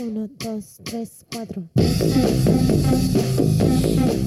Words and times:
Uno, 0.00 0.26
dos, 0.38 0.80
tres, 0.84 1.26
cuatro. 1.30 1.68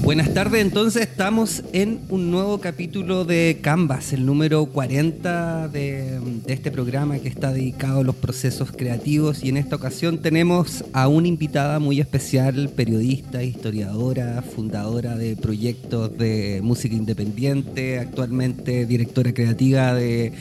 Buenas 0.06 0.32
tardes, 0.34 0.62
entonces 0.62 1.02
estamos 1.02 1.64
en 1.72 1.98
un 2.10 2.30
nuevo 2.30 2.60
capítulo 2.60 3.24
de 3.24 3.58
Canvas, 3.60 4.12
el 4.12 4.24
número 4.24 4.64
40 4.66 5.66
de, 5.66 6.20
de, 6.46 6.52
este 6.54 6.70
programa 6.70 7.18
que 7.18 7.26
está 7.28 7.52
dedicado 7.52 8.02
a 8.02 8.04
los 8.04 8.14
procesos 8.14 8.70
creativos. 8.70 9.42
Y 9.42 9.48
en 9.48 9.56
esta 9.56 9.74
ocasión 9.74 10.18
tenemos 10.18 10.84
a 10.92 11.08
una 11.08 11.26
invitada 11.26 11.80
muy 11.80 11.98
especial, 11.98 12.70
periodista, 12.76 13.42
historiadora, 13.42 14.42
fundadora 14.42 15.16
de 15.16 15.34
proyectos 15.34 16.16
de 16.16 16.60
música 16.62 16.94
independiente, 16.94 17.98
actualmente 17.98 18.86
directora 18.86 19.34
creativa 19.34 19.92
de 19.92 20.32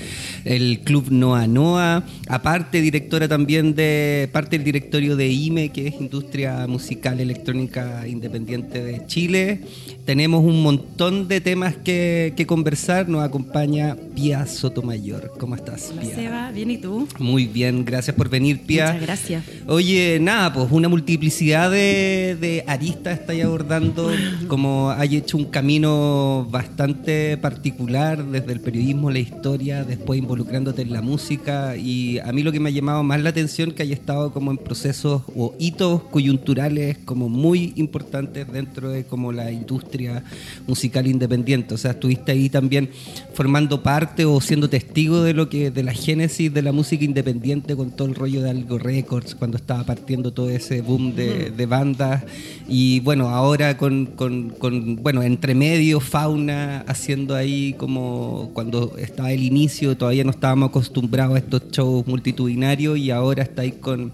el 0.44 0.82
Club 0.82 1.10
Noa 1.10 1.48
Noa, 1.48 2.06
aparte 2.30 2.82
directora 2.82 3.28
también 3.28 3.74
de 3.74 4.30
parte 4.32 4.60
del 4.60 4.64
directorio 4.64 5.16
de 5.16 5.28
IME, 5.28 5.70
que 5.70 5.88
es 5.88 6.00
Industria 6.00 6.68
Musical 6.68 7.20
Electrónica 7.20 8.08
Independiente 8.08 8.85
de 8.86 9.06
Chile. 9.08 9.62
Tenemos 10.06 10.44
un 10.44 10.62
montón 10.62 11.28
de 11.28 11.42
temas 11.42 11.76
que, 11.76 12.34
que 12.38 12.46
conversar. 12.46 13.10
Nos 13.10 13.24
acompaña 13.24 13.98
Pia 14.14 14.46
Sotomayor. 14.46 15.34
¿Cómo 15.40 15.56
estás, 15.56 15.90
Hola, 15.92 16.02
Pia? 16.02 16.16
Seba, 16.16 16.52
bien 16.52 16.72
y 16.72 16.78
tú. 16.78 17.08
Muy 17.18 17.48
bien, 17.48 17.84
gracias 17.84 18.16
por 18.16 18.30
venir, 18.30 18.62
Pia. 18.62 18.86
Muchas 18.86 19.02
gracias. 19.02 19.44
Oye, 19.68 20.20
nada, 20.22 20.54
pues 20.54 20.68
una 20.72 20.88
multiplicidad 20.88 21.72
de, 21.72 22.38
de 22.40 22.64
aristas 22.68 23.20
estáis 23.20 23.44
abordando, 23.44 24.12
como 24.48 24.92
hay 24.92 25.18
hecho 25.18 25.38
un 25.38 25.46
camino 25.46 26.48
bastante 26.52 27.38
particular 27.38 28.24
desde 28.26 28.54
el 28.54 28.62
periodismo, 28.62 29.10
la 29.10 29.20
historia, 29.20 29.84
después 29.84 30.20
involucrándote 30.20 30.84
en 30.84 30.94
la 30.94 31.02
música 31.02 31.76
y 31.76 32.20
a 32.20 32.32
mí 32.32 32.44
lo 32.44 32.52
que 32.52 32.60
me 32.60 32.70
ha 32.70 32.72
llamado 32.72 33.04
más 33.04 33.22
la 33.22 33.30
atención 33.30 33.72
que 33.72 33.84
haya 33.84 33.94
estado 33.94 34.32
como 34.32 34.52
en 34.52 34.58
procesos 34.58 35.24
o 35.36 35.56
hitos 35.60 36.04
coyunturales 36.04 36.98
como 37.06 37.30
muy 37.30 37.74
importantes 37.76 38.52
dentro 38.52 38.75
de 38.82 39.06
como 39.06 39.32
la 39.32 39.52
industria 39.52 40.24
musical 40.68 41.08
independiente, 41.08 41.74
o 41.74 41.78
sea, 41.78 41.92
estuviste 41.92 42.32
ahí 42.32 42.50
también 42.50 42.90
formando 43.34 43.82
parte 43.82 44.26
o 44.26 44.40
siendo 44.42 44.70
testigo 44.70 45.24
de 45.24 45.34
lo 45.34 45.50
que 45.50 45.72
de 45.72 45.84
la 45.84 45.94
génesis 45.94 46.54
de 46.54 46.62
la 46.62 46.72
música 46.72 47.04
independiente 47.04 47.76
con 47.76 47.92
todo 47.92 48.08
el 48.08 48.16
rollo 48.16 48.42
de 48.42 48.50
Algo 48.50 48.78
Records 48.78 49.36
cuando 49.36 49.58
estaba 49.58 49.84
partiendo 49.84 50.32
todo 50.32 50.50
ese 50.50 50.82
boom 50.82 51.16
de, 51.16 51.52
de 51.52 51.66
bandas. 51.66 52.24
Y 52.68 53.00
bueno, 53.02 53.30
ahora 53.30 53.78
con, 53.78 54.08
con, 54.08 54.50
con, 54.50 54.98
bueno, 54.98 55.24
entre 55.24 55.56
medio 55.56 56.00
Fauna 56.00 56.84
haciendo 56.88 57.36
ahí 57.36 57.74
como 57.78 58.52
cuando 58.54 58.98
estaba 58.98 59.32
el 59.32 59.44
inicio, 59.44 59.98
todavía 59.98 60.24
no 60.24 60.32
estábamos 60.32 60.70
acostumbrados 60.70 61.36
a 61.36 61.40
estos 61.40 61.72
shows 61.72 62.08
multitudinarios 62.08 62.98
y 62.98 63.12
ahora 63.12 63.44
está 63.44 63.62
ahí 63.64 63.72
con, 63.74 64.12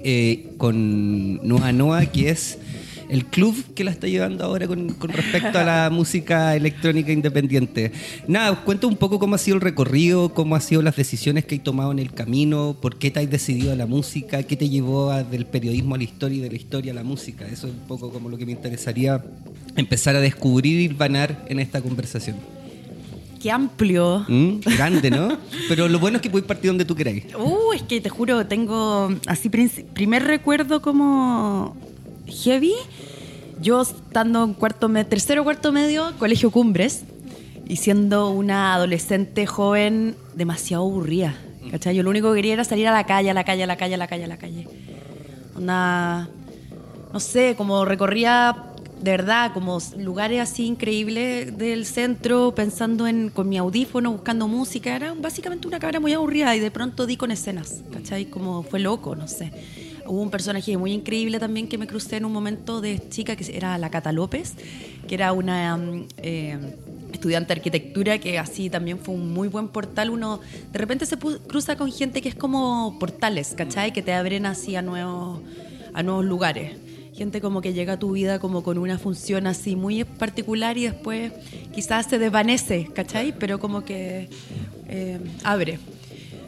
eh, 0.00 0.52
con 0.58 1.46
Noa 1.46 1.72
Noa, 1.72 2.06
que 2.06 2.30
es 2.30 2.58
el 3.12 3.26
club 3.26 3.54
que 3.74 3.84
la 3.84 3.90
está 3.90 4.06
llevando 4.06 4.42
ahora 4.42 4.66
con, 4.66 4.94
con, 4.94 5.10
respecto 5.10 5.58
a 5.58 5.64
la 5.64 5.90
música 5.92 6.56
electrónica 6.56 7.12
independiente. 7.12 7.92
Nada, 8.26 8.64
cuenta 8.64 8.86
un 8.86 8.96
poco 8.96 9.18
cómo 9.18 9.34
ha 9.34 9.38
sido 9.38 9.56
el 9.56 9.60
recorrido, 9.60 10.32
cómo 10.32 10.54
han 10.54 10.62
sido 10.62 10.80
las 10.80 10.96
decisiones 10.96 11.44
que 11.44 11.56
hay 11.56 11.58
tomado 11.58 11.92
en 11.92 11.98
el 11.98 12.14
camino, 12.14 12.74
por 12.80 12.96
qué 12.96 13.10
te 13.10 13.20
has 13.20 13.30
decidido 13.30 13.70
a 13.70 13.76
la 13.76 13.84
música, 13.84 14.42
qué 14.44 14.56
te 14.56 14.70
llevó 14.70 15.10
a, 15.10 15.24
del 15.24 15.44
periodismo 15.44 15.94
a 15.94 15.98
la 15.98 16.04
historia 16.04 16.38
y 16.38 16.40
de 16.40 16.48
la 16.48 16.56
historia 16.56 16.92
a 16.92 16.94
la 16.94 17.04
música. 17.04 17.44
Eso 17.44 17.66
es 17.66 17.74
un 17.74 17.80
poco 17.80 18.10
como 18.10 18.30
lo 18.30 18.38
que 18.38 18.46
me 18.46 18.52
interesaría 18.52 19.22
empezar 19.76 20.16
a 20.16 20.20
descubrir 20.20 20.80
y 20.80 20.88
vanar 20.88 21.44
en 21.48 21.60
esta 21.60 21.82
conversación. 21.82 22.36
Qué 23.42 23.50
amplio. 23.50 24.24
¿Mm? 24.26 24.60
Grande, 24.60 25.10
¿no? 25.10 25.36
Pero 25.68 25.86
lo 25.86 25.98
bueno 25.98 26.16
es 26.16 26.22
que 26.22 26.30
puedes 26.30 26.46
partir 26.46 26.70
donde 26.70 26.86
tú 26.86 26.94
queráis. 26.94 27.24
Uh, 27.34 27.74
es 27.74 27.82
que 27.82 28.00
te 28.00 28.08
juro, 28.08 28.46
tengo 28.46 29.10
así 29.26 29.50
primer 29.50 30.22
recuerdo 30.22 30.80
como 30.80 31.76
heavy. 32.32 32.74
Yo 33.60 33.82
estando 33.82 34.42
en 34.42 34.54
cuarto 34.54 34.90
tercero 35.04 35.44
cuarto 35.44 35.72
medio, 35.72 36.12
colegio 36.18 36.50
Cumbres, 36.50 37.04
y 37.68 37.76
siendo 37.76 38.30
una 38.30 38.74
adolescente 38.74 39.46
joven 39.46 40.16
demasiado 40.34 40.82
aburrida. 40.82 41.36
¿Cachai? 41.70 41.94
Yo 41.94 42.02
lo 42.02 42.10
único 42.10 42.30
que 42.30 42.36
quería 42.36 42.54
era 42.54 42.64
salir 42.64 42.88
a 42.88 42.92
la 42.92 43.04
calle, 43.04 43.30
a 43.30 43.34
la 43.34 43.44
calle, 43.44 43.62
a 43.62 43.66
la 43.66 43.76
calle, 43.76 43.94
a 43.94 43.98
la 43.98 44.06
calle, 44.06 44.24
a 44.24 44.28
la 44.28 44.36
calle. 44.36 44.66
Una. 45.56 46.28
No 47.12 47.20
sé, 47.20 47.54
como 47.56 47.84
recorría 47.84 48.72
de 49.02 49.10
verdad, 49.10 49.52
como 49.52 49.78
lugares 49.98 50.40
así 50.40 50.64
increíbles 50.64 51.58
del 51.58 51.86
centro, 51.86 52.54
pensando 52.54 53.08
en 53.08 53.30
con 53.30 53.48
mi 53.48 53.58
audífono, 53.58 54.12
buscando 54.12 54.46
música. 54.46 54.94
Era 54.94 55.12
básicamente 55.14 55.66
una 55.66 55.80
cabra 55.80 55.98
muy 55.98 56.12
aburrida 56.12 56.54
y 56.54 56.60
de 56.60 56.70
pronto 56.70 57.04
di 57.04 57.16
con 57.16 57.32
escenas, 57.32 57.82
¿cachai? 57.92 58.26
Como 58.26 58.62
fue 58.62 58.78
loco, 58.78 59.16
no 59.16 59.26
sé. 59.26 59.52
Hubo 60.06 60.20
un 60.20 60.30
personaje 60.30 60.76
muy 60.76 60.92
increíble 60.92 61.38
también 61.38 61.68
que 61.68 61.78
me 61.78 61.86
crucé 61.86 62.16
en 62.16 62.24
un 62.24 62.32
momento 62.32 62.80
de 62.80 63.08
chica, 63.08 63.36
que 63.36 63.56
era 63.56 63.78
la 63.78 63.90
Cata 63.90 64.12
López, 64.12 64.54
que 65.08 65.14
era 65.14 65.32
una 65.32 65.78
eh, 66.18 66.58
estudiante 67.12 67.48
de 67.48 67.60
arquitectura 67.60 68.18
que 68.18 68.38
así 68.38 68.70
también 68.70 68.98
fue 68.98 69.14
un 69.14 69.32
muy 69.32 69.48
buen 69.48 69.68
portal. 69.68 70.10
Uno 70.10 70.40
de 70.72 70.78
repente 70.78 71.06
se 71.06 71.16
cruza 71.16 71.76
con 71.76 71.92
gente 71.92 72.20
que 72.20 72.28
es 72.28 72.34
como 72.34 72.98
portales, 72.98 73.54
¿cachai? 73.56 73.92
Que 73.92 74.02
te 74.02 74.12
abren 74.12 74.46
así 74.46 74.76
a 74.76 74.82
nuevos, 74.82 75.40
a 75.94 76.02
nuevos 76.02 76.24
lugares 76.24 76.72
gente 77.14 77.40
como 77.40 77.60
que 77.60 77.72
llega 77.72 77.94
a 77.94 77.98
tu 77.98 78.12
vida 78.12 78.38
como 78.38 78.62
con 78.62 78.78
una 78.78 78.98
función 78.98 79.46
así 79.46 79.76
muy 79.76 80.04
particular 80.04 80.78
y 80.78 80.84
después 80.84 81.32
quizás 81.74 82.06
se 82.06 82.18
desvanece, 82.18 82.88
¿cachai? 82.92 83.32
Pero 83.38 83.58
como 83.58 83.84
que 83.84 84.28
eh, 84.88 85.18
abre. 85.44 85.78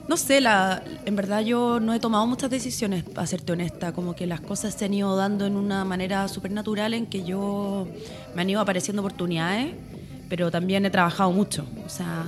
No 0.09 0.17
sé, 0.19 0.41
la, 0.41 0.83
en 1.07 1.17
verdad 1.17 1.41
yo 1.41 1.81
no 1.81 1.95
he 1.95 2.01
tomado 2.01 2.27
muchas 2.27 2.51
decisiones, 2.51 3.05
para 3.05 3.27
serte 3.27 3.53
honesta, 3.53 3.93
como 3.93 4.15
que 4.15 4.27
las 4.27 4.41
cosas 4.41 4.75
se 4.75 4.85
han 4.85 4.93
ido 4.93 5.17
dando 5.17 5.47
en 5.47 5.57
una 5.57 5.85
manera 5.85 6.29
súper 6.29 6.51
natural 6.51 6.93
en 6.93 7.07
que 7.07 7.25
yo 7.25 7.89
me 8.35 8.43
han 8.43 8.51
ido 8.51 8.61
apareciendo 8.61 9.01
oportunidades, 9.01 9.73
pero 10.29 10.51
también 10.51 10.85
he 10.85 10.91
trabajado 10.91 11.33
mucho, 11.33 11.65
o 11.87 11.89
sea, 11.89 12.27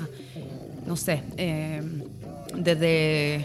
no 0.86 0.96
sé, 0.96 1.22
eh, 1.36 1.82
desde 2.54 3.44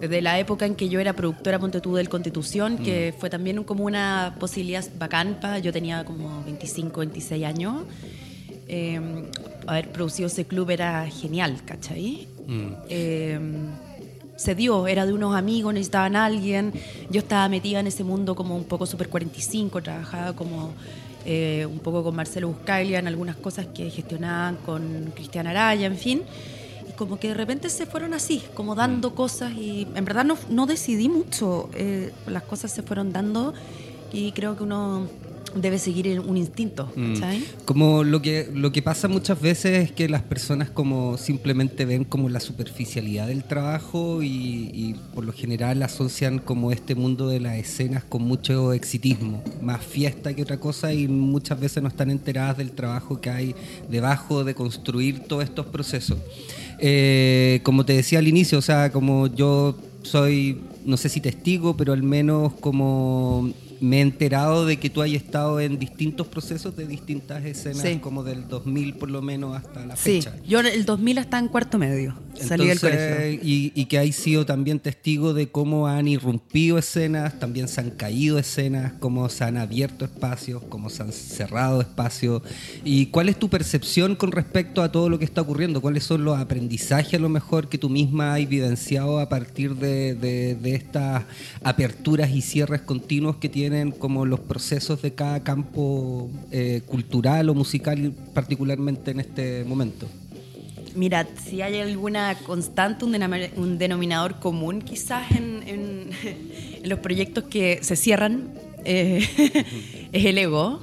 desde 0.00 0.22
la 0.22 0.38
época 0.38 0.64
en 0.64 0.76
que 0.76 0.88
yo 0.88 1.00
era 1.00 1.12
productora 1.12 1.58
Ponte 1.58 1.80
tú 1.80 1.96
del 1.96 2.08
Constitución, 2.08 2.78
que 2.78 3.12
mm. 3.14 3.20
fue 3.20 3.30
también 3.30 3.64
como 3.64 3.84
una 3.84 4.36
posibilidad 4.38 4.84
bacán 4.96 5.38
para, 5.40 5.58
yo 5.58 5.72
tenía 5.72 6.04
como 6.04 6.42
25, 6.44 7.00
26 7.00 7.44
años. 7.44 7.82
Eh, 8.68 9.00
haber 9.66 9.90
producido 9.90 10.28
ese 10.28 10.46
club 10.46 10.70
era 10.70 11.06
genial, 11.10 11.56
¿cachai? 11.64 12.28
Mm. 12.48 12.68
Eh, 12.88 13.40
se 14.36 14.54
dio, 14.54 14.86
era 14.88 15.06
de 15.06 15.12
unos 15.12 15.36
amigos, 15.36 15.72
necesitaban 15.74 16.16
a 16.16 16.24
alguien. 16.24 16.72
Yo 17.10 17.20
estaba 17.20 17.48
metida 17.48 17.78
en 17.78 17.86
ese 17.86 18.02
mundo 18.02 18.34
como 18.34 18.56
un 18.56 18.64
poco 18.64 18.86
Super 18.86 19.08
45, 19.08 19.80
trabajaba 19.82 20.32
como 20.34 20.72
eh, 21.24 21.66
un 21.70 21.78
poco 21.78 22.02
con 22.02 22.16
Marcelo 22.16 22.48
Buscaglia 22.48 22.98
en 22.98 23.06
algunas 23.06 23.36
cosas 23.36 23.66
que 23.66 23.90
gestionaban 23.90 24.56
con 24.64 25.12
Cristian 25.14 25.46
Araya, 25.46 25.86
en 25.86 25.96
fin 25.96 26.22
como 26.98 27.20
que 27.20 27.28
de 27.28 27.34
repente 27.34 27.70
se 27.70 27.86
fueron 27.86 28.12
así, 28.12 28.42
como 28.54 28.74
dando 28.74 29.14
cosas 29.14 29.52
y 29.52 29.86
en 29.94 30.04
verdad 30.04 30.24
no, 30.24 30.36
no 30.50 30.66
decidí 30.66 31.08
mucho, 31.08 31.70
eh, 31.74 32.12
las 32.26 32.42
cosas 32.42 32.72
se 32.72 32.82
fueron 32.82 33.12
dando 33.12 33.54
y 34.12 34.32
creo 34.32 34.56
que 34.56 34.64
uno 34.64 35.06
debe 35.54 35.78
seguir 35.78 36.20
un 36.20 36.36
instinto. 36.36 36.90
¿sabes? 37.18 37.42
Como 37.64 38.04
lo 38.04 38.22
que, 38.22 38.48
lo 38.52 38.72
que 38.72 38.82
pasa 38.82 39.08
muchas 39.08 39.40
veces 39.40 39.84
es 39.84 39.92
que 39.92 40.08
las 40.08 40.22
personas 40.22 40.70
como 40.70 41.18
simplemente 41.18 41.84
ven 41.84 42.04
como 42.04 42.28
la 42.28 42.40
superficialidad 42.40 43.28
del 43.28 43.44
trabajo 43.44 44.22
y, 44.22 44.70
y, 44.72 44.96
por 45.14 45.24
lo 45.24 45.32
general 45.32 45.82
asocian 45.82 46.38
como 46.38 46.72
este 46.72 46.94
mundo 46.94 47.28
de 47.28 47.40
las 47.40 47.56
escenas 47.56 48.04
con 48.04 48.22
mucho 48.22 48.72
exitismo, 48.72 49.42
más 49.62 49.84
fiesta 49.84 50.34
que 50.34 50.42
otra 50.42 50.58
cosa 50.58 50.92
y 50.92 51.08
muchas 51.08 51.58
veces 51.60 51.82
no 51.82 51.88
están 51.88 52.10
enteradas 52.10 52.58
del 52.58 52.72
trabajo 52.72 53.20
que 53.20 53.30
hay 53.30 53.54
debajo 53.88 54.44
de 54.44 54.54
construir 54.54 55.20
todos 55.20 55.44
estos 55.44 55.66
procesos. 55.66 56.18
Eh, 56.78 57.60
como 57.64 57.84
te 57.84 57.92
decía 57.94 58.20
al 58.20 58.28
inicio, 58.28 58.58
o 58.58 58.62
sea, 58.62 58.92
como 58.92 59.26
yo 59.26 59.76
soy, 60.02 60.60
no 60.84 60.96
sé 60.96 61.08
si 61.08 61.20
testigo, 61.20 61.76
pero 61.76 61.92
al 61.92 62.02
menos 62.02 62.52
como 62.54 63.50
me 63.80 63.98
he 63.98 64.00
enterado 64.00 64.66
de 64.66 64.78
que 64.78 64.90
tú 64.90 65.02
hayas 65.02 65.22
estado 65.22 65.60
en 65.60 65.78
distintos 65.78 66.26
procesos 66.26 66.76
de 66.76 66.86
distintas 66.86 67.44
escenas, 67.44 67.82
sí. 67.82 67.98
como 67.98 68.22
del 68.22 68.48
2000 68.48 68.94
por 68.94 69.10
lo 69.10 69.22
menos 69.22 69.56
hasta 69.56 69.84
la 69.86 69.96
fecha. 69.96 70.32
Sí, 70.32 70.48
yo 70.48 70.60
el 70.60 70.84
2000 70.84 71.18
hasta 71.18 71.38
en 71.38 71.48
cuarto 71.48 71.78
medio, 71.78 72.14
Entonces, 72.40 72.48
salí 72.48 72.66
del 72.66 72.80
colegio. 72.80 73.40
Y, 73.42 73.72
y 73.74 73.84
que 73.84 73.98
hay 73.98 74.12
sido 74.12 74.46
también 74.46 74.80
testigo 74.80 75.34
de 75.34 75.48
cómo 75.48 75.86
han 75.86 76.08
irrumpido 76.08 76.78
escenas, 76.78 77.38
también 77.38 77.68
se 77.68 77.80
han 77.80 77.90
caído 77.90 78.38
escenas, 78.38 78.94
cómo 78.98 79.28
se 79.28 79.44
han 79.44 79.58
abierto 79.58 80.04
espacios, 80.04 80.62
cómo 80.68 80.90
se 80.90 81.02
han 81.02 81.12
cerrado 81.12 81.80
espacios. 81.80 82.42
¿Y 82.84 83.06
cuál 83.06 83.28
es 83.28 83.38
tu 83.38 83.48
percepción 83.48 84.16
con 84.16 84.32
respecto 84.32 84.82
a 84.82 84.90
todo 84.90 85.08
lo 85.08 85.18
que 85.18 85.26
está 85.26 85.42
ocurriendo? 85.42 85.80
¿Cuáles 85.80 86.04
son 86.04 86.24
los 86.24 86.38
aprendizajes 86.38 87.14
a 87.14 87.18
lo 87.18 87.28
mejor 87.28 87.68
que 87.68 87.78
tú 87.78 87.90
misma 87.90 88.34
has 88.34 88.40
evidenciado 88.40 89.20
a 89.20 89.28
partir 89.28 89.74
de, 89.74 90.14
de, 90.14 90.54
de 90.54 90.74
estas 90.74 91.24
aperturas 91.62 92.30
y 92.30 92.40
cierres 92.40 92.80
continuos 92.80 93.36
que 93.36 93.48
tiene 93.48 93.58
tienen 93.58 93.90
como 93.90 94.24
los 94.24 94.38
procesos 94.38 95.02
de 95.02 95.14
cada 95.14 95.42
campo 95.42 96.30
eh, 96.52 96.80
cultural 96.86 97.48
o 97.48 97.54
musical, 97.54 98.14
particularmente 98.32 99.10
en 99.10 99.18
este 99.18 99.64
momento? 99.64 100.06
Mira, 100.98 101.26
si 101.48 101.62
hay 101.62 101.78
alguna 101.80 102.34
constante, 102.44 103.04
un, 103.04 103.78
denominador 103.78 104.40
común 104.40 104.82
quizás 104.82 105.30
en, 105.30 105.62
en, 105.66 106.10
en 106.82 106.88
los 106.88 106.98
proyectos 106.98 107.44
que 107.44 107.78
se 107.82 107.94
cierran 107.94 108.48
eh, 108.84 109.24
es 110.12 110.24
el 110.24 110.38
ego. 110.38 110.80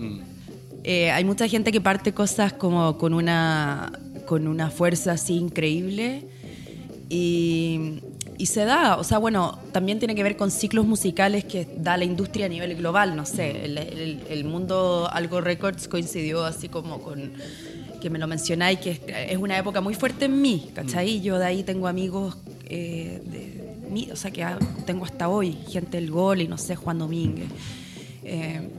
Eh, 0.83 1.11
hay 1.11 1.25
mucha 1.25 1.47
gente 1.47 1.71
que 1.71 1.81
parte 1.81 2.13
cosas 2.13 2.53
como 2.53 2.97
con 2.97 3.13
una, 3.13 3.91
con 4.25 4.47
una 4.47 4.69
fuerza 4.69 5.13
así 5.13 5.33
increíble 5.35 6.23
y, 7.09 7.99
y 8.37 8.45
se 8.45 8.65
da, 8.65 8.97
o 8.97 9.03
sea, 9.03 9.17
bueno, 9.17 9.59
también 9.71 9.99
tiene 9.99 10.15
que 10.15 10.23
ver 10.23 10.37
con 10.37 10.51
ciclos 10.51 10.85
musicales 10.85 11.43
que 11.43 11.67
da 11.77 11.97
la 11.97 12.03
industria 12.05 12.45
a 12.45 12.49
nivel 12.49 12.75
global, 12.75 13.15
no 13.15 13.25
sé, 13.25 13.65
el, 13.65 13.77
el- 13.77 14.19
el 14.29 14.43
mundo 14.45 15.09
Algo 15.11 15.41
Records 15.41 15.87
coincidió 15.87 16.45
así 16.45 16.69
como 16.69 16.99
con 17.01 17.33
que 18.05 18.11
me 18.11 18.19
lo 18.19 18.27
mencionáis, 18.27 18.77
que 18.77 19.01
es, 19.31 19.37
una 19.39 19.57
época 19.57 19.81
muy 19.81 19.95
fuerte 19.95 20.25
en 20.25 20.39
mí, 20.39 20.69
¿cachai? 20.75 21.21
Yo 21.21 21.39
de 21.39 21.45
ahí 21.45 21.63
tengo 21.63 21.87
amigos 21.87 22.37
eh, 22.69 23.19
de 23.25 23.89
mí, 23.89 24.09
o 24.11 24.15
sea, 24.15 24.29
que 24.29 24.45
tengo 24.85 25.05
hasta 25.05 25.27
hoy, 25.27 25.57
gente 25.67 25.97
del 25.99 26.11
gol 26.11 26.39
y 26.39 26.47
no 26.47 26.59
sé, 26.59 26.75
Juan 26.75 26.99
Domínguez. 26.99 27.47
Eh, 28.23 28.69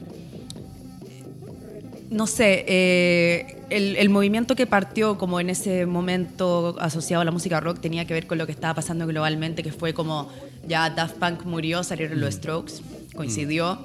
no 2.09 2.25
sé, 2.25 2.63
eh, 2.69 3.57
el, 3.69 3.97
el 3.97 4.07
movimiento 4.07 4.55
que 4.55 4.65
partió 4.65 5.17
como 5.17 5.41
en 5.41 5.49
ese 5.49 5.85
momento 5.85 6.77
asociado 6.79 7.21
a 7.21 7.25
la 7.25 7.31
música 7.31 7.59
rock 7.59 7.81
tenía 7.81 8.05
que 8.05 8.13
ver 8.13 8.27
con 8.27 8.37
lo 8.37 8.45
que 8.45 8.53
estaba 8.53 8.75
pasando 8.75 9.05
globalmente, 9.07 9.61
que 9.61 9.73
fue 9.73 9.93
como 9.93 10.29
ya 10.69 10.89
Daft 10.89 11.17
Punk 11.17 11.43
murió, 11.43 11.83
salieron 11.83 12.21
los 12.21 12.35
Strokes, 12.35 12.75
coincidió. 13.13 13.77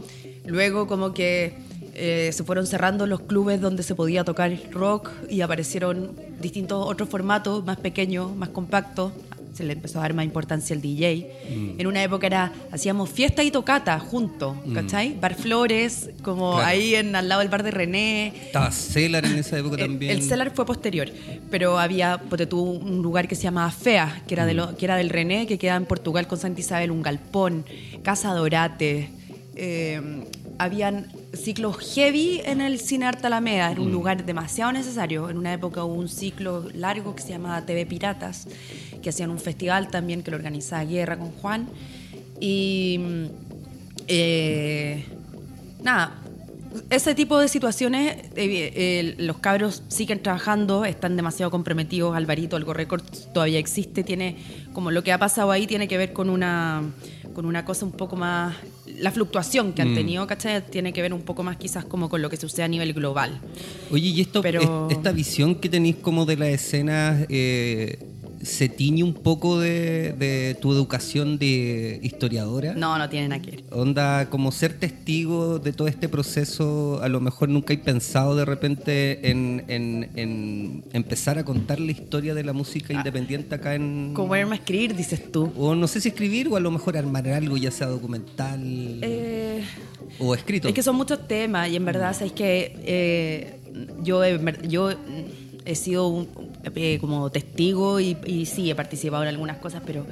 Luego 0.47 0.87
como 0.87 1.13
que 1.13 1.72
eh, 1.95 2.31
se 2.33 2.45
fueron 2.45 2.67
cerrando 2.67 3.07
los 3.07 3.21
clubes 3.21 3.61
donde 3.61 3.83
se 3.83 3.95
podía 3.95 4.25
tocar 4.25 4.53
rock 4.71 5.11
y 5.29 5.41
aparecieron 5.43 6.13
distintos 6.41 6.85
otros 6.87 7.09
formatos 7.09 7.65
más 7.65 7.77
pequeños, 7.79 8.35
más 8.35 8.49
compactos. 8.51 9.13
Se 9.53 9.65
le 9.65 9.75
empezó 9.75 9.99
a 9.99 10.03
dar 10.03 10.15
más 10.15 10.25
importancia 10.25 10.75
al 10.75 10.81
DJ. 10.81 11.75
En 11.77 11.87
una 11.87 12.03
época 12.03 12.27
era, 12.27 12.51
hacíamos 12.71 13.11
fiesta 13.11 13.45
y 13.45 13.51
tocata 13.51 13.99
juntos, 13.99 14.57
¿cachai? 14.73 15.15
Bar 15.21 15.35
Flores, 15.35 16.09
como 16.23 16.53
Claro. 16.53 16.67
ahí 16.67 16.95
en, 16.95 17.15
al 17.15 17.29
lado 17.29 17.41
del 17.43 17.51
bar 17.51 17.63
de 17.63 17.71
René. 17.71 18.29
Estaba 18.47 18.73
Cellar 18.73 19.27
en 19.27 19.37
esa 19.37 19.59
época 19.59 19.75
El- 19.77 19.89
también. 19.91 20.13
El 20.13 20.23
Cellar 20.23 20.53
fue 20.55 20.65
posterior, 20.65 21.11
pero 21.51 21.79
había, 21.79 22.17
ponte 22.31 22.47
tú, 22.47 22.63
un 22.63 23.03
lugar 23.03 23.29
que 23.29 23.35
se 23.35 23.43
llamaba 23.43 23.71
Fea, 23.71 24.23
que 24.27 24.33
era, 24.33 24.47
de 24.47 24.55
lo- 24.55 24.75
que 24.75 24.87
era 24.87 24.97
del 24.97 25.11
René, 25.11 25.47
que 25.47 25.59
queda 25.59 25.77
en 25.77 25.85
Portugal 25.85 26.27
con 26.27 26.39
Santa 26.39 26.59
Isabel, 26.61 26.91
un 26.91 27.03
galpón, 27.03 27.67
Casa 28.03 28.33
Dorate. 28.33 29.11
eh, 29.55 30.01
habían 30.57 31.09
ciclos 31.33 31.79
heavy 31.95 32.41
en 32.45 32.61
el 32.61 32.79
Cine 32.79 33.07
Arte 33.07 33.27
Alameda, 33.27 33.71
era 33.71 33.81
un 33.81 33.91
lugar 33.91 34.25
demasiado 34.25 34.73
necesario. 34.73 35.31
En 35.31 35.39
una 35.39 35.53
época 35.53 35.85
hubo 35.85 35.95
un 35.95 36.09
ciclo 36.09 36.69
largo 36.75 37.15
que 37.15 37.23
se 37.23 37.31
llamaba 37.31 37.65
TV 37.65 37.87
Piratas, 37.87 38.47
que 39.03 39.11
hacían 39.11 39.31
un 39.31 39.39
festival 39.39 39.89
también 39.89 40.23
que 40.23 40.31
lo 40.31 40.37
organizaba 40.37 40.85
Guerra 40.85 41.19
con 41.19 41.31
Juan. 41.33 41.69
Y 42.41 42.99
mm, 42.99 43.25
eh, 44.09 45.05
nada, 45.83 46.23
ese 46.91 47.15
tipo 47.15 47.39
de 47.39 47.49
situaciones, 47.49 48.17
eh, 48.37 48.73
eh, 48.75 49.15
los 49.19 49.39
cabros 49.39 49.83
siguen 49.89 50.23
trabajando, 50.23 50.85
están 50.85 51.17
demasiado 51.17 51.51
comprometidos. 51.51 52.15
Alvarito, 52.15 52.57
Algo 52.57 52.73
Records 52.73 53.29
todavía 53.33 53.59
existe, 53.59 54.03
tiene 54.03 54.37
como 54.73 54.91
lo 54.91 55.03
que 55.03 55.13
ha 55.13 55.19
pasado 55.19 55.51
ahí 55.51 55.67
tiene 55.67 55.89
que 55.89 55.99
ver 55.99 56.13
con 56.13 56.31
una 56.31 56.83
con 57.33 57.47
una 57.47 57.65
cosa 57.65 57.85
un 57.85 57.93
poco 57.93 58.17
más 58.17 58.55
la 58.99 59.11
fluctuación 59.11 59.73
que 59.73 59.83
han 59.83 59.95
tenido, 59.95 60.27
¿cachai? 60.27 60.65
Tiene 60.67 60.93
que 60.93 61.03
ver 61.03 61.13
un 61.15 61.23
poco 61.23 61.43
más 61.43 61.57
quizás 61.57 61.85
como 61.85 62.09
con 62.09 62.23
lo 62.23 62.29
que 62.31 62.37
sucede 62.37 62.65
a 62.65 62.69
nivel 62.69 62.93
global. 62.93 63.41
Oye, 63.91 64.09
y 64.09 64.21
esto, 64.21 64.43
Pero- 64.43 64.89
esta 64.91 65.13
visión 65.13 65.55
que 65.57 65.69
tenéis 65.69 65.97
como 65.97 66.25
de 66.27 66.37
la 66.37 66.49
escena 66.49 67.25
eh, 67.29 67.99
se 68.43 68.69
tiñe 68.69 69.05
un 69.05 69.15
poco 69.15 69.61
de, 69.61 70.13
de 70.19 70.57
tu 70.61 70.73
educación 70.73 71.39
de 71.39 72.01
historiadora. 72.03 72.75
No, 72.75 72.99
no 72.99 73.09
tiene 73.09 73.29
nada 73.29 73.41
que 73.41 73.51
ver. 73.53 73.65
Onda, 73.71 74.29
como 74.31 74.51
ser 74.51 74.73
testigo 74.79 75.59
de 75.61 75.73
todo 75.73 75.87
este 75.89 76.09
proceso, 76.09 77.01
a 77.03 77.09
lo 77.09 77.21
mejor 77.21 77.49
nunca 77.49 77.73
he 77.73 77.79
pensado 77.79 78.35
de 78.35 78.45
repente 78.45 79.31
en, 79.31 79.65
en- 79.69 80.11
en 80.17 80.85
empezar 80.93 81.39
a 81.39 81.45
contar 81.45 81.79
la 81.81 81.93
historia 81.93 82.35
de 82.35 82.43
la 82.45 82.53
música 82.53 82.93
independiente 82.93 83.55
acá 83.55 83.75
en... 83.77 84.13
Como 84.15 84.29
ponerme 84.29 84.57
a 84.57 84.59
escribir, 84.59 84.97
dices 84.97 85.31
tú. 85.31 85.53
O 85.57 85.75
no 85.75 85.87
sé 85.87 86.01
si 86.01 86.09
escribir 86.09 86.49
o 86.49 86.57
a 86.57 86.61
lo 86.61 86.71
mejor 86.71 86.97
armar 86.97 87.29
algo, 87.29 87.57
ya 87.57 87.71
sea 87.71 87.87
documental 87.87 88.61
Eh, 89.03 89.63
o 90.19 90.35
escrito. 90.35 90.69
Es 90.69 90.75
que 90.75 90.83
son 90.83 90.97
muchos 90.97 91.29
temas 91.29 91.69
y 91.71 91.77
en 91.77 91.85
verdad, 91.85 92.13
sabes 92.13 92.33
que 92.33 92.77
eh, 92.85 93.57
yo, 94.03 94.21
yo 94.69 94.91
mm, 94.91 95.63
he 95.65 95.75
sido 95.77 96.09
un- 96.09 96.29
eh, 96.75 96.99
como 97.01 97.31
testigo 97.31 98.01
y, 98.01 98.17
y 98.27 98.47
sí, 98.47 98.71
he 98.71 98.75
participado 98.75 99.23
en 99.23 99.29
algunas 99.29 99.59
cosas, 99.59 99.83
pero, 99.85 100.07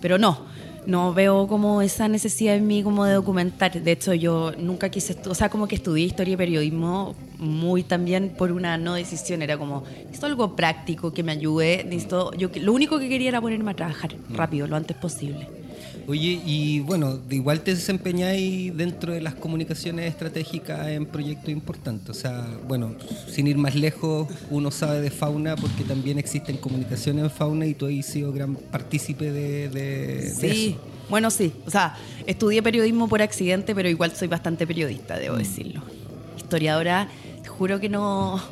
pero 0.00 0.18
no. 0.18 0.46
No 0.86 1.12
veo 1.12 1.46
como 1.46 1.82
esa 1.82 2.08
necesidad 2.08 2.56
en 2.56 2.66
mí 2.66 2.82
como 2.82 3.04
de 3.04 3.12
documentar. 3.12 3.82
De 3.82 3.92
hecho, 3.92 4.14
yo 4.14 4.52
nunca 4.58 4.88
quise, 4.88 5.14
o 5.28 5.34
sea, 5.34 5.50
como 5.50 5.68
que 5.68 5.74
estudié 5.74 6.06
historia 6.06 6.34
y 6.34 6.36
periodismo 6.38 7.14
muy 7.38 7.82
también 7.82 8.30
por 8.30 8.50
una 8.50 8.78
no 8.78 8.94
decisión. 8.94 9.42
Era 9.42 9.58
como, 9.58 9.84
necesito 10.04 10.26
algo 10.26 10.56
práctico 10.56 11.12
que 11.12 11.22
me 11.22 11.32
ayude. 11.32 11.84
Necesito, 11.84 12.32
yo, 12.32 12.48
lo 12.62 12.72
único 12.72 12.98
que 12.98 13.10
quería 13.10 13.28
era 13.28 13.40
ponerme 13.42 13.72
a 13.72 13.74
trabajar 13.74 14.16
rápido, 14.30 14.66
lo 14.66 14.76
antes 14.76 14.96
posible. 14.96 15.59
Oye, 16.10 16.40
y 16.44 16.80
bueno, 16.80 17.16
de 17.16 17.36
igual 17.36 17.60
te 17.60 17.72
desempeñáis 17.72 18.76
dentro 18.76 19.12
de 19.12 19.20
las 19.20 19.34
comunicaciones 19.36 20.06
estratégicas 20.06 20.88
en 20.88 21.06
proyectos 21.06 21.50
importantes. 21.50 22.10
O 22.10 22.14
sea, 22.14 22.48
bueno, 22.66 22.96
sin 23.28 23.46
ir 23.46 23.56
más 23.56 23.76
lejos, 23.76 24.26
uno 24.50 24.72
sabe 24.72 25.00
de 25.02 25.10
fauna 25.12 25.54
porque 25.54 25.84
también 25.84 26.18
existen 26.18 26.56
comunicaciones 26.56 27.22
en 27.22 27.30
fauna 27.30 27.64
y 27.64 27.74
tú 27.74 27.86
has 27.86 28.04
sido 28.06 28.32
gran 28.32 28.56
partícipe 28.56 29.30
de, 29.30 29.68
de- 29.68 30.16
de 30.32 30.34
Sí, 30.34 30.70
eso. 30.70 30.80
bueno, 31.08 31.30
sí. 31.30 31.52
O 31.64 31.70
sea, 31.70 31.94
estudié 32.26 32.60
periodismo 32.60 33.08
por 33.08 33.22
accidente, 33.22 33.72
pero 33.72 33.88
igual 33.88 34.10
soy 34.16 34.26
bastante 34.26 34.66
periodista, 34.66 35.14
Mm. 35.14 35.20
debo 35.20 35.36
decirlo. 35.36 35.80
Historiadora, 36.36 37.08
te 37.44 37.48
juro 37.48 37.78
que 37.78 37.88
no. 37.88 38.42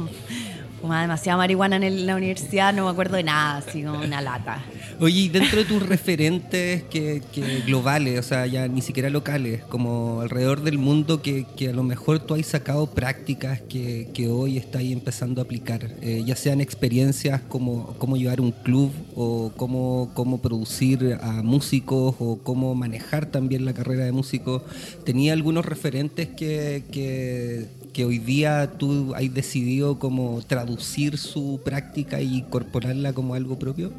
Fumaba 0.80 1.02
demasiada 1.02 1.38
marihuana 1.38 1.76
en 1.76 2.06
la 2.06 2.16
universidad, 2.16 2.72
no 2.72 2.84
me 2.84 2.90
acuerdo 2.90 3.16
de 3.16 3.24
nada, 3.24 3.58
así 3.58 3.82
como 3.82 4.00
una 4.00 4.20
lata. 4.20 4.62
Oye, 5.00 5.22
y 5.22 5.28
dentro 5.28 5.58
de 5.58 5.64
tus 5.64 5.82
referentes 5.82 6.82
que, 6.84 7.22
globales, 7.66 8.18
o 8.18 8.22
sea, 8.22 8.46
ya 8.46 8.68
ni 8.68 8.82
siquiera 8.82 9.10
locales, 9.10 9.62
como 9.64 10.20
alrededor 10.20 10.62
del 10.62 10.78
mundo, 10.78 11.22
que, 11.22 11.46
que 11.56 11.70
a 11.70 11.72
lo 11.72 11.82
mejor 11.82 12.20
tú 12.20 12.34
has 12.34 12.46
sacado 12.46 12.86
prácticas 12.86 13.60
que, 13.60 14.08
que 14.14 14.28
hoy 14.28 14.56
estáis 14.56 14.92
empezando 14.92 15.40
a 15.40 15.44
aplicar, 15.44 15.88
eh, 16.00 16.22
ya 16.24 16.36
sean 16.36 16.60
experiencias 16.60 17.40
como 17.48 17.94
cómo 17.98 18.16
llevar 18.16 18.40
un 18.40 18.52
club 18.52 18.92
o 19.14 19.52
cómo, 19.56 20.10
cómo 20.14 20.38
producir 20.38 21.18
a 21.20 21.42
músicos 21.42 22.14
o 22.18 22.38
cómo 22.42 22.74
manejar 22.74 23.26
también 23.26 23.64
la 23.64 23.72
carrera 23.72 24.04
de 24.04 24.12
músico, 24.12 24.64
¿tenía 25.04 25.32
algunos 25.32 25.64
referentes 25.64 26.28
que, 26.28 27.66
que 27.98 28.04
hoy 28.04 28.18
día 28.20 28.74
tú 28.78 29.12
has 29.16 29.34
decidido 29.34 29.98
como 29.98 30.40
traducir 30.46 31.18
su 31.18 31.60
práctica 31.64 32.20
y 32.20 32.36
incorporarla 32.36 33.12
como 33.12 33.34
algo 33.34 33.58
propio? 33.58 33.90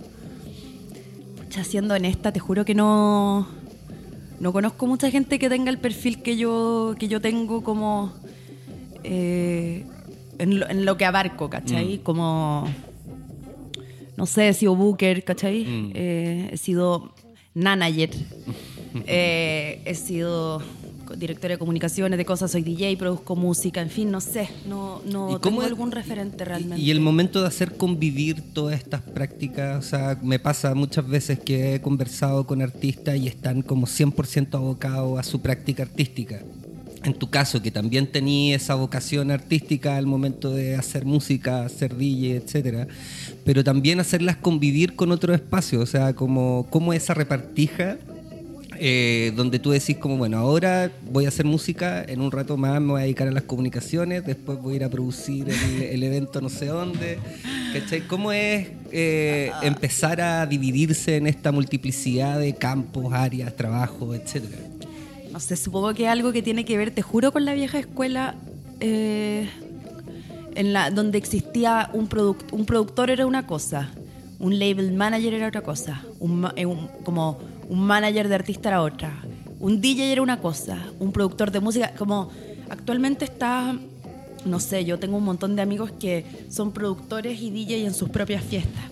Pucha, 1.35 1.65
siendo 1.65 1.95
honesta, 1.95 2.31
te 2.31 2.39
juro 2.39 2.63
que 2.63 2.73
no. 2.73 3.45
No 4.39 4.53
conozco 4.53 4.87
mucha 4.87 5.11
gente 5.11 5.37
que 5.37 5.49
tenga 5.49 5.69
el 5.69 5.79
perfil 5.79 6.21
que 6.21 6.37
yo, 6.37 6.95
que 6.97 7.09
yo 7.09 7.19
tengo 7.19 7.61
como. 7.61 8.13
eh, 9.03 9.83
en, 10.37 10.59
lo, 10.61 10.69
en 10.69 10.85
lo 10.85 10.95
que 10.95 11.03
abarco, 11.03 11.49
¿cachai? 11.49 11.97
Mm. 11.97 12.03
Como. 12.03 12.69
No 14.15 14.25
sé, 14.25 14.47
he 14.47 14.53
sido 14.53 14.77
booker, 14.77 15.25
¿cachai? 15.25 15.65
Mm. 15.65 15.91
Eh, 15.93 16.49
he 16.53 16.57
sido 16.57 17.13
manager. 17.53 18.11
eh, 19.07 19.81
he 19.83 19.93
sido 19.93 20.61
directora 21.17 21.55
de 21.55 21.57
comunicaciones, 21.57 22.17
de 22.17 22.25
cosas, 22.25 22.51
soy 22.51 22.63
DJ, 22.63 22.97
produzco 22.97 23.35
música, 23.35 23.81
en 23.81 23.89
fin, 23.89 24.11
no 24.11 24.21
sé. 24.21 24.49
No, 24.67 25.01
¿Y 25.05 25.11
no 25.11 25.27
cómo 25.27 25.39
tengo 25.39 25.61
algún 25.61 25.91
referente 25.91 26.45
realmente. 26.45 26.81
Y 26.81 26.91
el 26.91 26.99
momento 26.99 27.41
de 27.41 27.47
hacer 27.47 27.77
convivir 27.77 28.41
todas 28.53 28.77
estas 28.77 29.01
prácticas, 29.01 29.85
o 29.85 29.87
sea, 29.87 30.17
me 30.21 30.39
pasa 30.39 30.73
muchas 30.75 31.07
veces 31.07 31.39
que 31.39 31.75
he 31.75 31.81
conversado 31.81 32.45
con 32.45 32.61
artistas 32.61 33.17
y 33.17 33.27
están 33.27 33.61
como 33.61 33.87
100% 33.87 34.53
abocados 34.55 35.19
a 35.19 35.23
su 35.23 35.41
práctica 35.41 35.83
artística. 35.83 36.41
En 37.03 37.13
tu 37.13 37.29
caso, 37.29 37.61
que 37.61 37.71
también 37.71 38.07
tenías 38.07 38.61
esa 38.61 38.75
vocación 38.75 39.31
artística 39.31 39.95
al 39.95 40.05
momento 40.05 40.51
de 40.51 40.75
hacer 40.75 41.05
música, 41.05 41.63
hacer 41.63 41.95
DJ, 41.95 42.35
etcétera, 42.35 42.87
pero 43.45 43.63
también 43.63 44.01
hacerlas 44.01 44.35
convivir 44.35 44.95
con 44.95 45.11
otros 45.11 45.35
espacios, 45.35 45.81
o 45.81 45.85
sea, 45.85 46.13
como, 46.13 46.67
como 46.69 46.91
esa 46.91 47.13
repartija 47.13 47.97
eh, 48.79 49.33
donde 49.35 49.59
tú 49.59 49.71
decís 49.71 49.97
como, 49.97 50.17
bueno, 50.17 50.37
ahora 50.37 50.91
voy 51.11 51.25
a 51.25 51.27
hacer 51.27 51.45
música, 51.45 52.03
en 52.07 52.21
un 52.21 52.31
rato 52.31 52.55
más 52.57 52.79
me 52.81 52.93
voy 52.93 53.01
a 53.01 53.03
dedicar 53.03 53.27
a 53.27 53.31
las 53.31 53.43
comunicaciones, 53.43 54.25
después 54.25 54.61
voy 54.61 54.73
a 54.73 54.75
ir 54.77 54.83
a 54.85 54.89
producir 54.89 55.47
el, 55.49 56.01
evento 56.03 56.39
no 56.41 56.49
sé 56.49 56.67
dónde. 56.67 57.17
¿Cachai? 57.73 58.01
¿Cómo 58.07 58.31
es 58.31 58.67
eh, 58.91 59.51
empezar 59.61 60.21
a 60.21 60.45
dividirse 60.47 61.17
en 61.17 61.27
esta 61.27 61.51
multiplicidad 61.51 62.39
de 62.39 62.53
campos, 62.55 63.13
áreas, 63.13 63.55
trabajos, 63.55 64.15
etcétera? 64.17 64.57
No 65.31 65.39
sé, 65.39 65.55
supongo 65.55 65.93
que 65.93 66.07
algo 66.07 66.31
que 66.31 66.41
tiene 66.41 66.65
que 66.65 66.77
ver, 66.77 66.89
te 66.91 67.01
juro, 67.03 67.31
con 67.31 67.45
la 67.45 67.53
vieja 67.53 67.77
escuela, 67.79 68.33
eh, 68.79 69.47
en 70.55 70.73
la, 70.73 70.89
donde 70.89 71.17
existía 71.19 71.89
un, 71.93 72.09
produc- 72.09 72.51
un 72.51 72.65
productor 72.65 73.09
era 73.11 73.25
una 73.27 73.45
cosa, 73.45 73.89
un 74.39 74.57
label 74.57 74.91
manager 74.93 75.33
era 75.35 75.47
otra 75.49 75.61
cosa, 75.61 76.03
un, 76.19 76.45
un- 76.65 76.87
como 77.03 77.37
un 77.69 77.79
manager 77.79 78.27
de 78.27 78.35
artista 78.35 78.69
era 78.69 78.81
otra, 78.81 79.23
un 79.59 79.79
DJ 79.79 80.11
era 80.11 80.21
una 80.21 80.41
cosa, 80.41 80.91
un 80.99 81.11
productor 81.11 81.51
de 81.51 81.59
música, 81.59 81.93
como 81.97 82.29
actualmente 82.69 83.25
está, 83.25 83.77
no 84.45 84.59
sé, 84.59 84.85
yo 84.85 84.99
tengo 84.99 85.17
un 85.17 85.23
montón 85.23 85.55
de 85.55 85.61
amigos 85.61 85.91
que 85.91 86.25
son 86.49 86.71
productores 86.71 87.39
y 87.41 87.51
DJ 87.51 87.85
en 87.85 87.93
sus 87.93 88.09
propias 88.09 88.43
fiestas. 88.43 88.83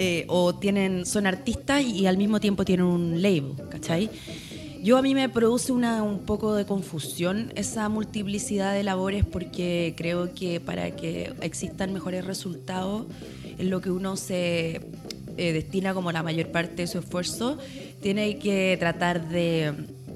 Eh, 0.00 0.26
o 0.28 0.54
tienen, 0.54 1.04
son 1.04 1.26
artistas 1.26 1.82
y, 1.82 2.06
al 2.06 2.16
mismo 2.16 2.38
tiempo 2.38 2.64
tienen 2.64 2.86
un 2.86 3.20
label, 3.20 3.54
¿cachai? 3.68 4.08
Yo 4.80 4.96
a 4.96 5.02
mí 5.02 5.12
me 5.12 5.28
produce 5.28 5.72
una, 5.72 6.04
un 6.04 6.20
poco 6.20 6.54
de 6.54 6.64
confusión 6.64 7.52
esa 7.56 7.88
multiplicidad 7.88 8.72
de 8.72 8.84
labores 8.84 9.24
porque 9.24 9.94
creo 9.96 10.32
que 10.34 10.60
para 10.60 10.92
que 10.92 11.32
existan 11.40 11.92
mejores 11.92 12.24
resultados 12.24 13.06
en 13.58 13.70
lo 13.70 13.80
que 13.80 13.90
uno 13.90 14.16
se 14.16 14.80
eh, 15.38 15.52
destina 15.52 15.94
como 15.94 16.12
la 16.12 16.22
mayor 16.22 16.48
parte 16.48 16.82
de 16.82 16.86
su 16.86 16.98
esfuerzo, 16.98 17.58
tiene 18.02 18.38
que 18.38 18.76
tratar 18.78 19.28
de 19.28 19.72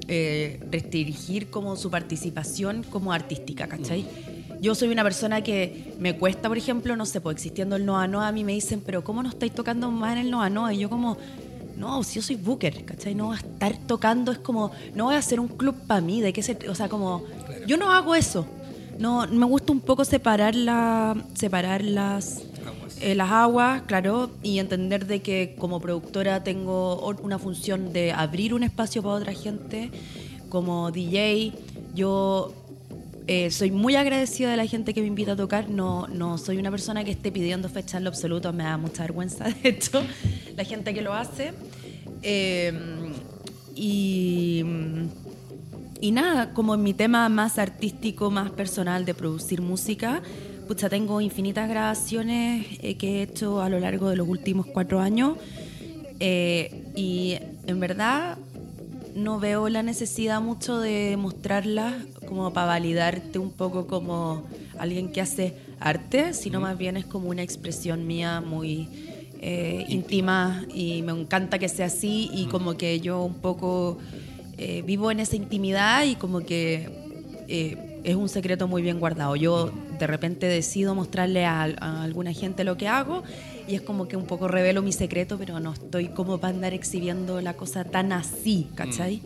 eh, 0.08 0.60
restringir 0.70 1.48
como 1.48 1.76
su 1.76 1.90
participación 1.90 2.82
como 2.82 3.12
artística, 3.12 3.68
¿cachai? 3.68 4.04
Yo 4.60 4.74
soy 4.74 4.88
una 4.88 5.02
persona 5.02 5.42
que 5.42 5.94
me 5.98 6.16
cuesta, 6.18 6.48
por 6.48 6.58
ejemplo, 6.58 6.96
no 6.96 7.06
sé, 7.06 7.20
pues 7.20 7.36
existiendo 7.36 7.76
el 7.76 7.86
Noa 7.86 8.06
Noa, 8.06 8.28
a 8.28 8.32
mí 8.32 8.44
me 8.44 8.52
dicen, 8.52 8.82
pero 8.84 9.02
¿cómo 9.04 9.22
no 9.22 9.28
estáis 9.28 9.52
tocando 9.52 9.90
más 9.90 10.12
en 10.12 10.26
el 10.26 10.30
Noa 10.30 10.50
Noa? 10.50 10.74
Y 10.74 10.78
yo 10.78 10.90
como, 10.90 11.18
no, 11.76 12.02
si 12.02 12.16
yo 12.16 12.22
soy 12.22 12.36
booker, 12.36 12.84
¿cachai? 12.84 13.14
No 13.14 13.26
voy 13.26 13.36
a 13.36 13.40
estar 13.40 13.76
tocando, 13.86 14.32
es 14.32 14.38
como, 14.38 14.72
no 14.94 15.04
voy 15.04 15.14
a 15.14 15.18
hacer 15.18 15.40
un 15.40 15.48
club 15.48 15.74
para 15.86 16.00
mí, 16.00 16.20
de 16.20 16.32
qué 16.32 16.42
se, 16.42 16.58
o 16.68 16.74
sea, 16.74 16.88
como, 16.88 17.24
yo 17.66 17.76
no 17.76 17.90
hago 17.90 18.14
eso. 18.14 18.46
No, 18.98 19.26
me 19.26 19.46
gusta 19.46 19.72
un 19.72 19.80
poco 19.80 20.04
separar, 20.04 20.54
la, 20.54 21.16
separar 21.34 21.82
las, 21.82 22.42
eh, 23.02 23.16
las 23.16 23.32
aguas, 23.32 23.82
claro, 23.82 24.30
y 24.44 24.60
entender 24.60 25.06
de 25.06 25.20
que 25.22 25.56
como 25.58 25.80
productora 25.80 26.44
tengo 26.44 27.04
una 27.22 27.38
función 27.38 27.92
de 27.92 28.12
abrir 28.12 28.54
un 28.54 28.62
espacio 28.62 29.02
para 29.02 29.16
otra 29.16 29.32
gente, 29.32 29.90
como 30.48 30.92
DJ, 30.92 31.52
yo 31.96 32.54
eh, 33.26 33.50
soy 33.50 33.72
muy 33.72 33.96
agradecida 33.96 34.52
de 34.52 34.56
la 34.56 34.66
gente 34.66 34.94
que 34.94 35.00
me 35.00 35.08
invita 35.08 35.32
a 35.32 35.36
tocar. 35.36 35.68
No, 35.68 36.06
no 36.06 36.38
soy 36.38 36.58
una 36.58 36.70
persona 36.70 37.02
que 37.02 37.10
esté 37.10 37.32
pidiendo 37.32 37.68
fecha 37.68 37.98
en 37.98 38.04
lo 38.04 38.10
absoluto, 38.10 38.52
me 38.52 38.62
da 38.62 38.76
mucha 38.76 39.02
vergüenza, 39.02 39.44
de 39.62 39.68
hecho, 39.68 40.00
la 40.56 40.62
gente 40.64 40.94
que 40.94 41.02
lo 41.02 41.12
hace. 41.12 41.54
Eh, 42.22 42.72
y, 43.74 44.64
y 46.00 46.12
nada, 46.12 46.54
como 46.54 46.76
en 46.76 46.84
mi 46.84 46.94
tema 46.94 47.28
más 47.28 47.58
artístico, 47.58 48.30
más 48.30 48.50
personal 48.52 49.04
de 49.04 49.14
producir 49.14 49.60
música, 49.60 50.22
pucha, 50.72 50.88
tengo 50.88 51.20
infinitas 51.20 51.68
grabaciones 51.68 52.66
eh, 52.80 52.96
que 52.96 53.18
he 53.18 53.22
hecho 53.24 53.60
a 53.60 53.68
lo 53.68 53.78
largo 53.78 54.08
de 54.08 54.16
los 54.16 54.26
últimos 54.26 54.64
cuatro 54.64 55.00
años. 55.00 55.36
y 56.18 57.36
en 57.66 57.78
verdad 57.78 58.38
no 59.14 59.38
veo 59.38 59.68
la 59.68 59.82
necesidad 59.82 60.40
mucho 60.40 60.80
de 60.80 61.18
mostrarlas 61.18 61.92
como 62.26 62.54
para 62.54 62.68
validarte 62.68 63.38
un 63.38 63.50
poco 63.50 63.86
como 63.86 64.44
alguien 64.78 65.12
que 65.12 65.20
hace 65.20 65.52
arte, 65.78 66.32
sino 66.32 66.58
más 66.58 66.78
bien 66.78 66.96
es 66.96 67.04
como 67.04 67.28
una 67.28 67.42
expresión 67.42 68.06
mía 68.06 68.40
muy 68.40 68.88
eh, 69.42 69.84
íntima 69.88 70.64
y 70.72 71.02
me 71.02 71.12
encanta 71.12 71.58
que 71.58 71.68
sea 71.68 71.86
así 71.86 72.30
y 72.32 72.46
como 72.46 72.78
que 72.78 72.98
yo 73.00 73.22
un 73.24 73.34
poco 73.34 73.98
eh, 74.56 74.82
vivo 74.86 75.10
en 75.10 75.20
esa 75.20 75.36
intimidad 75.36 76.06
y 76.06 76.14
como 76.14 76.40
que 76.40 76.88
eh, 77.48 77.91
es 78.04 78.16
un 78.16 78.28
secreto 78.28 78.68
muy 78.68 78.82
bien 78.82 78.98
guardado. 78.98 79.36
Yo 79.36 79.72
de 79.98 80.06
repente 80.06 80.46
decido 80.46 80.94
mostrarle 80.94 81.44
a, 81.44 81.62
alguna 82.02 82.32
gente 82.32 82.64
lo 82.64 82.76
que 82.76 82.88
hago 82.88 83.22
y 83.68 83.74
es 83.74 83.82
como 83.82 84.08
que 84.08 84.16
un 84.16 84.26
poco 84.26 84.48
revelo 84.48 84.82
mi 84.82 84.92
secreto, 84.92 85.38
pero 85.38 85.60
no 85.60 85.72
estoy 85.72 86.08
como 86.08 86.38
para 86.38 86.54
andar 86.54 86.74
exhibiendo 86.74 87.40
la 87.40 87.54
cosa 87.54 87.84
tan 87.84 88.12
así, 88.12 88.68
¿cachai? 88.74 89.22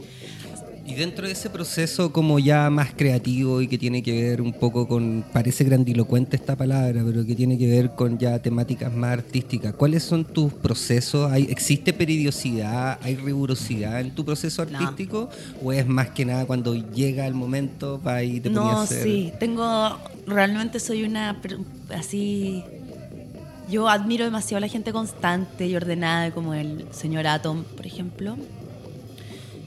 Y 0.89 0.95
dentro 0.95 1.27
de 1.27 1.33
ese 1.33 1.51
proceso 1.51 2.13
como 2.13 2.39
ya 2.39 2.71
más 2.71 2.93
creativo 2.95 3.61
y 3.61 3.67
que 3.67 3.77
tiene 3.77 4.05
que 4.05 4.23
ver 4.23 4.41
un 4.41 4.53
poco 4.53 4.87
con, 4.87 5.25
parece 5.33 5.65
grandilocuente 5.65 6.37
esta 6.37 6.55
palabra, 6.55 7.03
pero 7.05 7.27
que 7.27 7.35
tiene 7.35 7.59
que 7.59 7.69
ver 7.69 7.91
con 7.91 8.19
ya 8.19 8.39
temáticas 8.39 8.93
más 8.93 9.15
artísticas, 9.15 9.75
¿cuáles 9.75 10.05
son 10.05 10.25
tus 10.25 10.53
procesos? 10.53 11.31
¿Hay, 11.33 11.43
¿Existe 11.51 11.93
periodicidad, 11.93 13.01
hay 13.03 13.17
rigurosidad 13.17 14.01
en 14.01 14.15
tu 14.15 14.25
proceso 14.25 14.63
artístico? 14.63 15.29
¿O 15.61 15.73
es 15.73 15.85
más 15.89 16.11
que 16.11 16.25
nada 16.25 16.47
cuando 16.47 16.75
llega 16.75 17.27
el 17.27 17.35
momento 17.35 18.01
va 18.01 18.23
y 18.23 18.39
te 18.39 18.49
No, 18.49 18.71
a 18.71 18.83
hacer? 18.85 19.03
sí, 19.03 19.33
tengo, 19.41 19.99
realmente 20.25 20.79
soy 20.79 21.03
una, 21.03 21.37
así, 21.93 22.63
yo 23.69 23.89
admiro 23.89 24.25
demasiado 24.25 24.59
a 24.59 24.61
la 24.61 24.69
gente 24.69 24.93
constante 24.93 25.67
y 25.67 25.75
ordenada 25.75 26.31
como 26.31 26.55
el 26.55 26.87
señor 26.93 27.27
Atom, 27.27 27.65
por 27.65 27.87
ejemplo 27.87 28.37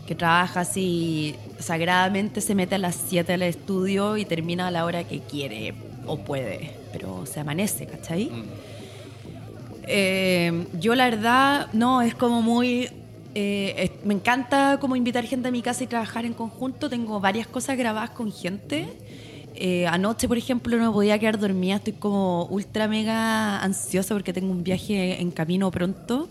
que 0.09 0.15
trabaja 0.15 0.61
así 0.61 1.35
sagradamente, 1.59 2.41
se 2.41 2.55
mete 2.55 2.73
a 2.73 2.77
las 2.79 2.95
7 2.95 3.31
al 3.31 3.43
estudio 3.43 4.17
y 4.17 4.25
termina 4.25 4.65
a 4.65 4.71
la 4.71 4.83
hora 4.83 5.03
que 5.03 5.19
quiere 5.19 5.75
o 6.07 6.17
puede, 6.17 6.71
pero 6.91 7.27
se 7.27 7.41
amanece, 7.41 7.85
¿cachai? 7.85 8.25
Mm. 8.25 8.43
Eh, 9.83 10.65
yo 10.79 10.95
la 10.95 11.11
verdad, 11.11 11.67
no, 11.73 12.01
es 12.01 12.15
como 12.15 12.41
muy... 12.41 12.89
Eh, 13.35 13.91
me 14.03 14.15
encanta 14.15 14.79
como 14.81 14.95
invitar 14.95 15.25
gente 15.25 15.49
a 15.49 15.51
mi 15.51 15.61
casa 15.61 15.83
y 15.83 15.87
trabajar 15.87 16.25
en 16.25 16.33
conjunto. 16.33 16.89
Tengo 16.89 17.19
varias 17.19 17.45
cosas 17.45 17.77
grabadas 17.77 18.09
con 18.09 18.31
gente. 18.31 18.87
Eh, 19.53 19.85
anoche, 19.85 20.27
por 20.27 20.39
ejemplo, 20.39 20.75
no 20.79 20.91
podía 20.91 21.19
quedar 21.19 21.37
dormida. 21.37 21.75
Estoy 21.75 21.93
como 21.93 22.45
ultra 22.45 22.87
mega 22.87 23.61
ansiosa 23.61 24.15
porque 24.15 24.33
tengo 24.33 24.49
un 24.49 24.63
viaje 24.63 25.21
en 25.21 25.29
camino 25.29 25.69
pronto 25.69 26.29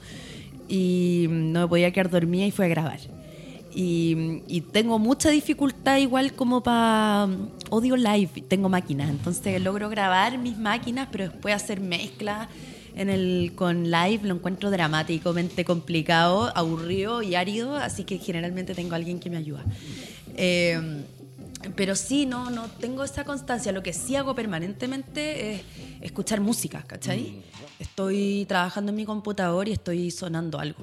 y 0.68 1.26
no 1.30 1.60
me 1.60 1.68
podía 1.68 1.92
quedar 1.92 2.10
dormida 2.10 2.44
y 2.44 2.50
fui 2.50 2.64
a 2.64 2.68
grabar. 2.68 3.17
Y, 3.80 4.62
tengo 4.72 4.98
mucha 4.98 5.30
dificultad 5.30 5.98
igual 5.98 6.32
como 6.32 6.64
para... 6.64 7.28
Odio 7.70 7.96
live, 7.96 8.42
tengo 8.48 8.68
máquinas, 8.68 9.08
entonces 9.08 9.62
logro 9.62 9.88
grabar 9.88 10.36
mis 10.38 10.58
máquinas, 10.58 11.08
pero 11.12 11.28
después 11.28 11.54
hacer 11.54 11.80
mezcla 11.80 12.48
en 12.96 13.08
el, 13.08 13.52
con 13.54 13.84
live 13.88 14.20
lo 14.24 14.34
encuentro 14.34 14.70
dramáticamente 14.70 15.64
complicado, 15.64 16.50
aburrido 16.56 17.22
y 17.22 17.36
árido, 17.36 17.76
así 17.76 18.02
que 18.02 18.18
generalmente 18.18 18.74
tengo 18.74 18.96
alguien 18.96 19.20
que 19.20 19.30
me 19.30 19.36
ayuda. 19.36 19.64
Eh, 20.34 21.04
pero 21.76 21.94
sí, 21.94 22.26
no, 22.26 22.50
no 22.50 22.64
tengo 22.80 23.04
esa 23.04 23.24
constancia. 23.24 23.70
Lo 23.70 23.82
que 23.84 23.92
sí 23.92 24.16
hago 24.16 24.34
permanentemente 24.34 25.52
es 25.52 25.62
escuchar 26.00 26.40
música, 26.40 26.82
¿cachai? 26.82 27.20
Mm. 27.20 27.57
Estoy 27.80 28.44
trabajando 28.48 28.90
en 28.90 28.96
mi 28.96 29.04
computador 29.04 29.68
y 29.68 29.72
estoy 29.72 30.10
sonando 30.10 30.58
algo. 30.58 30.82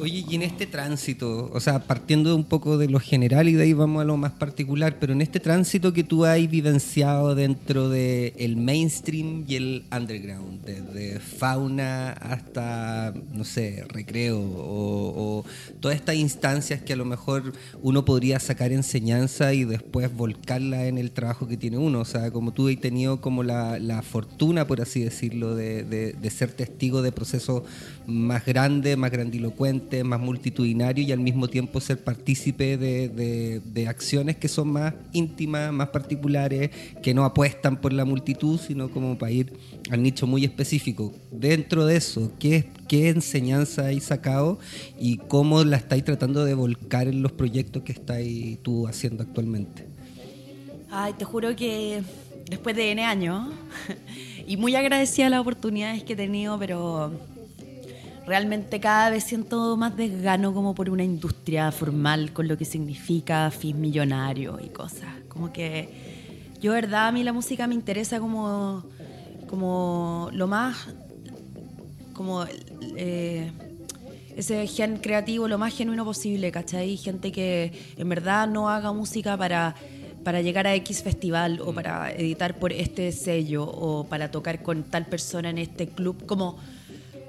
Oye, 0.00 0.24
y 0.26 0.34
en 0.36 0.42
este 0.42 0.66
tránsito, 0.66 1.50
o 1.52 1.60
sea, 1.60 1.80
partiendo 1.80 2.34
un 2.34 2.44
poco 2.44 2.78
de 2.78 2.88
lo 2.88 2.98
general 2.98 3.48
y 3.48 3.52
de 3.52 3.64
ahí 3.64 3.72
vamos 3.74 4.00
a 4.00 4.04
lo 4.06 4.16
más 4.16 4.32
particular, 4.32 4.96
pero 4.98 5.12
en 5.12 5.20
este 5.20 5.38
tránsito 5.38 5.92
que 5.92 6.02
tú 6.02 6.24
has 6.24 6.38
vivenciado 6.50 7.34
dentro 7.34 7.90
del 7.90 8.32
el 8.38 8.56
mainstream 8.56 9.44
y 9.46 9.56
el 9.56 9.84
underground, 9.94 10.64
desde 10.64 11.20
fauna 11.20 12.12
hasta, 12.12 13.12
no 13.32 13.44
sé, 13.44 13.84
recreo 13.88 14.38
o, 14.40 15.44
todas 15.80 15.96
estas 15.96 16.16
instancias 16.16 16.80
que 16.80 16.94
a 16.94 16.96
lo 16.96 17.04
mejor 17.04 17.52
uno 17.82 18.04
podría 18.06 18.40
sacar 18.40 18.72
enseñanza 18.72 19.52
y 19.52 19.64
después 19.64 20.14
volcarla 20.14 20.86
en 20.86 20.96
el 20.96 21.10
trabajo 21.10 21.46
que 21.46 21.58
tiene 21.58 21.76
uno. 21.76 22.00
O 22.00 22.04
sea, 22.06 22.30
como 22.30 22.52
tú 22.52 22.68
has 22.68 22.80
tenido 22.80 23.20
como 23.20 23.42
la, 23.42 23.78
la 23.78 24.00
fortuna, 24.00 24.66
por 24.66 24.80
así 24.80 25.02
decirlo, 25.02 25.54
de, 25.54 25.84
de, 25.84 26.29
ser 26.30 26.52
testigo 26.52 27.02
de 27.02 27.12
procesos 27.12 27.62
más 28.06 28.44
grandes, 28.44 28.96
más 28.96 29.10
grandilocuentes, 29.10 30.04
más 30.04 30.20
multitudinarios 30.20 31.08
y 31.08 31.12
al 31.12 31.20
mismo 31.20 31.48
tiempo 31.48 31.80
ser 31.80 32.02
partícipe 32.02 32.76
de, 32.76 33.60
de, 33.64 33.88
acciones 33.88 34.36
que 34.36 34.48
son 34.48 34.68
más 34.68 34.94
íntimas, 35.12 35.72
más 35.72 35.88
particulares, 35.88 36.70
que 37.02 37.14
no 37.14 37.24
apuestan 37.24 37.80
por 37.80 37.92
la 37.92 38.04
multitud, 38.04 38.58
sino 38.58 38.90
como 38.90 39.18
para 39.18 39.32
ir 39.32 39.52
al 39.90 40.02
nicho 40.02 40.26
muy 40.26 40.44
específico. 40.44 41.12
Dentro 41.30 41.86
de 41.86 41.96
eso, 41.96 42.32
¿qué, 42.38 42.68
qué 42.88 43.08
enseñanza 43.08 43.86
hay 43.86 44.00
sacado 44.00 44.58
y 44.98 45.16
cómo 45.16 45.64
la 45.64 45.76
estáis 45.76 46.04
tratando 46.04 46.44
de 46.44 46.54
volcar 46.54 47.08
en 47.08 47.22
los 47.22 47.32
proyectos 47.32 47.82
que 47.82 47.92
estáis 47.92 48.62
tú 48.62 48.86
haciendo 48.86 49.22
actualmente? 49.22 49.86
Ay, 50.90 51.14
te 51.14 51.24
juro 51.24 51.54
que 51.54 52.02
después 52.48 52.74
de 52.74 52.90
N 52.90 53.04
años, 53.04 53.48
y 54.50 54.56
muy 54.56 54.74
agradecida 54.74 55.26
de 55.26 55.30
las 55.30 55.40
oportunidades 55.42 56.02
que 56.02 56.14
he 56.14 56.16
tenido, 56.16 56.58
pero 56.58 57.12
realmente 58.26 58.80
cada 58.80 59.08
vez 59.08 59.22
siento 59.22 59.76
más 59.76 59.96
desgano 59.96 60.52
como 60.52 60.74
por 60.74 60.90
una 60.90 61.04
industria 61.04 61.70
formal 61.70 62.32
con 62.32 62.48
lo 62.48 62.58
que 62.58 62.64
significa 62.64 63.48
fin 63.52 63.80
millonario 63.80 64.58
y 64.60 64.70
cosas. 64.70 65.08
Como 65.28 65.52
que 65.52 65.88
yo, 66.60 66.72
verdad, 66.72 67.06
a 67.06 67.12
mí 67.12 67.22
la 67.22 67.32
música 67.32 67.68
me 67.68 67.76
interesa 67.76 68.18
como, 68.18 68.82
como 69.48 70.30
lo 70.32 70.48
más, 70.48 70.88
como 72.12 72.44
eh, 72.96 73.52
ese 74.36 74.66
gen 74.66 74.96
creativo 74.96 75.46
lo 75.46 75.58
más 75.58 75.76
genuino 75.76 76.04
posible, 76.04 76.50
¿cachai? 76.50 76.96
Gente 76.96 77.30
que 77.30 77.72
en 77.96 78.08
verdad 78.08 78.48
no 78.48 78.68
haga 78.68 78.92
música 78.92 79.36
para 79.36 79.76
para 80.24 80.40
llegar 80.42 80.66
a 80.66 80.74
X 80.74 81.02
festival 81.02 81.60
o 81.60 81.72
mm. 81.72 81.74
para 81.74 82.12
editar 82.12 82.58
por 82.58 82.72
este 82.72 83.12
sello 83.12 83.64
o 83.64 84.04
para 84.04 84.30
tocar 84.30 84.62
con 84.62 84.84
tal 84.84 85.06
persona 85.06 85.50
en 85.50 85.58
este 85.58 85.88
club, 85.88 86.26
como 86.26 86.58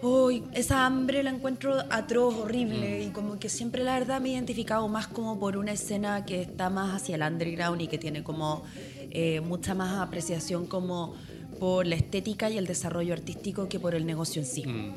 Hoy 0.03 0.43
esa 0.53 0.87
hambre 0.87 1.21
la 1.21 1.29
encuentro 1.29 1.75
atroz, 1.91 2.33
horrible, 2.33 3.03
y 3.03 3.09
como 3.09 3.37
que 3.37 3.49
siempre 3.49 3.83
la 3.83 3.99
verdad 3.99 4.19
me 4.19 4.29
he 4.29 4.31
identificado 4.31 4.87
más 4.87 5.05
como 5.05 5.39
por 5.39 5.57
una 5.57 5.73
escena 5.73 6.25
que 6.25 6.41
está 6.41 6.71
más 6.71 6.95
hacia 6.95 7.17
el 7.17 7.21
underground 7.21 7.79
y 7.83 7.87
que 7.87 7.99
tiene 7.99 8.23
como 8.23 8.63
eh, 9.11 9.41
mucha 9.41 9.75
más 9.75 9.99
apreciación 9.99 10.65
como 10.65 11.13
por 11.61 11.85
la 11.85 11.93
estética 11.95 12.49
y 12.49 12.57
el 12.57 12.65
desarrollo 12.65 13.13
artístico 13.13 13.69
que 13.69 13.79
por 13.79 13.93
el 13.93 14.03
negocio 14.07 14.41
en 14.41 14.47
sí. 14.47 14.63
Mm. 14.65 14.93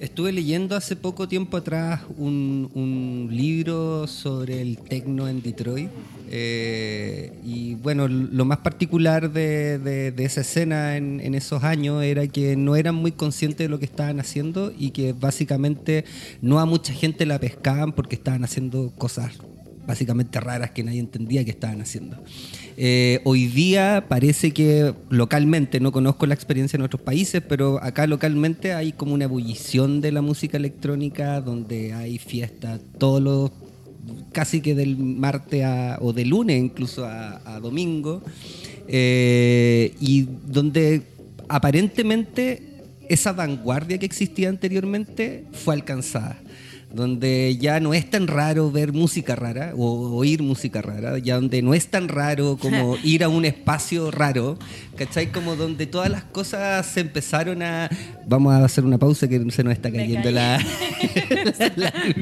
Estuve 0.00 0.32
leyendo 0.32 0.74
hace 0.74 0.96
poco 0.96 1.28
tiempo 1.28 1.58
atrás 1.58 2.00
un, 2.16 2.70
un 2.74 3.28
libro 3.30 4.06
sobre 4.06 4.62
el 4.62 4.78
techno 4.78 5.28
en 5.28 5.42
Detroit. 5.42 5.90
eh, 6.30 7.32
y 7.44 7.74
bueno, 7.74 8.08
lo 8.08 8.44
más 8.46 8.58
particular 8.58 9.30
de, 9.30 9.78
de- 9.78 10.10
de 10.10 10.24
esa 10.24 10.40
escena 10.40 10.96
en, 10.96 11.20
en 11.20 11.34
esos 11.34 11.62
años 11.64 12.02
era 12.02 12.26
que 12.26 12.56
no 12.56 12.76
eran 12.76 12.94
muy 12.94 13.12
conscientes 13.12 13.58
de 13.66 13.68
lo 13.68 13.78
que 13.78 13.84
estaban 13.84 14.18
haciendo 14.18 14.72
y 14.76 14.92
que 14.92 15.12
básicamente 15.12 16.06
no 16.40 16.58
a 16.60 16.64
mucha 16.64 16.94
gente 16.94 17.26
la 17.26 17.38
pescaban 17.38 17.92
porque 17.92 18.16
estaban 18.16 18.42
haciendo 18.42 18.90
cosas 18.96 19.32
básicamente 19.86 20.40
raras 20.40 20.70
que 20.70 20.82
nadie 20.82 21.00
entendía 21.00 21.44
que 21.44 21.50
estaban 21.50 21.80
haciendo. 21.80 22.16
Eh, 22.76 23.20
hoy 23.24 23.46
día 23.46 24.04
parece 24.08 24.52
que 24.52 24.94
localmente, 25.08 25.80
no 25.80 25.92
conozco 25.92 26.26
la 26.26 26.34
experiencia 26.34 26.76
en 26.76 26.82
otros 26.82 27.00
países, 27.00 27.42
pero 27.46 27.82
acá 27.82 28.06
localmente 28.06 28.74
hay 28.74 28.92
como 28.92 29.14
una 29.14 29.24
ebullición 29.24 30.00
de 30.00 30.12
la 30.12 30.22
música 30.22 30.56
electrónica 30.56 31.40
donde 31.40 31.92
hay 31.92 32.18
fiestas 32.18 32.80
todos 32.98 33.22
los 33.22 33.50
casi 34.32 34.60
que 34.60 34.74
del 34.74 34.96
martes 34.96 35.64
o 36.00 36.12
de 36.12 36.24
lunes 36.24 36.62
incluso 36.62 37.04
a, 37.04 37.40
a 37.44 37.58
domingo 37.58 38.22
eh, 38.86 39.94
y 40.00 40.28
donde 40.46 41.02
aparentemente 41.48 42.62
esa 43.08 43.32
vanguardia 43.32 43.98
que 43.98 44.06
existía 44.06 44.48
anteriormente 44.48 45.44
fue 45.52 45.74
alcanzada 45.74 46.38
donde 46.92 47.56
ya 47.60 47.80
no 47.80 47.94
es 47.94 48.08
tan 48.08 48.26
raro 48.26 48.70
ver 48.70 48.92
música 48.92 49.34
rara 49.36 49.72
o 49.76 50.16
oír 50.16 50.42
música 50.42 50.82
rara, 50.82 51.18
ya 51.18 51.34
donde 51.36 51.60
no 51.62 51.74
es 51.74 51.88
tan 51.88 52.08
raro 52.08 52.56
como 52.56 52.96
ir 53.02 53.24
a 53.24 53.28
un 53.28 53.44
espacio 53.44 54.10
raro, 54.10 54.58
¿cachai? 54.96 55.30
Como 55.32 55.56
donde 55.56 55.86
todas 55.86 56.10
las 56.10 56.24
cosas 56.24 56.86
se 56.86 57.00
empezaron 57.00 57.62
a... 57.62 57.90
Vamos 58.26 58.54
a 58.54 58.64
hacer 58.64 58.84
una 58.84 58.98
pausa 58.98 59.28
que 59.28 59.50
se 59.50 59.64
nos 59.64 59.72
está 59.72 59.90
cayendo 59.90 60.30
la... 60.30 60.58
la 61.76 61.92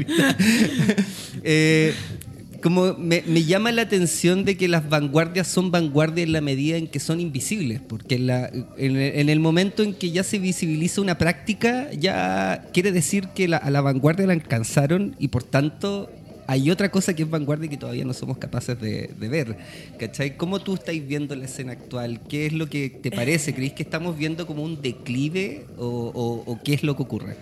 como 2.64 2.94
me, 2.94 3.20
llama 3.44 3.72
la 3.72 3.82
atención 3.82 4.46
de 4.46 4.56
que 4.56 4.68
las 4.68 4.88
vanguardias 4.88 5.46
son 5.46 5.70
vanguardias 5.70 6.26
en 6.26 6.32
la 6.32 6.40
medida 6.40 6.78
en 6.78 6.86
que 6.88 6.98
son 6.98 7.20
invisibles, 7.20 7.82
porque 7.86 8.14
en, 8.14 8.26
la- 8.26 8.48
en 8.78 8.96
en 8.96 9.28
el 9.28 9.38
momento 9.38 9.82
en 9.82 9.92
que 9.92 10.10
ya 10.10 10.22
se 10.22 10.38
visibiliza 10.38 11.02
una 11.02 11.18
práctica, 11.18 11.92
ya 11.92 12.66
quiere 12.72 12.90
decir 12.90 13.28
que 13.34 13.48
la- 13.48 13.58
a 13.58 13.68
la 13.68 13.82
vanguardia 13.82 14.26
la 14.26 14.32
alcanzaron 14.32 15.14
y 15.18 15.28
por 15.28 15.42
tanto 15.44 16.10
hay 16.46 16.70
otra 16.70 16.90
cosa 16.90 17.14
que 17.14 17.24
es 17.24 17.28
vanguardia 17.28 17.68
que 17.68 17.76
todavía 17.76 18.06
no 18.06 18.14
somos 18.14 18.38
capaces 18.38 18.80
de, 18.80 19.10
ver. 19.28 19.58
¿Cachai? 19.98 20.38
¿Cómo 20.38 20.58
tú 20.58 20.72
estáis 20.72 21.06
viendo 21.06 21.36
la 21.36 21.44
escena 21.44 21.72
actual? 21.72 22.20
¿Qué 22.30 22.46
es 22.46 22.54
lo 22.54 22.66
que 22.70 22.88
te 22.88 23.10
parece? 23.10 23.52
¿Creéis 23.54 23.74
que 23.74 23.82
estamos 23.82 24.16
viendo 24.16 24.46
como 24.46 24.62
un 24.62 24.80
declive 24.80 25.66
o 25.76 26.58
qué 26.64 26.72
es 26.72 26.82
lo 26.82 26.96
que 26.96 27.02
ocurre? 27.02 27.36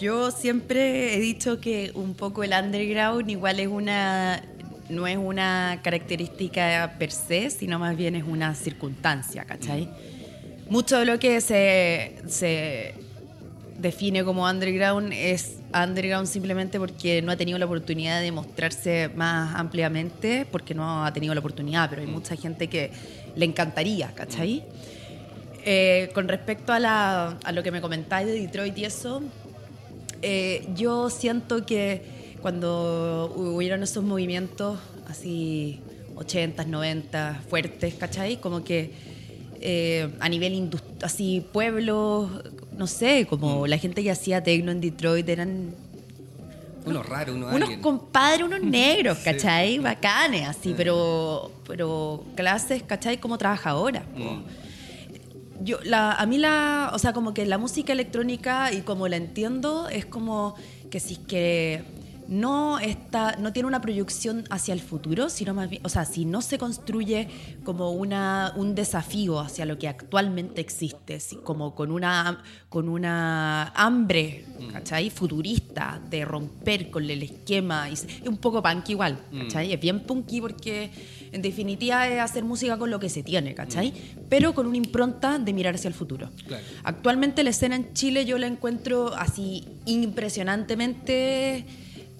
Yo 0.00 0.30
siempre 0.30 1.14
he 1.14 1.20
dicho 1.20 1.60
que 1.60 1.90
un 1.94 2.14
poco 2.14 2.44
el 2.44 2.52
underground 2.52 3.30
igual 3.30 3.60
es 3.60 3.68
una 3.68 4.42
no 4.88 5.06
es 5.08 5.16
una 5.16 5.80
característica 5.82 6.94
per 6.98 7.10
se, 7.10 7.50
sino 7.50 7.78
más 7.78 7.96
bien 7.96 8.14
es 8.14 8.22
una 8.22 8.54
circunstancia, 8.54 9.44
¿cachai? 9.44 9.88
Mucho 10.70 10.96
de 10.98 11.06
lo 11.06 11.18
que 11.18 11.40
se, 11.40 12.14
se 12.28 12.94
define 13.78 14.22
como 14.22 14.44
underground 14.48 15.12
es 15.12 15.56
underground 15.74 16.28
simplemente 16.28 16.78
porque 16.78 17.20
no 17.20 17.32
ha 17.32 17.36
tenido 17.36 17.58
la 17.58 17.64
oportunidad 17.66 18.20
de 18.20 18.30
mostrarse 18.30 19.10
más 19.16 19.56
ampliamente, 19.56 20.46
porque 20.52 20.72
no 20.74 21.04
ha 21.04 21.12
tenido 21.12 21.34
la 21.34 21.40
oportunidad, 21.40 21.90
pero 21.90 22.02
hay 22.02 22.08
mucha 22.08 22.36
gente 22.36 22.68
que 22.68 22.92
le 23.34 23.44
encantaría, 23.44 24.12
¿cachai? 24.14 24.62
Eh, 25.64 26.10
con 26.14 26.28
respecto 26.28 26.72
a, 26.72 26.78
la- 26.78 27.38
a 27.42 27.50
lo 27.52 27.62
que 27.64 27.72
me 27.72 27.80
comentáis 27.80 28.28
de 28.28 28.34
Detroit 28.34 28.78
y 28.78 28.84
eso, 28.84 29.20
eh, 30.22 30.66
yo 30.74 31.10
siento 31.10 31.66
que 31.66 32.36
cuando 32.42 33.32
hubieron 33.36 33.82
esos 33.82 34.04
movimientos 34.04 34.78
así 35.08 35.80
80s, 36.16 36.66
90 36.66 37.42
fuertes, 37.48 37.94
¿cachai? 37.94 38.36
Como 38.40 38.64
que 38.64 38.92
eh, 39.60 40.08
a 40.20 40.28
nivel 40.28 40.70
así 41.02 41.44
pueblos, 41.52 42.30
no 42.76 42.86
sé, 42.86 43.26
como 43.28 43.66
la 43.66 43.78
gente 43.78 44.02
que 44.02 44.10
hacía 44.10 44.42
tecno 44.42 44.70
en 44.70 44.80
Detroit 44.80 45.28
eran 45.28 45.74
Uno 46.84 47.02
raro, 47.02 47.34
uno 47.34 47.48
unos 47.48 47.62
alien. 47.62 47.80
compadres, 47.80 48.46
unos 48.46 48.60
negros, 48.80 49.18
¿cachai? 49.18 49.78
Bacanes, 49.78 50.46
así, 50.48 50.74
pero, 50.76 51.50
pero 51.66 52.24
clases, 52.36 52.82
¿cachai? 52.82 53.18
Como 53.18 53.38
trabajadora. 53.38 54.04
Mm. 54.14 54.42
Yo, 55.62 55.78
la, 55.84 56.12
a 56.12 56.26
mí 56.26 56.38
la, 56.38 56.90
o 56.92 56.98
sea, 56.98 57.12
como 57.12 57.34
que 57.34 57.46
la 57.46 57.58
música 57.58 57.92
electrónica 57.92 58.72
y 58.72 58.82
como 58.82 59.08
la 59.08 59.16
entiendo 59.16 59.88
es 59.88 60.06
como 60.06 60.54
que 60.90 61.00
si 61.00 61.14
es 61.14 61.18
que 61.20 61.84
no 62.28 62.78
está, 62.78 63.36
no 63.36 63.52
tiene 63.52 63.68
una 63.68 63.80
proyección 63.80 64.44
hacia 64.50 64.74
el 64.74 64.80
futuro, 64.80 65.28
sino 65.28 65.54
más 65.54 65.70
bien, 65.70 65.82
o 65.84 65.88
sea, 65.88 66.04
si 66.04 66.24
no 66.24 66.42
se 66.42 66.58
construye 66.58 67.28
como 67.64 67.92
una, 67.92 68.52
un 68.56 68.74
desafío 68.74 69.40
hacia 69.40 69.64
lo 69.64 69.78
que 69.78 69.88
actualmente 69.88 70.60
existe, 70.60 71.18
como 71.44 71.74
con 71.74 71.90
una, 71.90 72.42
con 72.68 72.88
una 72.88 73.68
hambre, 73.74 74.44
¿cachai? 74.72 75.10
Futurista 75.10 76.00
de 76.10 76.24
romper 76.24 76.90
con 76.90 77.08
el 77.08 77.22
esquema, 77.22 77.88
y 77.88 77.94
es 77.94 78.04
es 78.04 78.28
un 78.28 78.38
poco 78.38 78.62
punk 78.62 78.88
igual, 78.90 79.18
¿cachai? 79.42 79.72
Es 79.72 79.80
bien 79.80 80.00
punky 80.00 80.40
porque 80.40 80.90
en 81.36 81.42
definitiva 81.42 82.08
es 82.08 82.18
hacer 82.20 82.44
música 82.44 82.76
con 82.76 82.90
lo 82.90 82.98
que 82.98 83.08
se 83.08 83.22
tiene, 83.22 83.54
¿cachai? 83.54 83.92
Pero 84.28 84.54
con 84.54 84.66
una 84.66 84.76
impronta 84.76 85.38
de 85.38 85.52
mirar 85.52 85.76
hacia 85.76 85.88
el 85.88 85.94
futuro. 85.94 86.30
Claro. 86.46 86.64
Actualmente 86.82 87.44
la 87.44 87.50
escena 87.50 87.76
en 87.76 87.92
Chile 87.94 88.24
yo 88.24 88.38
la 88.38 88.46
encuentro 88.46 89.14
así 89.14 89.64
impresionantemente 89.84 91.64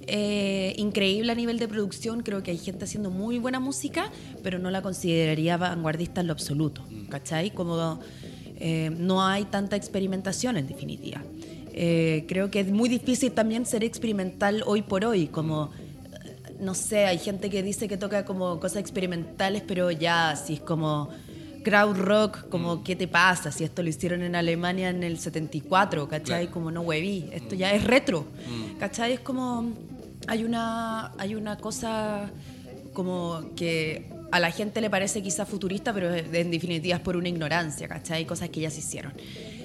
eh, 0.07 0.75
increíble 0.77 1.33
a 1.33 1.35
nivel 1.35 1.59
de 1.59 1.67
producción. 1.67 2.23
Creo 2.23 2.43
que 2.43 2.53
hay 2.53 2.59
gente 2.59 2.85
haciendo 2.85 3.11
muy 3.11 3.39
buena 3.39 3.59
música, 3.59 4.13
pero 4.43 4.59
no 4.59 4.71
la 4.71 4.83
consideraría 4.83 5.57
vanguardista 5.57 6.21
en 6.21 6.29
lo 6.29 6.33
absoluto, 6.33 6.85
¿cachai? 7.09 7.51
Como 7.51 7.99
eh, 8.59 8.91
no 8.97 9.25
hay 9.25 9.45
tanta 9.47 9.75
experimentación 9.77 10.57
en 10.57 10.69
definitiva. 10.69 11.23
Eh, 11.73 12.25
creo 12.29 12.51
que 12.51 12.61
es 12.61 12.71
muy 12.71 12.89
difícil 12.89 13.33
también 13.33 13.67
ser 13.67 13.83
experimental 13.83 14.63
hoy 14.65 14.83
por 14.83 15.05
hoy, 15.05 15.27
como 15.27 15.71
no 16.61 16.75
sé, 16.75 17.07
hay 17.07 17.19
gente 17.19 17.51
que 17.51 17.63
dice 17.63 17.89
que 17.89 17.97
toca 17.97 18.25
como 18.25 18.61
cosas 18.61 18.79
experimentales, 18.79 19.63
pero 19.67 19.91
ya, 19.91 20.37
si 20.37 20.55
es 20.55 20.61
como 20.61 21.11
crowd 21.63 21.97
rock, 21.97 22.49
como 22.49 22.85
¿qué 22.85 22.95
te 22.95 23.09
pasa? 23.09 23.51
Si 23.51 23.65
esto 23.65 23.83
lo 23.83 23.89
hicieron 23.89 24.23
en 24.23 24.37
Alemania 24.37 24.89
en 24.89 25.03
el 25.03 25.19
74, 25.19 26.09
¿cachai? 26.09 26.25
Claro. 26.25 26.51
Como 26.53 26.71
no 26.71 26.83
hueví, 26.83 27.29
esto 27.33 27.55
ya 27.55 27.73
es 27.73 27.85
retro, 27.85 28.27
¿cachai? 28.79 29.15
Es 29.15 29.21
como, 29.21 29.73
hay 30.29 30.45
una, 30.45 31.13
hay 31.19 31.35
una 31.35 31.59
cosa 31.59 32.31
como 32.93 33.51
que 33.57 34.11
a 34.31 34.41
la 34.41 34.51
gente 34.51 34.81
le 34.81 34.91
parece 34.91 35.23
quizá 35.23 35.45
futurista, 35.45 35.93
pero 35.93 36.15
en 36.15 36.51
definitiva 36.51 36.97
es 36.97 37.03
por 37.03 37.17
una 37.17 37.29
ignorancia, 37.29 37.89
¿cachai? 37.89 38.25
Cosas 38.27 38.49
que 38.49 38.61
ya 38.61 38.71
se 38.71 38.81
hicieron. 38.81 39.13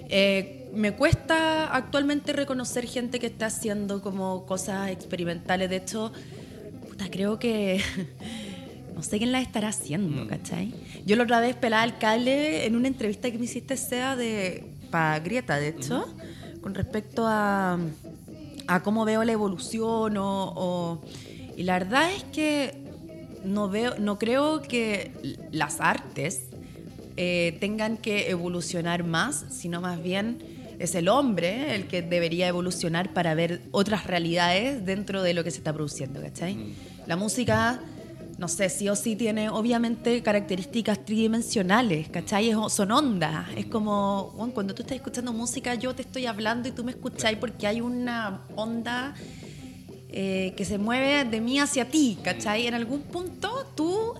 Eh, 0.10 0.70
me 0.74 0.94
cuesta 0.94 1.74
actualmente 1.74 2.34
reconocer 2.34 2.86
gente 2.86 3.20
que 3.20 3.28
está 3.28 3.46
haciendo 3.48 4.02
como 4.02 4.46
cosas 4.46 4.90
experimentales. 4.90 5.70
De 5.70 5.78
hecho, 5.78 6.12
puta, 7.02 7.12
creo 7.12 7.40
que 7.40 7.82
no 8.96 9.04
sé 9.04 9.18
quién 9.18 9.32
las 9.32 9.42
estará 9.44 9.70
haciendo, 9.70 10.28
¿cachai? 10.28 10.74
Yo 11.06 11.16
la 11.16 11.24
otra 11.24 11.40
vez 11.40 11.56
pelaba 11.56 11.84
el 11.84 11.98
cable 11.98 12.66
en 12.66 12.76
una 12.76 12.88
entrevista 12.88 13.32
que 13.32 13.38
me 13.38 13.46
hiciste, 13.46 13.78
Sea, 13.78 14.16
de, 14.16 14.64
para 14.90 15.20
Grieta, 15.20 15.58
de 15.58 15.70
hecho, 15.70 16.06
con 16.62 16.76
respecto 16.76 17.26
a, 17.28 17.80
a 18.68 18.84
cómo 18.84 19.06
veo 19.06 19.24
la 19.24 19.32
evolución 19.32 20.18
o, 20.18 20.54
o- 20.56 21.02
y 21.58 21.64
la 21.64 21.74
verdad 21.80 22.12
es 22.16 22.24
que 22.26 22.74
no 23.44 23.70
veo, 23.70 23.96
no 24.00 24.18
creo 24.20 24.62
que 24.62 25.12
las 25.52 25.82
artes 25.82 26.44
eh, 27.18 27.58
tengan 27.60 27.98
que 27.98 28.30
evolucionar 28.30 29.04
más, 29.04 29.46
sino 29.50 29.82
más 29.82 30.02
bien 30.02 30.38
es 30.80 30.96
el 30.96 31.08
hombre 31.10 31.76
el 31.76 31.88
que 31.88 32.02
debería 32.02 32.48
evolucionar 32.48 33.14
para 33.14 33.36
ver 33.36 33.62
otras 33.72 34.08
realidades 34.08 34.84
dentro 34.86 35.22
de 35.22 35.34
lo 35.36 35.44
que 35.44 35.52
se 35.52 35.58
está 35.58 35.74
produciendo, 35.74 36.22
¿cachai? 36.22 36.58
La 37.08 37.16
música, 37.16 37.80
no 38.38 38.48
sé, 38.48 38.70
sí 38.70 38.90
o 38.90 38.96
sí 38.96 39.16
tiene 39.16 39.50
obviamente 39.50 40.22
características 40.22 41.04
tridimensionales, 41.06 42.10
¿cachai? 42.10 42.52
Son 42.70 42.92
ondas, 42.92 43.48
es 43.56 43.66
como, 43.66 44.32
bueno, 44.36 44.54
cuando 44.54 44.74
tú 44.74 44.84
estás 44.84 44.96
escuchando 44.96 45.34
música 45.34 45.76
yo 45.76 45.94
te 45.96 46.04
estoy 46.04 46.26
hablando 46.26 46.70
y 46.70 46.72
tú 46.72 46.84
me 46.84 46.92
escucháis 46.92 47.38
porque 47.38 47.68
hay 47.68 47.82
una 47.82 48.42
onda 48.56 49.14
eh, 50.10 50.54
que 50.56 50.66
se 50.66 50.78
mueve 50.78 51.26
de 51.26 51.42
mí 51.42 51.60
hacia 51.60 51.86
ti, 51.86 52.18
¿cachai? 52.24 52.68
En 52.68 52.74
algún 52.74 53.02
punto 53.02 53.68
tú 53.76 54.14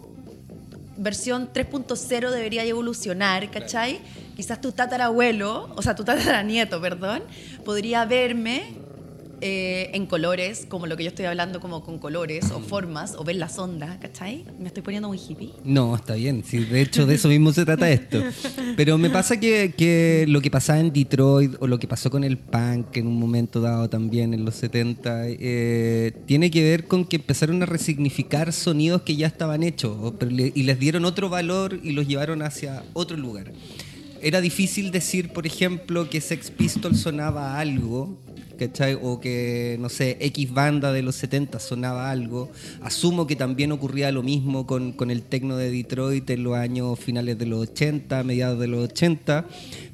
versión 0.98 1.50
3.0 1.52 2.30
debería 2.30 2.64
evolucionar, 2.64 3.50
¿cachai? 3.50 4.00
quizás 4.42 4.60
tu 4.60 4.72
tatarabuelo, 4.72 5.70
o 5.76 5.82
sea, 5.84 5.94
tu 5.94 6.04
tataranieto, 6.04 6.82
perdón, 6.82 7.22
podría 7.64 8.06
verme 8.06 8.74
eh, 9.42 9.90
en 9.94 10.06
colores, 10.06 10.66
como 10.70 10.86
lo 10.86 10.96
que 10.96 11.04
yo 11.04 11.10
estoy 11.10 11.26
hablando, 11.26 11.60
como 11.60 11.84
con 11.84 11.98
colores 11.98 12.52
o 12.52 12.60
formas, 12.60 13.16
o 13.18 13.24
ver 13.24 13.38
las 13.38 13.58
ondas, 13.58 13.98
¿cachai? 14.00 14.46
Me 14.60 14.68
estoy 14.68 14.84
poniendo 14.84 15.08
muy 15.08 15.18
hippie. 15.18 15.52
No, 15.64 15.96
está 15.96 16.14
bien. 16.14 16.44
Sí, 16.46 16.60
de 16.60 16.82
hecho, 16.82 17.06
de 17.06 17.16
eso 17.16 17.28
mismo 17.28 17.52
se 17.52 17.66
trata 17.66 17.90
esto. 17.90 18.22
Pero 18.78 18.98
me 18.98 19.10
pasa 19.10 19.40
que, 19.40 19.74
que 19.76 20.26
lo 20.28 20.42
que 20.42 20.52
pasaba 20.52 20.80
en 20.80 20.94
Detroit 20.94 21.56
o 21.60 21.68
lo 21.68 21.80
que 21.80 21.88
pasó 21.88 22.12
con 22.12 22.24
el 22.24 22.38
punk 22.38 22.98
en 22.98 23.08
un 23.08 23.18
momento 23.18 23.62
dado 23.62 23.90
también 23.90 24.34
en 24.34 24.46
los 24.46 24.56
70, 24.56 25.24
eh, 25.28 26.14
tiene 26.26 26.52
que 26.52 26.64
ver 26.64 26.86
con 26.86 27.06
que 27.06 27.16
empezaron 27.18 27.62
a 27.64 27.66
resignificar 27.66 28.54
sonidos 28.54 29.02
que 29.02 29.16
ya 29.16 29.28
estaban 29.28 29.64
hechos 29.64 30.14
y 30.30 30.64
les 30.64 30.80
dieron 30.80 31.06
otro 31.06 31.30
valor 31.30 31.80
y 31.84 31.92
los 31.92 32.08
llevaron 32.08 32.42
hacia 32.42 32.84
otro 32.94 33.18
lugar. 33.18 33.52
Era 34.22 34.40
difícil 34.40 34.92
decir, 34.92 35.34
por 35.34 35.48
ejemplo, 35.48 36.10
que 36.10 36.22
Sex 36.22 36.52
Pistols 36.52 37.00
sonaba 37.00 37.60
algo, 37.60 38.20
¿cachai? 38.62 38.96
O 39.02 39.20
que, 39.20 39.78
no 39.80 39.90
sé, 39.90 40.18
X 40.20 40.54
banda 40.54 40.94
de 40.94 41.02
los 41.02 41.16
70 41.16 41.60
sonaba 41.60 42.12
algo. 42.12 42.52
Asumo 42.82 43.26
que 43.26 43.36
también 43.36 43.72
ocurría 43.72 44.12
lo 44.12 44.22
mismo 44.22 44.68
con, 44.68 44.92
con 44.92 45.10
el 45.10 45.24
tecno 45.24 45.58
de 45.58 45.72
Detroit 45.72 46.30
en 46.30 46.44
los 46.44 46.56
años 46.56 47.00
finales 47.00 47.40
de 47.40 47.48
los 47.48 47.70
80, 47.70 48.24
mediados 48.24 48.60
de 48.60 48.68
los 48.68 48.84
80. 48.92 49.48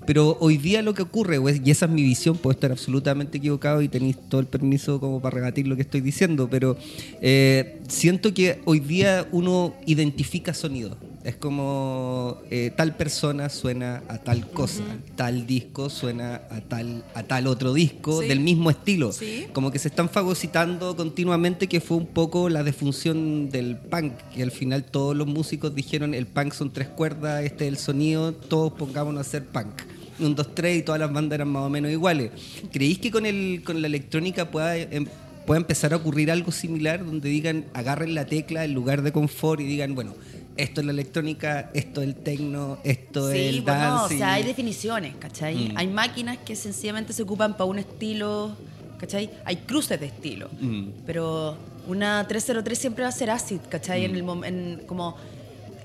Pero 0.05 0.37
hoy 0.41 0.57
día 0.57 0.81
lo 0.81 0.93
que 0.93 1.01
ocurre, 1.01 1.37
y 1.63 1.71
esa 1.71 1.85
es 1.85 1.91
mi 1.91 2.03
visión, 2.03 2.37
puedo 2.37 2.53
estar 2.53 2.71
absolutamente 2.71 3.37
equivocado 3.37 3.81
y 3.81 3.87
tenéis 3.87 4.17
todo 4.29 4.41
el 4.41 4.47
permiso 4.47 4.99
como 4.99 5.21
para 5.21 5.35
rebatir 5.35 5.67
lo 5.67 5.75
que 5.75 5.81
estoy 5.81 6.01
diciendo, 6.01 6.49
pero 6.49 6.77
eh, 7.21 7.79
siento 7.87 8.33
que 8.33 8.61
hoy 8.65 8.79
día 8.79 9.27
uno 9.31 9.75
identifica 9.85 10.53
sonido. 10.53 10.97
Es 11.27 11.35
como 11.35 12.37
eh, 12.49 12.71
tal 12.73 12.95
persona 12.95 13.49
suena 13.49 14.01
a 14.07 14.17
tal 14.19 14.49
cosa, 14.49 14.83
tal 15.17 15.45
disco 15.45 15.89
suena 15.89 16.35
a 16.49 16.61
tal, 16.61 17.03
a 17.15 17.23
tal 17.23 17.47
otro 17.47 17.73
disco 17.73 18.21
Sí. 18.21 18.29
del 18.29 18.39
mismo 18.39 18.69
estilo. 18.69 19.11
Sí. 19.11 19.45
Como 19.51 19.69
que 19.69 19.77
se 19.77 19.89
están 19.89 20.07
fagocitando 20.07 20.95
continuamente, 20.95 21.67
que 21.67 21.81
fue 21.81 21.97
un 21.97 22.05
poco 22.07 22.47
la 22.47 22.63
defunción 22.63 23.49
del 23.49 23.75
punk, 23.75 24.13
que 24.33 24.41
al 24.41 24.51
final 24.51 24.85
todos 24.85 25.17
los 25.17 25.27
músicos 25.27 25.75
dijeron 25.75 26.13
el 26.13 26.27
punk 26.27 26.53
son 26.53 26.71
tres 26.71 26.87
cuerdas, 26.87 27.43
este 27.43 27.65
es 27.65 27.73
el 27.73 27.77
sonido, 27.77 28.31
todos 28.33 28.71
pongámonos 28.71 29.17
a 29.17 29.27
hacer 29.27 29.43
punk. 29.47 29.81
Un, 30.19 30.33
dos, 30.33 30.55
tres 30.55 30.77
y 30.79 30.81
todas 30.81 30.99
las 31.01 31.11
bandas 31.11 31.35
eran 31.35 31.49
más 31.49 31.63
o 31.63 31.69
menos 31.69 31.91
iguales. 31.91 32.31
¿Creéis 32.71 32.99
que 32.99 33.11
con, 33.11 33.25
el, 33.25 33.63
con 33.65 33.81
la 33.81 33.87
electrónica 33.87 34.49
pueda, 34.49 34.77
em- 34.77 35.07
pueda 35.45 35.59
empezar 35.59 35.91
a 35.91 35.97
ocurrir 35.97 36.31
algo 36.31 36.53
similar 36.53 37.05
donde 37.05 37.27
digan, 37.27 37.65
agarren 37.73 38.15
la 38.15 38.25
tecla, 38.25 38.63
el 38.63 38.71
lugar 38.71 39.01
de 39.01 39.11
confort 39.11 39.59
y 39.59 39.65
digan, 39.65 39.93
bueno, 39.93 40.13
esto 40.57 40.81
es 40.81 40.85
la 40.85 40.91
electrónica, 40.91 41.69
esto 41.73 42.01
es 42.01 42.07
el 42.07 42.15
techno, 42.15 42.77
esto 42.83 43.29
es 43.31 43.37
Sí, 43.37 43.45
el 43.57 43.61
bueno, 43.61 43.79
o 43.79 43.99
dance? 44.01 44.17
sea, 44.17 44.33
hay 44.33 44.43
definiciones, 44.43 45.15
¿cachai? 45.17 45.69
Mm. 45.69 45.77
Hay 45.77 45.87
máquinas 45.87 46.37
que 46.39 46.55
sencillamente 46.55 47.13
se 47.13 47.21
ocupan 47.23 47.53
para 47.53 47.65
un 47.65 47.79
estilo, 47.79 48.51
¿cachai? 48.99 49.29
Hay 49.45 49.57
cruces 49.57 49.99
de 49.99 50.07
estilo. 50.07 50.49
Mm. 50.59 50.89
Pero 51.05 51.57
una 51.87 52.27
303 52.27 52.77
siempre 52.77 53.03
va 53.03 53.09
a 53.09 53.13
ser 53.13 53.29
acid, 53.29 53.59
¿cachai? 53.69 54.05
En 54.05 54.15
el 54.15 54.23
mom- 54.23 54.45
en 54.45 54.81
como 54.87 55.15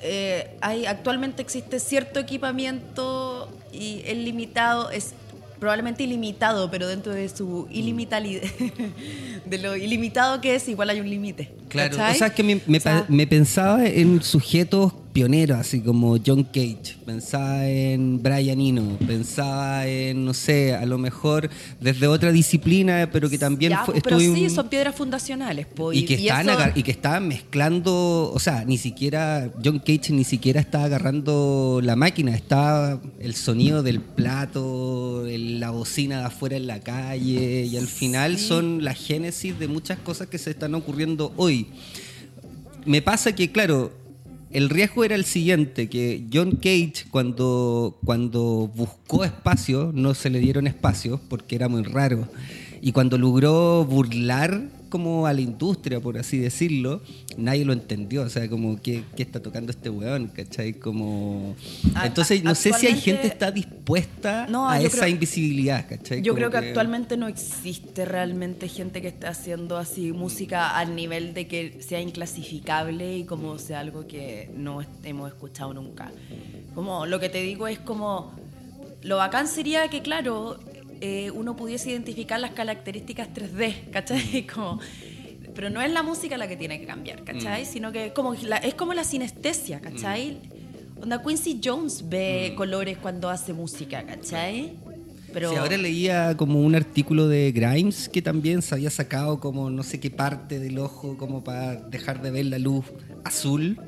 eh, 0.03 0.57
hay 0.61 0.87
actualmente 0.87 1.43
existe 1.43 1.79
cierto 1.79 2.19
equipamiento 2.19 3.49
y 3.73 4.03
el 4.07 4.25
limitado 4.25 4.91
es 4.91 5.15
probablemente 5.63 6.03
ilimitado, 6.03 6.73
pero 6.73 6.89
dentro 6.89 7.13
de 7.15 7.29
su 7.29 7.69
ilimitali- 7.71 8.41
de 9.47 9.59
lo 9.59 9.77
ilimitado 9.77 10.41
que 10.41 10.57
es, 10.57 10.69
igual 10.69 10.91
hay 10.91 10.99
un 10.99 11.09
límite. 11.09 11.53
Claro, 11.69 11.97
¿cachai? 11.97 12.17
o 12.17 12.19
sea, 12.19 12.35
que 12.35 12.43
me, 12.43 12.61
me 12.67 12.79
O 12.79 12.81
sea, 12.81 13.05
me 13.07 13.29
pensaba 13.29 13.87
en 13.87 14.21
sujetos 14.25 14.93
pioneros, 15.13 15.59
así 15.59 15.81
como 15.81 16.17
John 16.25 16.43
Cage, 16.45 16.97
pensaba 17.05 17.67
en 17.69 18.23
Brian 18.23 18.61
Eno, 18.61 18.97
pensaba 19.07 19.87
en, 19.87 20.25
no 20.25 20.33
sé, 20.33 20.75
a 20.75 20.87
lo 20.87 20.97
mejor 20.97 21.51
desde 21.81 22.07
otra 22.07 22.33
disciplina, 22.33 23.11
pero 23.13 23.29
que 23.29 23.37
también 23.39 23.71
ya, 23.73 23.85
fue, 23.85 24.01
pero 24.01 24.19
estuvo 24.19 24.35
sí, 24.37 24.49
son 24.51 24.69
piedras 24.69 24.95
fundacionales. 24.95 25.67
po, 25.67 25.93
y 25.93 26.05
que, 26.05 26.15
eso- 26.15 26.33
agar- 26.33 26.73
y 26.75 26.83
que 26.83 26.91
estaban 26.93 27.29
mezclando, 27.29 28.33
o 28.35 28.39
sea, 28.39 28.65
ni 28.65 28.79
siquiera, 28.79 29.53
John 29.63 29.79
Cage 29.81 30.13
ni 30.13 30.25
siquiera 30.25 30.61
estaba 30.61 30.85
agarrando 30.85 31.81
la 31.83 31.95
máquina, 31.95 32.35
estaba 32.35 33.01
el 33.21 33.35
sonido 33.35 33.83
del 33.83 34.01
plato, 34.01 35.27
el- 35.27 35.61
la 35.61 35.71
bocina 35.71 36.21
de 36.21 36.25
afuera 36.25 36.57
en 36.57 36.67
la 36.67 36.81
calle, 36.81 37.65
y 37.71 37.77
al 37.77 37.87
final 37.87 38.39
Sí. 38.39 38.47
son 38.47 38.83
la 38.83 38.95
génesis 38.95 39.59
de 39.59 39.69
muchas 39.69 39.99
cosas 39.99 40.29
que 40.29 40.39
se 40.39 40.51
están 40.51 40.75
ocurriendo 40.75 41.33
hoy. 41.37 41.67
Me 42.85 43.01
pasa 43.03 43.33
que, 43.35 43.51
claro, 43.53 43.93
el 44.53 44.69
riesgo 44.69 45.05
era 45.05 45.15
el 45.15 45.25
siguiente, 45.25 45.89
que 45.89 46.25
John 46.33 46.53
Cage 46.53 47.07
cuando, 47.11 47.99
cuando 48.05 48.71
buscó 48.75 49.25
espacio, 49.25 49.91
no 49.95 50.15
se 50.15 50.31
le 50.31 50.41
dieron 50.41 50.67
espacios 50.67 51.21
porque 51.29 51.57
era 51.57 51.69
muy 51.69 51.83
raro. 51.83 52.29
Y 52.81 52.93
cuando 52.93 53.17
logró 53.17 53.85
burlar 53.85 54.69
como 54.93 55.27
a 55.27 55.33
la 55.33 55.41
industria, 55.41 55.99
por 56.01 56.19
así 56.19 56.37
decirlo, 56.37 57.01
nadie 57.39 57.65
lo 57.65 57.73
entendió. 57.73 58.23
O 58.25 58.29
sea, 58.29 58.47
como, 58.47 58.79
¿qué, 58.83 59.03
qué 59.17 59.23
está 59.23 59.41
tocando 59.41 59.73
este 59.73 59.89
weón? 59.89 60.27
¿Cachai? 60.29 60.75
Como... 60.75 61.57
Entonces, 62.05 62.45
no 62.45 62.55
sé 62.55 62.75
si 62.75 62.87
hay 62.89 63.01
gente 63.01 63.23
que 63.23 63.29
está 63.29 63.51
dispuesta 63.51 64.47
No, 64.51 64.69
a 64.69 64.79
esa 64.81 64.99
creo- 64.99 65.09
invisibilidad, 65.09 65.89
¿cachai? 65.89 66.21
Yo 66.21 66.35
Como 66.35 66.37
creo 66.37 66.51
que, 66.51 66.69
actualmente 66.69 67.17
no 67.17 67.27
existe 67.27 68.05
realmente 68.05 68.69
gente 68.69 69.01
que 69.01 69.09
esté 69.09 69.27
haciendo 69.29 69.79
así 69.79 70.13
música 70.13 70.77
al 70.77 70.95
nivel 70.95 71.33
de 71.33 71.49
que 71.49 71.79
sea 71.81 72.01
inclasificable 72.03 73.17
y 73.17 73.25
como 73.25 73.59
sea 73.59 73.81
algo 73.81 74.07
que 74.07 74.51
no 74.55 74.83
hemos 75.05 75.29
escuchado 75.29 75.73
nunca. 75.73 76.13
Como 76.75 77.07
lo 77.07 77.19
que 77.19 77.31
te 77.31 77.41
digo 77.43 77.67
es 77.67 77.79
como 77.79 78.33
lo 79.03 79.17
bacán 79.17 79.49
sería 79.49 79.89
que 79.89 80.03
claro 80.03 80.59
eh, 81.03 81.31
uno 81.33 81.57
pudiese 81.57 81.91
identificar 81.91 82.39
las 82.41 82.53
características 82.53 83.29
3D, 83.35 83.91
¿cachai? 83.91 84.47
Como, 84.55 84.79
pero 85.55 85.69
no 85.69 85.83
es 85.83 85.91
la 85.93 86.03
música 86.03 86.37
la 86.39 86.49
que 86.49 86.57
tiene 86.57 86.79
que 86.81 86.87
cambiar, 86.87 87.25
¿cachai? 87.25 87.67
Sino 87.67 87.93
que 87.93 88.13
como 88.13 88.35
la- 88.35 88.57
es 88.59 88.75
como 88.75 88.95
la 88.95 89.05
sinestesia, 89.05 89.81
¿cachai? 89.81 90.39
Onda 91.03 91.23
Quincy 91.23 91.61
Jones 91.63 92.09
ve 92.09 92.55
colores 92.57 92.97
cuando 92.99 93.29
hace 93.29 93.53
música, 93.53 94.05
¿cachai? 94.05 94.73
Pero 95.33 95.51
Sí, 95.51 95.57
ahora 95.57 95.77
leía 95.77 96.37
como 96.37 96.61
un 96.61 96.75
artículo 96.75 97.27
de 97.27 97.53
Grimes 97.53 98.09
que 98.09 98.23
también 98.23 98.63
se 98.63 98.75
había 98.75 98.91
sacado 98.91 99.41
como 99.41 99.69
no 99.71 99.83
sé 99.83 99.99
qué 99.99 100.11
parte 100.11 100.59
del 100.61 100.79
ojo 100.79 101.17
como 101.19 101.43
para 101.43 101.75
dejar 101.77 102.23
de 102.23 102.31
ver 102.31 102.47
la 102.47 102.59
luz 102.59 102.85
azul 103.25 103.79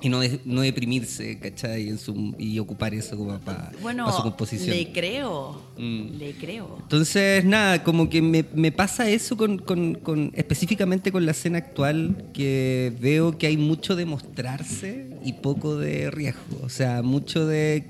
y 0.00 0.08
no, 0.08 0.20
de- 0.20 0.40
no 0.44 0.60
deprimirse, 0.62 1.38
¿cachai? 1.38 1.88
En 1.88 1.98
su, 1.98 2.34
y 2.38 2.58
ocupar 2.58 2.94
eso 2.94 3.16
como 3.16 3.38
para, 3.40 3.72
Bueno, 3.82 4.10
su 4.12 4.22
composición. 4.22 4.76
le 4.76 4.92
creo, 4.92 5.60
Mm. 5.76 6.16
le 6.18 6.32
creo. 6.34 6.78
Entonces, 6.82 7.44
nada, 7.44 7.82
como 7.84 8.08
que 8.08 8.22
me, 8.22 8.44
me 8.54 8.70
pasa 8.72 9.08
eso 9.10 9.36
con, 9.36 9.58
con- 9.58 9.94
con- 9.96 10.30
específicamente 10.34 11.10
con 11.12 11.24
la 11.26 11.32
escena 11.32 11.58
actual, 11.58 12.26
que 12.32 12.92
veo 13.00 13.36
que 13.38 13.46
hay 13.46 13.56
mucho 13.56 13.96
de 13.96 14.04
mostrarse 14.06 15.06
y 15.24 15.32
poco 15.34 15.76
de 15.76 16.10
riesgo. 16.10 16.60
O 16.62 16.68
sea, 16.68 17.02
mucho 17.02 17.46
de... 17.46 17.84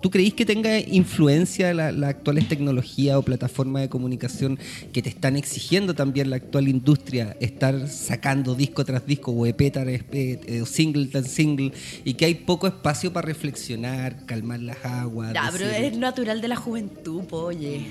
¿Tú 0.00 0.10
creís 0.10 0.32
que 0.34 0.46
tenga 0.46 0.78
influencia 0.78 1.74
la- 1.74 1.92
las 1.92 2.10
actuales 2.10 2.48
tecnologías 2.48 3.16
o 3.16 3.22
plataformas 3.22 3.82
de 3.82 3.88
comunicación 3.88 4.58
que 4.92 5.02
te 5.02 5.10
están 5.10 5.36
exigiendo 5.36 5.94
también 5.94 6.30
la 6.30 6.36
actual 6.36 6.68
industria 6.68 7.36
estar 7.40 7.88
sacando 7.88 8.54
disco 8.54 8.84
tras 8.84 9.06
disco 9.06 9.30
o 9.32 9.44
EP 9.46 9.70
tras 9.70 9.86
EP, 9.88 10.40
eh, 10.46 10.62
o 10.62 10.66
single 10.66 11.06
tras 11.06 11.26
single 11.28 11.72
y 12.04 12.14
que 12.14 12.24
hay 12.24 12.34
poco 12.34 12.66
espacio 12.66 13.12
para 13.12 13.26
reflexionar, 13.26 14.24
calmar 14.26 14.60
las 14.60 14.82
aguas? 14.84 15.34
Ya, 15.34 15.48
pero 15.52 15.66
es 15.66 15.96
natural 15.98 16.40
de 16.40 16.48
la 16.48 16.56
juventud, 16.56 17.24
po, 17.24 17.36
oye. 17.44 17.86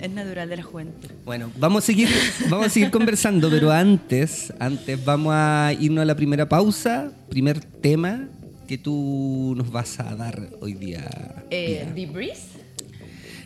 Es 0.00 0.10
natural 0.10 0.48
de 0.48 0.56
la 0.56 0.62
juventud. 0.64 1.10
Bueno, 1.24 1.52
vamos 1.60 1.84
a 1.84 1.86
seguir, 1.86 2.08
vamos 2.48 2.66
a 2.66 2.70
seguir 2.70 2.90
conversando, 2.90 3.48
pero 3.50 3.70
antes, 3.70 4.52
antes 4.58 5.04
vamos 5.04 5.32
a 5.36 5.72
irnos 5.78 6.02
a 6.02 6.06
la 6.06 6.16
primera 6.16 6.48
pausa, 6.48 7.12
primer 7.28 7.60
tema 7.60 8.26
que 8.72 8.78
tú 8.78 9.52
nos 9.54 9.70
vas 9.70 10.00
a 10.00 10.14
dar 10.16 10.48
hoy 10.62 10.72
día. 10.72 11.44
Eh. 11.50 11.86
¿Deep 11.94 12.10
Breeze? 12.10 12.46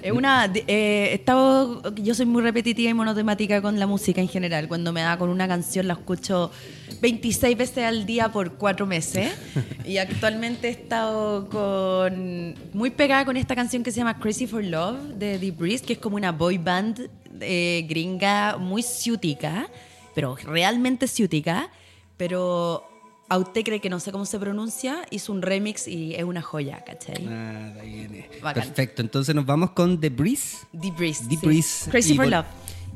Es 0.00 0.12
una. 0.12 0.44
eh, 0.54 1.08
he 1.10 1.14
estado- 1.14 1.92
yo 1.96 2.14
soy 2.14 2.26
muy 2.26 2.42
repetitiva 2.44 2.90
y 2.90 2.94
monotemática 2.94 3.60
con 3.60 3.76
la 3.80 3.88
música 3.88 4.20
en 4.20 4.28
general. 4.28 4.68
Cuando 4.68 4.92
me 4.92 5.00
da 5.00 5.18
con 5.18 5.28
una 5.28 5.48
canción 5.48 5.88
la 5.88 5.94
escucho 5.94 6.52
26 7.00 7.58
veces 7.58 7.82
al 7.82 8.06
día 8.06 8.30
por 8.30 8.52
cuatro 8.52 8.86
meses. 8.86 9.32
y 9.84 9.96
actualmente 9.98 10.68
he 10.68 10.70
estado 10.70 11.48
con 11.48 12.54
muy 12.72 12.90
pegada 12.90 13.24
con 13.24 13.36
esta 13.36 13.56
canción 13.56 13.82
que 13.82 13.90
se 13.90 13.96
llama 13.98 14.20
Crazy 14.20 14.46
for 14.46 14.62
Love 14.62 15.14
de 15.18 15.40
Deep 15.40 15.56
Breeze, 15.56 15.84
que 15.84 15.94
es 15.94 15.98
como 15.98 16.14
una 16.14 16.30
boy 16.30 16.58
band 16.58 17.10
eh, 17.40 17.84
gringa 17.88 18.58
muy 18.58 18.84
ciútica, 18.84 19.68
pero 20.14 20.36
realmente 20.36 21.08
ciútica. 21.08 21.68
Pero 22.16 22.95
a 23.28 23.38
usted 23.38 23.62
cree 23.64 23.80
que 23.80 23.90
no 23.90 24.00
sé 24.00 24.12
cómo 24.12 24.24
se 24.24 24.38
pronuncia, 24.38 25.04
hizo 25.10 25.32
un 25.32 25.42
remix 25.42 25.88
y 25.88 26.14
es 26.14 26.24
una 26.24 26.42
joya, 26.42 26.84
¿cachai? 26.84 27.26
Ah, 27.28 27.72
ahí 27.80 27.90
viene. 27.90 28.28
Bacán. 28.42 28.64
Perfecto, 28.64 29.02
entonces 29.02 29.34
nos 29.34 29.46
vamos 29.46 29.70
con 29.72 30.00
The 30.00 30.10
Breeze. 30.10 30.58
Deep 30.72 30.96
Breeze. 30.96 31.24
Sí. 31.28 31.36
Breeze. 31.36 31.90
Crazy 31.90 32.12
y 32.14 32.16
for 32.16 32.28
Love. 32.28 32.46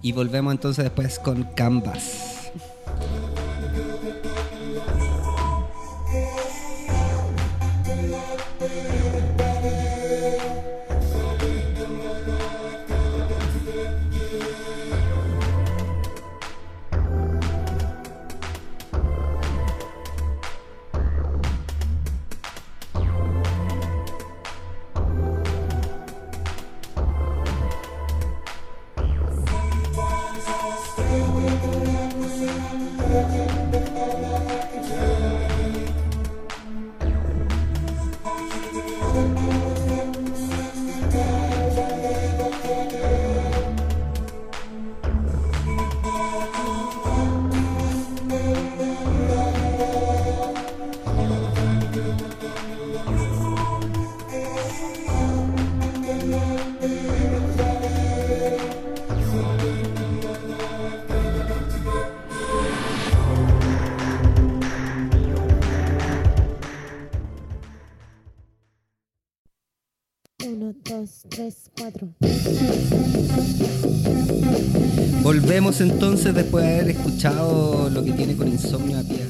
Y 0.03 0.13
volvemos 0.13 0.53
entonces 0.53 0.85
después 0.85 1.19
con 1.19 1.43
Canvas. 1.55 2.53
Entonces 75.81 76.35
después 76.35 76.65
de 76.65 76.75
haber 76.75 76.91
escuchado 76.91 77.89
lo 77.89 78.05
que 78.05 78.13
tiene 78.13 78.37
con 78.37 78.49
insomnio 78.49 78.99
a 78.99 79.03
Pia 79.03 79.27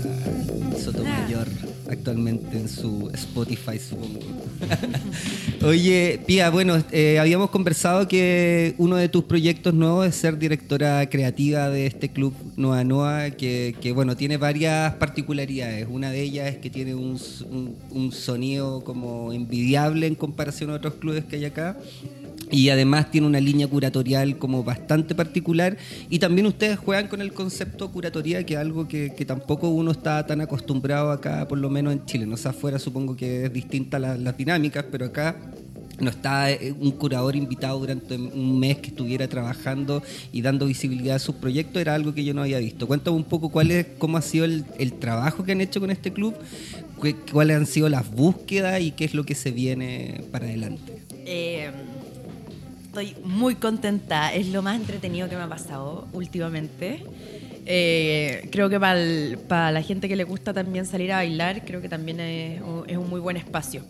Sotomayor 0.83 1.47
actualmente 1.89 2.57
en 2.57 2.69
su 2.69 3.11
Spotify, 3.15 3.79
supongo. 3.79 4.21
Oye, 5.65 6.21
Pia, 6.27 6.51
bueno, 6.51 6.83
eh, 6.91 7.19
habíamos 7.19 7.51
conversado 7.51 8.09
que 8.09 8.75
uno 8.79 8.97
de 8.97 9.09
tus 9.09 9.25
proyectos 9.25 9.75
nuevos 9.75 10.07
es 10.07 10.15
ser 10.15 10.39
directora 10.39 11.09
creativa 11.09 11.69
de 11.69 11.87
este 11.87 12.09
club 12.11 12.33
Noa 12.57 12.85
Noa, 12.85 13.31
que, 13.31 13.77
que, 13.81 13.93
bueno, 13.93 14.17
tiene 14.17 14.37
varias 14.37 14.95
particularidades. 14.95 15.87
Una 15.89 16.11
de 16.11 16.23
ellas 16.23 16.49
es 16.49 16.59
que 16.59 16.71
tiene 16.71 16.95
un, 16.95 17.19
un, 17.51 17.77
un 17.91 18.13
sonido 18.13 18.83
como 18.83 19.33
envidiable 19.33 20.07
en 20.07 20.15
comparación 20.15 20.71
a 20.71 20.75
otros 20.75 20.95
clubes 20.95 21.25
que 21.25 21.37
hay 21.37 21.45
acá 21.45 21.77
y 22.51 22.69
además 22.71 23.11
tiene 23.11 23.27
una 23.27 23.41
línea 23.41 23.67
curatorial 23.67 24.39
como 24.39 24.65
bastante 24.65 25.15
particular 25.15 25.77
y 26.09 26.19
también 26.19 26.47
ustedes 26.47 26.79
juegan 26.79 27.09
con 27.09 27.21
el 27.21 27.33
concepto 27.33 27.91
curatoría 27.91 28.45
que 28.45 28.55
es 28.55 28.61
algo 28.61 28.89
que, 28.89 29.15
que 29.15 29.25
tampoco 29.25 29.69
uno 29.69 29.93
está 29.93 30.27
tan 30.27 30.41
acostumbrado 30.41 31.11
acá 31.11 31.47
por 31.49 31.59
lo 31.59 31.71
menos 31.71 31.93
en 31.93 32.05
Chile 32.07 32.27
no 32.27 32.37
sé 32.37 32.49
afuera 32.49 32.79
supongo 32.79 33.17
que 33.17 33.47
es 33.47 33.53
distinta 33.53 33.99
la, 33.99 34.17
las 34.17 34.37
dinámicas 34.37 34.85
pero 34.91 35.07
acá 35.07 35.37
no 36.01 36.11
está 36.11 36.51
eh, 36.51 36.75
un 36.79 36.93
curador 36.93 37.37
invitado 37.37 37.79
durante 37.79 38.17
un 38.17 38.59
mes 38.59 38.79
que 38.79 38.89
estuviera 38.89 39.29
trabajando 39.29 40.03
y 40.33 40.43
dando 40.43 40.67
visibilidad 40.67 41.17
a 41.17 41.19
sus 41.19 41.35
proyectos, 41.37 41.81
era 41.81 41.95
algo 41.95 42.15
que 42.15 42.25
yo 42.25 42.33
no 42.35 42.43
había 42.43 42.59
visto. 42.59 42.87
Cuéntame 42.87 43.17
un 43.17 43.25
poco 43.25 43.51
cuál 43.51 43.71
es, 43.71 43.87
cómo 43.99 44.17
ha 44.17 44.23
sido 44.23 44.45
el, 44.45 44.65
el 44.79 44.95
trabajo 44.95 45.45
que 45.45 45.53
han 45.53 45.61
hecho 45.61 45.81
con 45.81 45.91
este 45.91 46.13
club, 46.13 46.35
cuáles 47.33 47.57
han 47.57 47.67
sido 47.67 47.89
las 47.89 48.11
búsquedas 48.11 48.81
y 48.81 48.93
qué 48.93 49.05
es 49.05 49.15
lo 49.15 49.25
que 49.25 49.35
se 49.35 49.51
viene 49.51 50.25
para 50.31 50.47
adelante. 50.47 51.03
Eh, 51.27 51.71
estoy 52.91 53.15
muy 53.23 53.55
contenta, 53.55 54.35
es 54.35 54.49
lo 54.49 54.63
más 54.63 54.75
entretenido 54.75 55.29
que 55.29 55.37
me 55.37 55.43
ha 55.43 55.49
pasado 55.49 56.09
últimamente. 56.13 57.05
Eh, 57.65 58.49
creo 58.51 58.69
que 58.69 58.81
para, 58.81 59.71
la 59.71 59.83
gente 59.83 60.09
que 60.09 60.17
le 60.17 60.25
gusta 60.25 60.53
también 60.53 60.87
salir 60.87 61.13
a 61.13 61.17
bailar, 61.17 61.65
creo 61.65 61.81
que 61.81 61.89
también 61.89 62.19
es, 62.19 62.61
es, 62.89 62.97
un 62.97 63.09
muy 63.09 63.21
buen 63.21 63.37
espacio. 63.37 63.83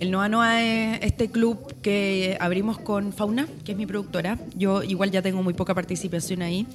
El 0.00 0.10
Noa 0.10 0.30
Noa 0.30 0.64
es 0.64 1.00
este 1.02 1.28
club 1.28 1.74
que 1.82 2.38
abrimos 2.40 2.78
con 2.78 3.12
Fauna, 3.12 3.46
que 3.62 3.72
es 3.72 3.78
mi 3.78 3.84
productora. 3.84 4.38
Yo 4.56 4.82
igual 4.82 5.10
ya 5.10 5.20
tengo 5.20 5.42
muy 5.42 5.52
poca 5.52 5.74
participación 5.74 6.40
ahí, 6.40 6.66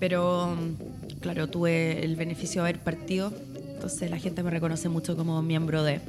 pero 0.00 0.56
claro, 1.20 1.48
tuve 1.48 2.04
el 2.04 2.16
beneficio 2.16 2.62
de 2.62 2.70
haber 2.70 2.82
partido, 2.82 3.32
entonces 3.72 4.10
la 4.10 4.18
gente 4.18 4.42
me 4.42 4.50
reconoce 4.50 4.88
mucho 4.88 5.16
como 5.16 5.40
miembro 5.42 5.84
de... 5.84 6.00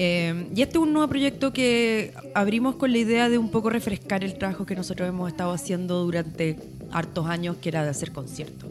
Eh, 0.00 0.46
y 0.54 0.62
este 0.62 0.78
es 0.78 0.82
un 0.82 0.92
nuevo 0.92 1.08
proyecto 1.08 1.52
que 1.52 2.14
abrimos 2.32 2.76
con 2.76 2.92
la 2.92 2.98
idea 2.98 3.28
de 3.28 3.36
un 3.36 3.50
poco 3.50 3.68
refrescar 3.68 4.22
el 4.22 4.38
trabajo 4.38 4.64
que 4.64 4.76
nosotros 4.76 5.08
hemos 5.08 5.28
estado 5.28 5.50
haciendo 5.50 6.04
durante 6.04 6.56
hartos 6.92 7.26
años, 7.26 7.56
que 7.56 7.70
era 7.70 7.82
de 7.82 7.90
hacer 7.90 8.12
conciertos. 8.12 8.70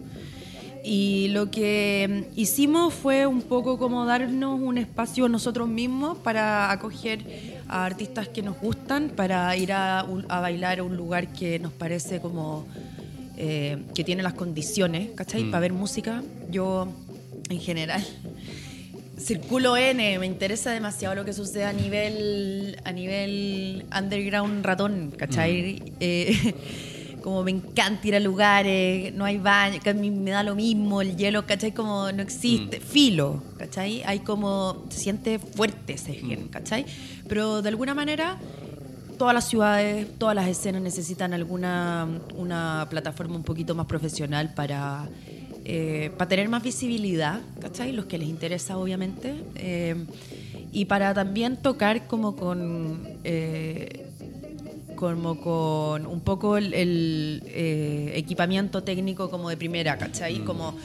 Y 0.85 1.27
lo 1.33 1.51
que 1.51 2.29
hicimos 2.37 2.93
fue 2.93 3.27
un 3.27 3.41
poco 3.41 3.77
como 3.77 4.05
darnos 4.05 4.57
un 4.57 4.77
espacio 4.77 5.27
nosotros 5.27 5.67
mismos 5.67 6.17
para 6.17 6.71
acoger 6.71 7.59
a 7.67 7.83
artistas 7.83 8.29
que 8.29 8.41
nos 8.41 8.57
gustan, 8.57 9.09
para 9.09 9.53
ir 9.57 9.73
a, 9.73 9.99
a 9.99 10.39
bailar 10.39 10.79
a 10.79 10.83
un 10.83 10.95
lugar 10.95 11.33
que 11.33 11.59
nos 11.59 11.73
parece 11.73 12.21
como 12.21 12.65
eh, 13.35 13.83
que 13.93 14.05
tiene 14.05 14.23
las 14.23 14.33
condiciones, 14.33 15.09
¿cachai? 15.13 15.43
Mm. 15.43 15.51
Para 15.51 15.59
ver 15.59 15.73
música. 15.73 16.23
Yo, 16.49 16.87
en 17.49 17.59
general, 17.59 18.01
circulo 19.17 19.75
N, 19.77 20.19
me 20.19 20.25
interesa 20.25 20.71
demasiado 20.71 21.15
lo 21.15 21.25
que 21.25 21.33
sucede 21.33 21.65
a 21.65 21.73
nivel, 21.73 22.79
a 22.83 22.91
nivel 22.91 23.85
underground 23.97 24.65
ratón, 24.65 25.11
¿cachai? 25.17 25.81
Mm. 25.81 25.93
Eh, 25.99 26.55
como 27.23 27.43
me 27.43 27.51
encanta 27.51 28.07
ir 28.07 28.15
a 28.15 28.19
lugares, 28.19 29.13
no 29.13 29.25
hay 29.25 29.37
baño, 29.37 29.79
que 29.81 29.89
a 29.89 29.93
mí 29.93 30.11
me 30.11 30.31
da 30.31 30.43
lo 30.43 30.55
mismo, 30.55 31.01
el 31.01 31.17
hielo, 31.17 31.45
¿cachai? 31.45 31.73
Como 31.73 32.11
no 32.11 32.21
existe, 32.21 32.79
mm. 32.79 32.83
filo, 32.83 33.43
¿cachai? 33.57 34.03
Hay 34.03 34.19
como, 34.19 34.85
se 34.89 34.99
siente 34.99 35.39
fuerte 35.39 35.93
ese 35.93 36.13
gen, 36.13 36.45
mm. 36.45 36.49
¿cachai? 36.49 36.85
Pero 37.27 37.61
de 37.61 37.69
alguna 37.69 37.93
manera, 37.93 38.37
todas 39.17 39.33
las 39.33 39.49
ciudades, 39.49 40.07
todas 40.17 40.35
las 40.35 40.47
escenas 40.47 40.81
necesitan 40.81 41.33
alguna 41.33 42.07
una 42.35 42.87
plataforma 42.89 43.35
un 43.35 43.43
poquito 43.43 43.75
más 43.75 43.87
profesional 43.87 44.53
para, 44.53 45.09
eh, 45.69 46.11
para 46.17 46.29
tener 46.29 46.47
más 46.47 46.63
visibilidad, 46.63 47.41
¿cachai? 47.59 47.91
Los 47.91 48.05
que 48.05 48.17
les 48.17 48.29
interesa, 48.29 48.77
obviamente. 48.77 49.33
Eh, 49.55 49.95
y 50.71 50.85
para 50.85 51.13
también 51.13 51.57
tocar 51.57 52.07
como 52.07 52.37
con... 52.37 53.17
Eh, 53.25 54.05
como 54.95 55.39
con 55.39 56.07
un 56.07 56.21
poco 56.21 56.57
el, 56.57 56.73
el 56.73 57.43
eh, 57.45 58.13
equipamiento 58.15 58.81
técnico 58.81 59.29
como 59.29 59.49
de 59.49 59.55
primera, 59.55 59.95
¿cachai? 59.97 60.39
Mm. 60.39 60.45
Como, 60.45 60.75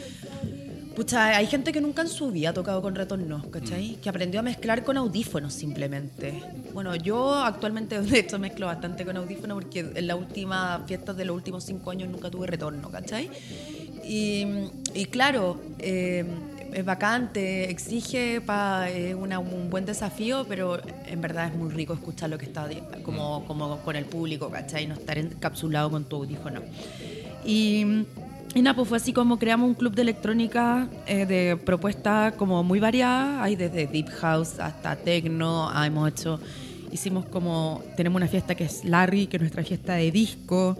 pucha, 0.94 1.36
hay 1.36 1.46
gente 1.46 1.72
que 1.72 1.80
nunca 1.80 2.02
en 2.02 2.08
su 2.08 2.30
vida 2.30 2.50
ha 2.50 2.52
tocado 2.52 2.82
con 2.82 2.94
retornos, 2.94 3.46
¿cachai? 3.46 3.92
Mm. 3.92 4.00
Que 4.02 4.08
aprendió 4.10 4.40
a 4.40 4.42
mezclar 4.42 4.84
con 4.84 4.98
audífonos 4.98 5.54
simplemente. 5.54 6.42
Bueno, 6.74 6.94
yo 6.94 7.34
actualmente 7.36 8.00
de 8.02 8.18
hecho 8.18 8.38
mezclo 8.38 8.66
bastante 8.66 9.06
con 9.06 9.16
audífonos 9.16 9.62
porque 9.62 9.80
en 9.94 10.06
las 10.06 10.18
últimas 10.18 10.82
fiestas 10.86 11.16
de 11.16 11.24
los 11.24 11.34
últimos 11.34 11.64
cinco 11.64 11.90
años 11.90 12.10
nunca 12.10 12.30
tuve 12.30 12.46
retorno, 12.46 12.90
¿cachai? 12.90 13.30
Y, 14.04 15.06
claro, 15.10 15.60
eh, 15.78 16.24
es 16.72 16.84
bacante, 16.84 17.70
exige 17.70 18.40
pa, 18.40 18.90
eh, 18.90 19.14
un 19.14 19.70
buen 19.70 19.84
desafío, 19.84 20.44
pero 20.48 20.80
en 21.06 21.20
verdad 21.20 21.48
es 21.48 21.54
muy 21.54 21.70
rico 21.70 21.92
escuchar 21.94 22.30
lo 22.30 22.38
que 22.38 22.46
está 22.46 22.68
como, 23.02 23.44
con 23.84 23.96
el 23.96 24.04
público, 24.06 24.50
¿cachai? 24.50 24.86
No 24.86 24.94
estar 24.94 25.18
encapsulado 25.18 25.90
con 25.90 26.04
tu 26.04 26.16
audífono. 26.16 26.60
Y, 27.44 28.04
y 28.54 28.62
nada, 28.62 28.76
pues 28.76 28.88
fue 28.88 28.98
así 28.98 29.12
como 29.12 29.38
creamos 29.38 29.68
un 29.68 29.74
club 29.74 29.94
de 29.94 30.02
electrónica 30.02 30.88
eh, 31.06 31.26
de 31.26 31.56
propuestas 31.56 32.34
como 32.34 32.62
muy 32.62 32.80
variadas. 32.80 33.42
Hay 33.42 33.56
desde 33.56 33.86
Deep 33.86 34.08
House 34.10 34.58
hasta 34.58 34.96
Techno, 34.96 35.70
hemos 35.84 36.08
hecho, 36.10 36.40
hicimos 36.90 37.24
como, 37.26 37.82
tenemos 37.96 38.16
una 38.16 38.28
fiesta 38.28 38.54
que 38.54 38.64
es 38.64 38.84
Larry, 38.84 39.26
que 39.26 39.36
es 39.36 39.40
nuestra 39.40 39.64
fiesta 39.64 39.94
de 39.94 40.10
disco. 40.10 40.76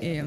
Eh, 0.00 0.24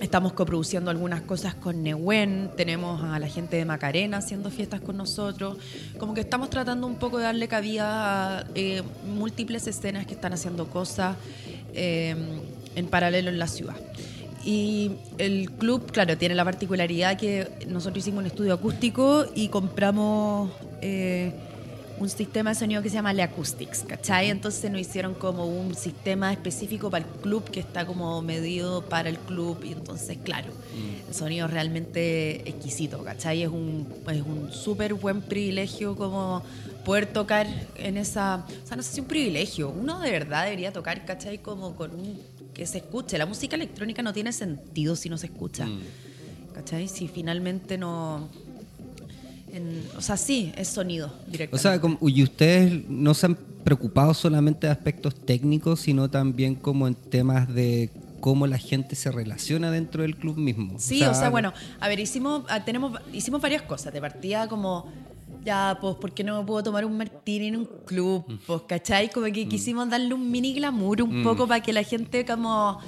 Estamos 0.00 0.34
coproduciendo 0.34 0.90
algunas 0.90 1.22
cosas 1.22 1.54
con 1.54 1.82
Nehuen, 1.82 2.50
tenemos 2.54 3.02
a 3.02 3.18
la 3.18 3.28
gente 3.28 3.56
de 3.56 3.64
Macarena 3.64 4.18
haciendo 4.18 4.50
fiestas 4.50 4.82
con 4.82 4.98
nosotros. 4.98 5.56
Como 5.98 6.12
que 6.12 6.20
estamos 6.20 6.50
tratando 6.50 6.86
un 6.86 6.96
poco 6.96 7.16
de 7.16 7.24
darle 7.24 7.48
cabida 7.48 8.40
a 8.40 8.44
eh, 8.54 8.82
múltiples 9.06 9.66
escenas 9.66 10.06
que 10.06 10.12
están 10.12 10.34
haciendo 10.34 10.66
cosas 10.68 11.16
eh, 11.72 12.14
en 12.74 12.86
paralelo 12.88 13.30
en 13.30 13.38
la 13.38 13.46
ciudad. 13.46 13.76
Y 14.44 14.92
el 15.16 15.50
club, 15.52 15.90
claro, 15.90 16.16
tiene 16.18 16.34
la 16.34 16.44
particularidad 16.44 17.16
que 17.16 17.48
nosotros 17.66 18.04
hicimos 18.04 18.20
un 18.20 18.26
estudio 18.26 18.52
acústico 18.52 19.24
y 19.34 19.48
compramos 19.48 20.50
eh, 20.82 21.32
un 21.98 22.08
sistema 22.08 22.50
de 22.50 22.56
sonido 22.56 22.82
que 22.82 22.90
se 22.90 22.96
llama 22.96 23.12
Le 23.12 23.22
Acoustics, 23.22 23.84
¿cachai? 23.86 24.30
Entonces 24.30 24.70
nos 24.70 24.80
hicieron 24.80 25.14
como 25.14 25.46
un 25.46 25.74
sistema 25.74 26.32
específico 26.32 26.90
para 26.90 27.04
el 27.04 27.10
club 27.20 27.50
que 27.50 27.60
está 27.60 27.86
como 27.86 28.20
medido 28.22 28.82
para 28.82 29.08
el 29.08 29.18
club 29.18 29.64
y 29.64 29.72
entonces, 29.72 30.18
claro, 30.22 30.48
mm. 30.48 31.08
el 31.08 31.14
sonido 31.14 31.46
es 31.46 31.52
realmente 31.52 32.48
exquisito, 32.48 33.02
¿cachai? 33.02 33.42
Es 33.42 33.48
un, 33.48 33.86
es 34.10 34.22
un 34.22 34.52
súper 34.52 34.94
buen 34.94 35.22
privilegio 35.22 35.96
como 35.96 36.42
poder 36.84 37.06
tocar 37.06 37.46
en 37.76 37.96
esa... 37.96 38.44
O 38.64 38.66
sea, 38.66 38.76
no 38.76 38.82
sé 38.82 38.92
si 38.94 39.00
un 39.00 39.06
privilegio, 39.06 39.70
uno 39.70 40.00
de 40.00 40.10
verdad 40.10 40.44
debería 40.44 40.72
tocar, 40.72 41.04
¿cachai? 41.04 41.38
Como 41.38 41.76
con 41.76 41.92
un... 41.92 42.20
que 42.52 42.66
se 42.66 42.78
escuche. 42.78 43.16
La 43.16 43.26
música 43.26 43.56
electrónica 43.56 44.02
no 44.02 44.12
tiene 44.12 44.32
sentido 44.32 44.96
si 44.96 45.08
no 45.08 45.16
se 45.16 45.26
escucha, 45.26 45.66
mm. 45.66 45.80
¿cachai? 46.54 46.88
Si 46.88 47.08
finalmente 47.08 47.78
no 47.78 48.28
en, 49.56 49.82
o 49.96 50.00
sea, 50.00 50.16
sí, 50.16 50.52
es 50.56 50.68
sonido 50.68 51.12
directo. 51.26 51.56
O 51.56 51.58
sea, 51.58 51.80
y 52.00 52.22
ustedes 52.22 52.88
no 52.88 53.14
se 53.14 53.26
han 53.26 53.36
preocupado 53.64 54.14
solamente 54.14 54.66
de 54.66 54.72
aspectos 54.72 55.14
técnicos, 55.14 55.80
sino 55.80 56.08
también 56.08 56.54
como 56.54 56.86
en 56.86 56.94
temas 56.94 57.52
de 57.52 57.90
cómo 58.20 58.46
la 58.46 58.58
gente 58.58 58.96
se 58.96 59.10
relaciona 59.10 59.70
dentro 59.70 60.02
del 60.02 60.16
club 60.16 60.36
mismo. 60.36 60.78
Sí, 60.78 61.02
o 61.02 61.14
sea, 61.14 61.30
bueno, 61.30 61.52
a 61.80 61.88
ver, 61.88 62.00
hicimos, 62.00 62.44
ah, 62.48 62.64
tenemos, 62.64 62.98
hicimos 63.12 63.40
varias 63.40 63.62
cosas. 63.62 63.92
De 63.92 64.00
partida 64.00 64.48
como, 64.48 64.86
ya, 65.44 65.78
pues, 65.80 65.96
¿por 65.96 66.12
qué 66.12 66.24
no 66.24 66.40
me 66.40 66.46
puedo 66.46 66.62
tomar 66.62 66.84
un 66.84 66.96
martini 66.96 67.48
en 67.48 67.56
un 67.56 67.68
club? 67.84 68.24
Pues, 68.46 68.62
¿cachai? 68.66 69.10
Como 69.10 69.26
que 69.26 69.46
mm. 69.46 69.48
quisimos 69.48 69.88
darle 69.88 70.12
un 70.14 70.30
mini 70.30 70.54
glamour 70.54 71.02
un 71.02 71.20
mm. 71.20 71.24
poco 71.24 71.46
para 71.46 71.62
que 71.62 71.72
la 71.72 71.82
gente 71.82 72.24
como 72.24 72.80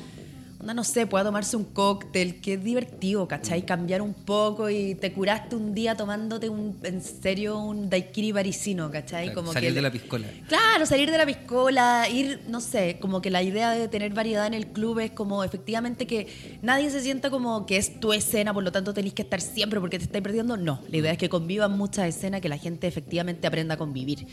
no 0.61 0.83
sé, 0.83 1.07
pueda 1.07 1.25
tomarse 1.25 1.57
un 1.57 1.65
cóctel, 1.65 2.41
que 2.41 2.55
es 2.55 2.65
divertido, 2.65 3.29
¿cachai? 3.29 3.65
Cambiar 3.65 4.03
un 4.03 4.13
poco 4.13 4.69
y 4.69 4.97
te 4.97 5.13
curaste 5.13 5.55
un 5.55 5.73
día 5.73 5.97
tomándote 5.97 6.49
un, 6.49 6.77
en 6.83 7.01
serio 7.01 7.59
un 7.59 7.89
daiquiri 7.89 8.33
parisino, 8.33 8.91
¿cachai? 8.91 9.33
como 9.33 9.53
salir 9.53 9.73
de 9.73 9.83
la 9.83 9.91
piscola. 9.93 10.27
Claro, 10.49 10.85
salir 10.85 11.11
de 11.11 11.19
la 11.19 11.27
piscola, 11.27 12.09
ir, 12.09 12.41
no 12.49 12.61
sé, 12.61 12.99
como 13.01 13.23
que 13.23 13.31
la 13.31 13.43
idea 13.43 13.71
de 13.71 13.87
tener 13.87 14.13
variedad 14.13 14.47
en 14.47 14.55
el 14.55 14.67
club 14.67 14.99
es 14.99 15.13
como 15.13 15.45
efectivamente 15.45 16.07
que 16.07 16.59
nadie 16.63 16.91
se 16.91 17.01
sienta 17.01 17.31
como 17.31 17.65
que 17.65 17.77
es 17.77 18.01
tu 18.01 18.13
escena, 18.13 18.53
por 18.53 18.65
lo 18.65 18.73
tanto 18.73 18.93
tenés 18.93 19.13
que 19.13 19.23
estar 19.23 19.41
siempre 19.41 19.79
porque 19.79 19.99
te 19.99 20.05
estáis 20.05 20.25
perdiendo. 20.25 20.57
No, 20.57 20.81
la 20.89 20.97
idea 20.97 21.13
es 21.13 21.19
que 21.19 21.29
convivan 21.29 21.79
muchas 21.79 22.09
escenas, 22.09 22.41
que 22.41 22.49
la 22.49 22.59
gente 22.59 22.89
efectivamente 22.89 23.47
aprenda 23.47 23.75
a 23.75 23.77
convivir. 23.77 24.27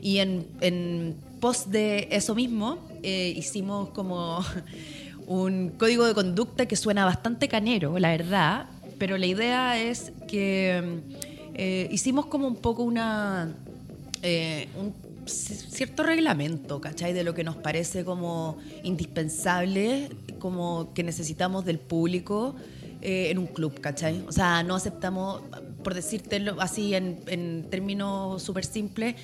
Y 0.00 0.18
en, 0.18 0.46
en 0.60 1.16
pos 1.40 1.72
de 1.72 2.06
eso 2.12 2.36
mismo, 2.36 2.78
eh, 3.02 3.34
hicimos 3.36 3.88
como 3.88 4.44
un 5.26 5.70
código 5.70 6.06
de 6.06 6.14
conducta 6.14 6.66
que 6.66 6.76
suena 6.76 7.04
bastante 7.04 7.48
canero, 7.48 7.98
la 7.98 8.10
verdad, 8.10 8.66
pero 8.98 9.18
la 9.18 9.26
idea 9.26 9.80
es 9.80 10.12
que 10.28 11.00
eh, 11.54 11.88
hicimos 11.90 12.26
como 12.26 12.46
un 12.46 12.56
poco 12.56 12.82
una... 12.82 13.54
eh, 14.22 14.68
un 14.78 14.94
cierto 15.26 16.02
reglamento, 16.02 16.80
¿cachai? 16.80 17.12
De 17.12 17.22
lo 17.22 17.32
que 17.32 17.44
nos 17.44 17.56
parece 17.56 18.04
como 18.04 18.58
indispensable, 18.82 20.10
como 20.38 20.92
que 20.94 21.04
necesitamos 21.04 21.64
del 21.64 21.78
público 21.78 22.56
eh, 23.00 23.30
en 23.30 23.38
un 23.38 23.46
club, 23.46 23.80
¿cachai? 23.80 24.24
O 24.26 24.32
sea, 24.32 24.64
no 24.64 24.74
aceptamos, 24.74 25.42
por 25.84 25.94
decírtelo 25.94 26.60
así 26.60 26.94
en, 26.94 27.20
en 27.28 27.66
términos 27.70 28.42
súper 28.42 28.64
simples, 28.64 29.14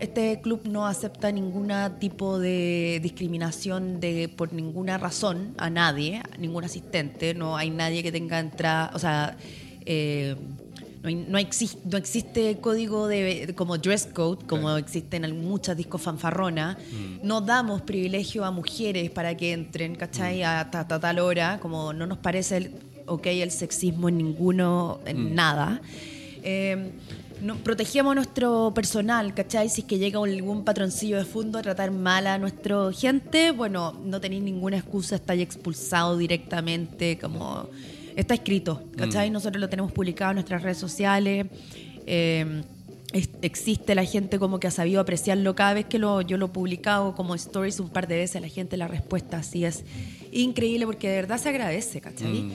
este 0.00 0.40
club 0.40 0.62
no 0.64 0.86
acepta 0.86 1.30
ningún 1.30 1.70
tipo 2.00 2.38
de 2.38 2.98
discriminación 3.02 4.00
de, 4.00 4.28
por 4.28 4.52
ninguna 4.52 4.98
razón 4.98 5.54
a 5.58 5.70
nadie, 5.70 6.16
a 6.32 6.36
ningún 6.38 6.64
asistente, 6.64 7.34
no 7.34 7.56
hay 7.56 7.70
nadie 7.70 8.02
que 8.02 8.10
tenga 8.12 8.38
entrada, 8.40 8.90
o 8.94 8.98
sea... 8.98 9.36
eh, 9.86 10.36
no, 11.02 11.08
hay- 11.08 11.14
no, 11.16 11.36
exis- 11.40 11.78
no 11.90 11.96
existe 11.98 12.58
código 12.60 13.08
de, 13.08 13.52
como 13.56 13.76
dress 13.76 14.06
code, 14.06 14.44
como 14.46 14.76
existe 14.76 15.16
en 15.16 15.24
al- 15.24 15.34
muchas 15.34 15.76
discos 15.76 16.00
fanfarronas. 16.00 16.76
No 17.24 17.40
damos 17.40 17.82
privilegio 17.82 18.44
a 18.44 18.52
mujeres 18.52 19.10
para 19.10 19.36
que 19.36 19.52
entren, 19.52 19.96
¿cachai? 19.96 20.44
A 20.44 20.70
ta- 20.70 20.86
ta- 20.86 21.00
tal 21.00 21.18
hora, 21.18 21.58
como 21.60 21.92
no 21.92 22.06
nos 22.06 22.18
parece 22.18 22.56
el, 22.58 22.70
ok 23.06 23.26
el 23.26 23.50
sexismo 23.50 24.08
en 24.10 24.16
ninguno, 24.18 25.00
en 25.04 25.34
nada. 25.34 25.80
Eh, 26.44 26.92
no, 27.42 27.56
protegíamos 27.56 28.12
a 28.12 28.14
nuestro 28.14 28.72
personal, 28.74 29.34
¿cachai? 29.34 29.68
Si 29.68 29.80
es 29.82 29.86
que 29.86 29.98
llega 29.98 30.18
algún 30.22 30.64
patroncillo 30.64 31.16
de 31.18 31.24
fondo 31.24 31.58
a 31.58 31.62
tratar 31.62 31.90
mal 31.90 32.26
a 32.26 32.38
nuestra 32.38 32.92
gente, 32.92 33.50
bueno, 33.50 33.92
no 34.04 34.20
tenéis 34.20 34.42
ninguna 34.42 34.76
excusa, 34.78 35.16
estáis 35.16 35.42
expulsado 35.42 36.16
directamente, 36.16 37.18
como... 37.18 37.68
Está 38.14 38.34
escrito, 38.34 38.82
¿cachai? 38.96 39.30
Nosotros 39.30 39.58
lo 39.60 39.68
tenemos 39.70 39.90
publicado 39.90 40.32
en 40.32 40.34
nuestras 40.36 40.62
redes 40.62 40.76
sociales. 40.78 41.46
eh, 42.06 42.62
es- 43.14 43.28
existe 43.42 43.94
la 43.94 44.04
gente 44.04 44.38
como 44.38 44.58
que 44.58 44.66
ha 44.66 44.70
sabido 44.70 45.00
apreciarlo 45.00 45.54
cada 45.54 45.74
vez 45.74 45.84
que 45.86 45.98
lo, 45.98 46.20
yo 46.22 46.36
lo 46.38 46.46
he 46.46 46.48
publicado 46.48 47.14
como 47.14 47.34
stories 47.34 47.78
un 47.80 47.88
par 47.90 48.06
de 48.08 48.16
veces, 48.16 48.40
la 48.40 48.48
gente 48.48 48.76
la 48.78 48.88
respuesta 48.88 49.36
así 49.38 49.64
es 49.66 49.84
increíble 50.32 50.86
porque 50.86 51.08
de 51.10 51.16
verdad 51.16 51.38
se 51.38 51.48
agradece, 51.50 52.00
¿cachai? 52.00 52.50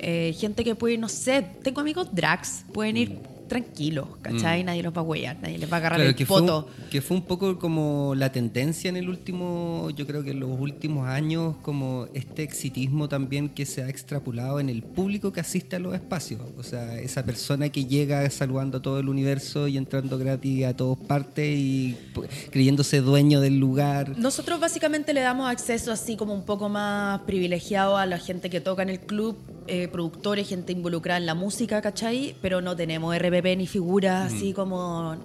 Eh, 0.00 0.34
gente 0.38 0.64
que 0.64 0.74
puede 0.74 0.94
ir, 0.94 1.00
no 1.00 1.08
sé, 1.08 1.44
tengo 1.62 1.80
amigos 1.80 2.08
drags, 2.12 2.64
pueden 2.72 2.96
ir 2.96 3.18
tranquilos, 3.50 4.06
¿cachai? 4.22 4.62
Nadie 4.64 4.82
los 4.82 4.96
va 4.96 5.00
a 5.00 5.04
huellar, 5.04 5.36
nadie 5.42 5.58
les 5.58 5.70
va 5.70 5.76
a 5.76 5.80
agarrar 5.80 5.98
Claro, 5.98 6.10
el 6.10 6.16
que 6.16 6.24
fue, 6.24 6.40
un, 6.40 6.64
que 6.88 7.02
fue 7.02 7.16
un 7.16 7.24
poco 7.24 7.58
como 7.58 8.14
la 8.14 8.30
tendencia 8.30 8.88
en 8.88 8.96
el 8.96 9.08
último, 9.08 9.90
yo 9.96 10.06
creo 10.06 10.22
que 10.22 10.30
en 10.30 10.40
los 10.40 10.58
últimos 10.58 11.08
años, 11.08 11.56
como 11.62 12.06
este 12.14 12.44
exitismo 12.44 13.08
también 13.08 13.48
que 13.48 13.66
se 13.66 13.82
ha 13.82 13.88
extrapolado 13.88 14.60
en 14.60 14.68
el 14.70 14.82
público 14.82 15.32
que 15.32 15.40
asiste 15.40 15.76
a 15.76 15.78
los 15.80 15.94
espacios. 15.94 16.40
O 16.56 16.62
sea, 16.62 16.98
esa 17.00 17.24
persona 17.24 17.68
que 17.68 17.84
llega 17.84 18.28
saludando 18.30 18.78
a 18.78 18.82
todo 18.82 19.00
el 19.00 19.08
universo 19.08 19.66
y 19.66 19.76
entrando 19.76 20.16
gratis 20.16 20.64
a 20.66 20.74
todas 20.74 20.98
partes 21.06 21.58
y 21.58 21.96
pues, 22.14 22.30
creyéndose 22.50 23.00
dueño 23.00 23.40
del 23.40 23.58
lugar. 23.58 24.16
Nosotros 24.16 24.60
básicamente 24.60 25.12
le 25.12 25.20
damos 25.20 25.50
acceso 25.50 25.90
así 25.90 26.16
como 26.16 26.32
un 26.34 26.44
poco 26.44 26.68
más 26.68 27.20
privilegiado 27.22 27.96
a 27.96 28.06
la 28.06 28.18
gente 28.18 28.48
que 28.48 28.60
toca 28.60 28.82
en 28.82 28.90
el 28.90 29.00
club, 29.00 29.36
eh, 29.66 29.88
productores, 29.88 30.48
gente 30.48 30.72
involucrada 30.72 31.18
en 31.18 31.26
la 31.26 31.34
música, 31.34 31.80
¿cachai? 31.82 32.36
Pero 32.42 32.60
no 32.60 32.76
tenemos 32.76 33.16
RPP 33.16 33.56
ni 33.56 33.66
figuras 33.66 34.32
así 34.32 34.52
como, 34.52 35.16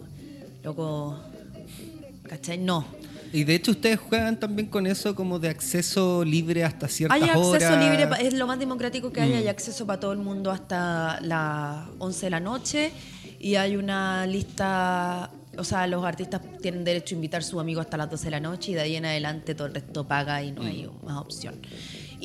loco, 0.63 1.17
¿cachai? 2.27 2.57
No. 2.57 2.85
Y 3.33 3.43
de 3.43 3.55
hecho 3.55 3.71
ustedes 3.71 3.99
juegan 3.99 4.39
también 4.39 4.69
con 4.69 4.87
eso 4.87 5.13
como 5.13 5.39
de 5.39 5.49
acceso 5.49 6.23
libre 6.23 6.63
hasta 6.63 6.87
ciertas 6.87 7.21
Hay 7.21 7.27
acceso 7.27 7.49
horas. 7.49 7.83
libre, 7.83 8.07
es 8.25 8.33
lo 8.33 8.47
más 8.47 8.59
democrático 8.59 9.11
que 9.11 9.19
hay, 9.19 9.33
hay 9.33 9.47
acceso 9.47 9.85
para 9.85 9.99
todo 9.99 10.13
el 10.13 10.19
mundo 10.19 10.51
hasta 10.51 11.19
las 11.21 11.87
11 11.99 12.25
de 12.27 12.29
la 12.29 12.39
noche 12.39 12.91
y 13.39 13.55
hay 13.55 13.75
una 13.75 14.25
lista, 14.25 15.29
o 15.57 15.63
sea, 15.63 15.85
los 15.87 16.05
artistas 16.05 16.41
tienen 16.61 16.85
derecho 16.85 17.13
a 17.13 17.17
invitar 17.17 17.41
a 17.41 17.43
su 17.43 17.59
amigo 17.59 17.81
hasta 17.81 17.97
las 17.97 18.09
12 18.09 18.25
de 18.25 18.31
la 18.31 18.39
noche 18.39 18.71
y 18.71 18.75
de 18.75 18.81
ahí 18.81 18.95
en 18.95 19.05
adelante 19.05 19.53
todo 19.53 19.67
el 19.67 19.73
resto 19.73 20.05
paga 20.05 20.41
y 20.41 20.51
no 20.51 20.61
hay 20.61 20.89
más 21.03 21.17
opción. 21.17 21.55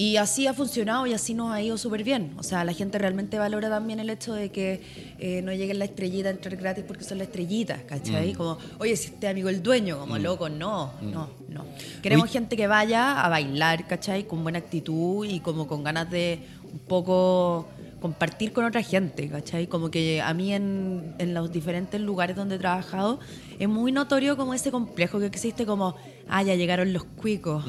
Y 0.00 0.16
así 0.16 0.46
ha 0.46 0.54
funcionado 0.54 1.06
y 1.06 1.12
así 1.12 1.34
nos 1.34 1.52
ha 1.52 1.60
ido 1.60 1.76
súper 1.76 2.04
bien. 2.04 2.32
O 2.38 2.42
sea, 2.42 2.64
la 2.64 2.72
gente 2.72 2.96
realmente 2.96 3.38
valora 3.38 3.68
también 3.68 4.00
el 4.00 4.08
hecho 4.08 4.32
de 4.32 4.48
que 4.48 4.80
eh, 5.18 5.42
no 5.42 5.52
lleguen 5.52 5.78
la 5.78 5.84
estrellita 5.84 6.30
a 6.30 6.32
entrar 6.32 6.56
gratis 6.56 6.84
porque 6.88 7.04
son 7.04 7.18
la 7.18 7.24
estrellita, 7.24 7.82
¿cachai? 7.82 8.32
Como, 8.32 8.56
oye, 8.78 8.96
si 8.96 9.08
este 9.08 9.28
amigo 9.28 9.50
el 9.50 9.62
dueño, 9.62 9.98
como 9.98 10.16
loco, 10.16 10.48
no, 10.48 10.94
no, 11.02 11.28
no. 11.50 11.66
Queremos 12.00 12.30
gente 12.30 12.56
que 12.56 12.66
vaya 12.66 13.20
a 13.20 13.28
bailar, 13.28 13.86
¿cachai? 13.86 14.26
Con 14.26 14.42
buena 14.42 14.60
actitud 14.60 15.26
y 15.26 15.40
como 15.40 15.66
con 15.66 15.84
ganas 15.84 16.10
de 16.10 16.38
un 16.72 16.78
poco 16.78 17.68
compartir 18.00 18.54
con 18.54 18.64
otra 18.64 18.82
gente, 18.82 19.28
¿cachai? 19.28 19.66
Como 19.66 19.90
que 19.90 20.22
a 20.22 20.32
mí 20.32 20.54
en, 20.54 21.14
en 21.18 21.34
los 21.34 21.52
diferentes 21.52 22.00
lugares 22.00 22.36
donde 22.36 22.54
he 22.54 22.58
trabajado 22.58 23.20
es 23.58 23.68
muy 23.68 23.92
notorio 23.92 24.38
como 24.38 24.54
ese 24.54 24.70
complejo 24.70 25.18
que 25.18 25.26
existe 25.26 25.66
como, 25.66 25.94
ah, 26.30 26.42
ya 26.42 26.54
llegaron 26.54 26.92
los 26.92 27.04
cuicos, 27.04 27.64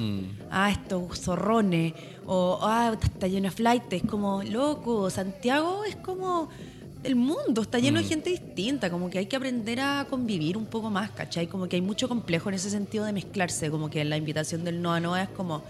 ah, 0.50 0.72
estos 0.72 1.20
zorrones, 1.20 1.94
o 2.26 2.60
ah, 2.62 2.96
está 3.02 3.28
lleno 3.28 3.50
de 3.50 3.52
flight, 3.52 3.92
es 3.92 4.04
como, 4.04 4.44
loco, 4.44 5.10
Santiago 5.10 5.84
es 5.84 5.96
como 5.96 6.50
el 7.04 7.16
mundo, 7.16 7.64
está 7.64 7.80
lleno 7.80 8.00
de 8.00 8.06
gente 8.06 8.30
distinta, 8.30 8.92
como 8.92 9.10
que 9.10 9.18
hay 9.18 9.26
que 9.26 9.36
aprender 9.36 9.80
a 9.80 10.06
convivir 10.08 10.56
un 10.56 10.68
poco 10.68 10.92
más, 10.92 11.10
¿cachai? 11.12 11.48
Como 11.48 11.68
que 11.68 11.76
hay 11.76 11.82
mucho 11.82 12.08
complejo 12.08 12.50
en 12.50 12.56
ese 12.56 12.70
sentido 12.70 13.06
de 13.06 13.14
mezclarse, 13.14 13.72
como 13.72 13.90
que 13.90 14.06
la 14.06 14.18
invitación 14.18 14.64
del 14.64 14.82
Noa 14.82 15.00
Noa 15.00 15.24
es 15.24 15.30
como 15.30 15.64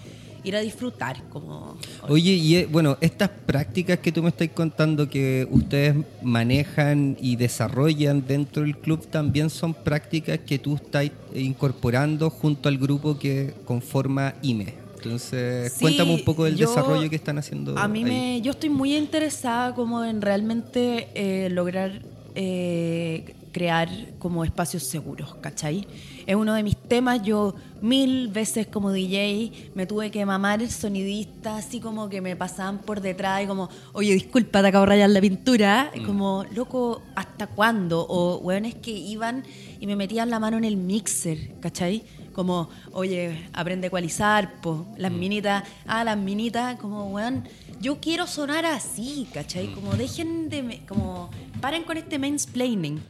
ir 0.43 0.56
a 0.56 0.60
disfrutar, 0.60 1.23
como... 1.30 1.77
Oye, 2.08 2.32
y 2.34 2.56
eh, 2.56 2.67
bueno, 2.71 2.97
estas 3.01 3.30
prácticas 3.30 3.99
que 3.99 4.12
tú 4.12 4.23
me 4.23 4.30
estás 4.30 4.49
contando 4.54 5.08
que 5.10 5.47
ustedes 5.51 5.95
manejan 6.21 7.17
y 7.21 7.36
desarrollan 7.36 8.25
dentro 8.27 8.63
del 8.63 8.77
club 8.77 9.06
también 9.08 9.49
son 9.49 9.73
prácticas 9.73 10.39
que 10.39 10.58
tú 10.60 10.75
estás 10.75 11.10
incorporando 11.36 12.30
junto 12.30 12.69
al 12.69 12.77
grupo 12.77 13.17
que 13.19 13.54
conforma 13.65 14.34
IME. 14.41 14.73
Entonces, 14.97 15.73
Sí, 15.73 15.80
cuéntame 15.82 16.13
un 16.13 16.23
poco 16.23 16.45
del 16.45 16.56
yo- 16.56 16.67
desarrollo 16.69 17.10
que 17.10 17.15
están 17.15 17.38
haciendo. 17.38 17.77
A 17.77 17.88
mí 17.88 18.00
ahí. 18.00 18.06
me, 18.06 18.42
yo 18.42 18.52
estoy 18.52 18.69
muy 18.69 18.96
interesada 18.96 19.73
como 19.73 20.04
en 20.04 20.21
realmente 20.21 21.08
eh, 21.15 21.50
lograr 21.50 22.02
eh, 22.35 23.33
crear 23.52 23.89
como 24.19 24.44
espacios 24.46 24.83
seguros, 24.83 25.35
¿cachai? 25.42 25.85
Es 26.32 26.38
uno 26.38 26.54
de 26.54 26.63
mis 26.63 26.77
temas, 26.77 27.21
yo 27.23 27.56
mil 27.82 28.29
veces 28.29 28.65
como 28.65 28.94
DJ 28.94 29.71
me 29.75 29.86
tuve 29.86 30.12
que 30.12 30.25
mamar 30.25 30.62
el 30.62 30.71
sonidista, 30.71 31.58
así 31.58 31.82
como 31.82 32.08
que 32.08 32.21
me 32.21 32.38
pasaban 32.38 32.77
por 32.77 33.02
detrás 33.02 33.44
y 33.44 33.48
como, 33.48 33.69
oye, 33.92 34.13
disculpa, 34.13 34.62
te 34.62 34.69
acabo 34.69 34.86
de 34.86 34.92
rayar 34.92 35.10
la 35.10 35.19
pintura, 35.19 35.92
y 35.94 36.00
como, 36.04 36.46
loco, 36.56 37.02
¿hasta 37.17 37.48
cuándo? 37.48 38.06
O 38.08 38.38
weones 38.38 38.75
que 38.75 38.92
iban 38.92 39.44
y 39.82 39.88
me 39.88 39.98
metían 39.98 40.29
la 40.29 40.40
mano 40.40 40.56
en 40.56 40.63
el 40.63 40.77
mixer, 40.77 41.60
¿cachai? 41.60 42.04
Como, 42.32 42.69
oye, 42.94 43.50
aprende 43.52 43.88
a 43.88 43.90
ecualizar, 43.90 44.62
po. 44.62 44.86
Las 44.96 45.12
minitas, 45.12 45.65
ah, 45.86 46.06
las 46.06 46.17
minitas, 46.17 46.79
como, 46.79 47.10
weón, 47.10 47.44
yo 47.82 48.00
quiero 48.00 48.25
sonar 48.25 48.65
así, 48.65 49.27
¿cachai? 49.34 49.73
Como, 49.73 49.96
dejen 49.96 50.48
de, 50.48 50.82
como, 50.88 51.29
paren 51.60 51.84
con 51.84 51.98
este 51.98 52.17
mansplaining. 52.19 53.02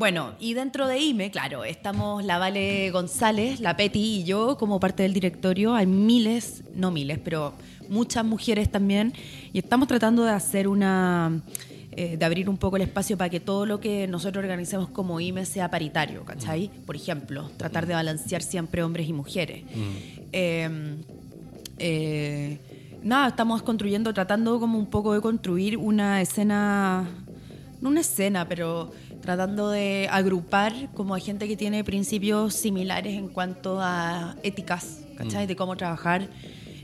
Bueno, 0.00 0.32
y 0.40 0.54
dentro 0.54 0.86
de 0.86 0.98
IME, 0.98 1.30
claro, 1.30 1.62
estamos 1.62 2.24
la 2.24 2.38
Vale 2.38 2.90
González, 2.90 3.60
la 3.60 3.76
Peti 3.76 4.20
y 4.20 4.24
yo 4.24 4.56
como 4.56 4.80
parte 4.80 5.02
del 5.02 5.12
directorio. 5.12 5.74
Hay 5.74 5.86
miles, 5.86 6.62
no 6.74 6.90
miles, 6.90 7.18
pero 7.22 7.52
muchas 7.90 8.24
mujeres 8.24 8.72
también. 8.72 9.12
Y 9.52 9.58
estamos 9.58 9.88
tratando 9.88 10.24
de 10.24 10.30
hacer 10.30 10.68
una 10.68 11.42
eh, 11.92 12.16
de 12.16 12.24
abrir 12.24 12.48
un 12.48 12.56
poco 12.56 12.76
el 12.76 12.82
espacio 12.82 13.18
para 13.18 13.28
que 13.28 13.40
todo 13.40 13.66
lo 13.66 13.78
que 13.78 14.06
nosotros 14.06 14.42
organicemos 14.42 14.88
como 14.88 15.20
IME 15.20 15.44
sea 15.44 15.70
paritario, 15.70 16.24
¿cachai? 16.24 16.70
Por 16.86 16.96
ejemplo, 16.96 17.50
tratar 17.58 17.86
de 17.86 17.92
balancear 17.92 18.40
siempre 18.40 18.82
hombres 18.82 19.06
y 19.06 19.12
mujeres. 19.12 19.64
Eh, 20.32 20.96
eh, 21.76 22.58
nada, 23.02 23.28
estamos 23.28 23.62
construyendo, 23.62 24.14
tratando 24.14 24.58
como 24.60 24.78
un 24.78 24.86
poco 24.86 25.12
de 25.12 25.20
construir 25.20 25.76
una 25.76 26.22
escena, 26.22 27.06
no 27.82 27.90
una 27.90 28.00
escena, 28.00 28.48
pero 28.48 28.90
tratando 29.20 29.70
de 29.70 30.08
agrupar 30.10 30.72
como 30.94 31.14
a 31.14 31.18
gente 31.18 31.46
que 31.46 31.56
tiene 31.56 31.84
principios 31.84 32.54
similares 32.54 33.14
en 33.14 33.28
cuanto 33.28 33.78
a 33.80 34.36
éticas, 34.42 35.00
¿cachai? 35.16 35.46
De 35.46 35.56
cómo 35.56 35.76
trabajar 35.76 36.28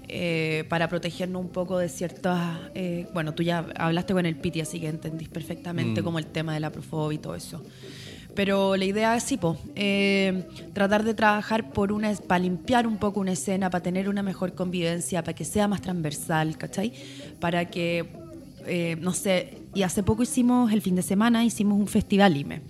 eh, 0.08 0.64
para 0.68 0.88
protegernos 0.88 1.42
un 1.42 1.48
poco 1.48 1.78
de 1.78 1.88
ciertas... 1.88 2.58
eh, 2.74 3.06
bueno, 3.12 3.34
tú 3.34 3.42
ya 3.42 3.66
hablaste 3.76 4.12
con 4.12 4.26
el 4.26 4.36
Piti, 4.36 4.60
así 4.60 4.78
que 4.78 4.88
entendís 4.88 5.28
perfectamente 5.28 6.02
como 6.02 6.18
el 6.18 6.26
tema 6.26 6.54
de 6.54 6.60
la 6.60 6.70
profobia 6.70 7.16
y 7.16 7.18
todo 7.18 7.34
eso. 7.34 7.62
Pero 8.36 8.76
la 8.76 8.84
idea 8.84 9.16
es, 9.16 9.22
sí, 9.22 9.38
po, 9.38 9.56
eh, 9.74 10.44
tratar 10.74 11.04
de 11.04 11.14
trabajar 11.14 11.70
por 11.72 11.90
una, 11.90 12.12
para 12.14 12.40
limpiar 12.40 12.86
un 12.86 12.98
poco 12.98 13.18
una 13.18 13.32
escena, 13.32 13.70
para 13.70 13.82
tener 13.82 14.10
una 14.10 14.22
mejor 14.22 14.52
convivencia, 14.52 15.24
para 15.24 15.34
que 15.34 15.44
sea 15.46 15.66
más 15.66 15.80
transversal, 15.80 16.58
¿cachai? 16.58 16.92
Para 17.40 17.64
que, 17.64 18.06
eh, 18.66 18.96
no 19.00 19.12
sé, 19.12 19.58
y 19.74 19.82
hace 19.82 20.02
poco 20.02 20.22
hicimos, 20.22 20.72
el 20.72 20.82
fin 20.82 20.94
de 20.96 21.02
semana, 21.02 21.44
hicimos 21.44 21.78
un 21.78 21.86
festival 21.86 22.36
IME. 22.36 22.62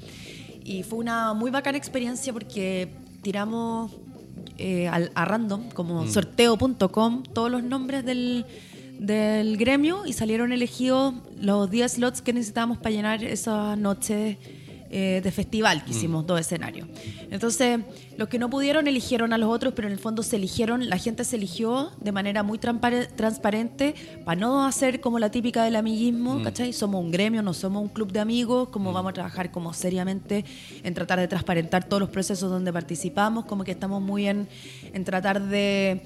Y 0.64 0.82
fue 0.82 0.98
una 0.98 1.32
muy 1.34 1.50
bacana 1.50 1.78
experiencia 1.78 2.32
porque 2.32 2.88
tiramos 3.22 3.92
eh, 4.58 4.88
al- 4.88 5.10
a 5.14 5.24
random, 5.24 5.70
como 5.70 6.06
sorteo.com, 6.08 7.22
todos 7.32 7.50
los 7.50 7.62
nombres 7.62 8.04
del, 8.04 8.44
del 8.98 9.56
gremio 9.56 10.06
y 10.06 10.12
salieron 10.12 10.52
elegidos 10.52 11.14
los 11.40 11.70
10 11.70 11.92
slots 11.92 12.22
que 12.22 12.32
necesitábamos 12.32 12.78
para 12.78 12.90
llenar 12.90 13.22
esa 13.24 13.76
noche 13.76 14.38
eh, 14.90 15.20
de 15.22 15.30
festival 15.30 15.84
que 15.84 15.90
hicimos 15.90 16.26
dos 16.26 16.40
escenarios. 16.40 16.88
Entonces, 17.30 17.80
los 18.16 18.28
que 18.28 18.38
no 18.38 18.48
pudieron 18.48 18.86
eligieron 18.86 19.32
a 19.32 19.38
los 19.38 19.50
otros, 19.50 19.74
pero 19.74 19.88
en 19.88 19.92
el 19.92 19.98
fondo 19.98 20.22
se 20.22 20.36
eligieron, 20.36 20.88
la 20.88 20.98
gente 20.98 21.24
se 21.24 21.36
eligió 21.36 21.90
de 22.00 22.12
manera 22.12 22.42
muy 22.42 22.58
transparente 22.58 23.94
para 24.24 24.40
no 24.40 24.64
hacer 24.64 25.00
como 25.00 25.18
la 25.18 25.30
típica 25.30 25.64
del 25.64 25.76
amiguismo, 25.76 26.42
¿cachai? 26.42 26.72
Somos 26.72 27.02
un 27.02 27.10
gremio, 27.10 27.42
no 27.42 27.54
somos 27.54 27.82
un 27.82 27.88
club 27.88 28.12
de 28.12 28.20
amigos, 28.20 28.68
como 28.68 28.92
vamos 28.92 29.10
a 29.10 29.14
trabajar 29.14 29.50
como 29.50 29.72
seriamente 29.72 30.44
en 30.82 30.94
tratar 30.94 31.18
de 31.18 31.28
transparentar 31.28 31.84
todos 31.84 32.00
los 32.00 32.10
procesos 32.10 32.50
donde 32.50 32.72
participamos, 32.72 33.44
como 33.44 33.64
que 33.64 33.72
estamos 33.72 34.00
muy 34.02 34.26
en, 34.26 34.48
en 34.92 35.04
tratar 35.04 35.42
de 35.42 36.02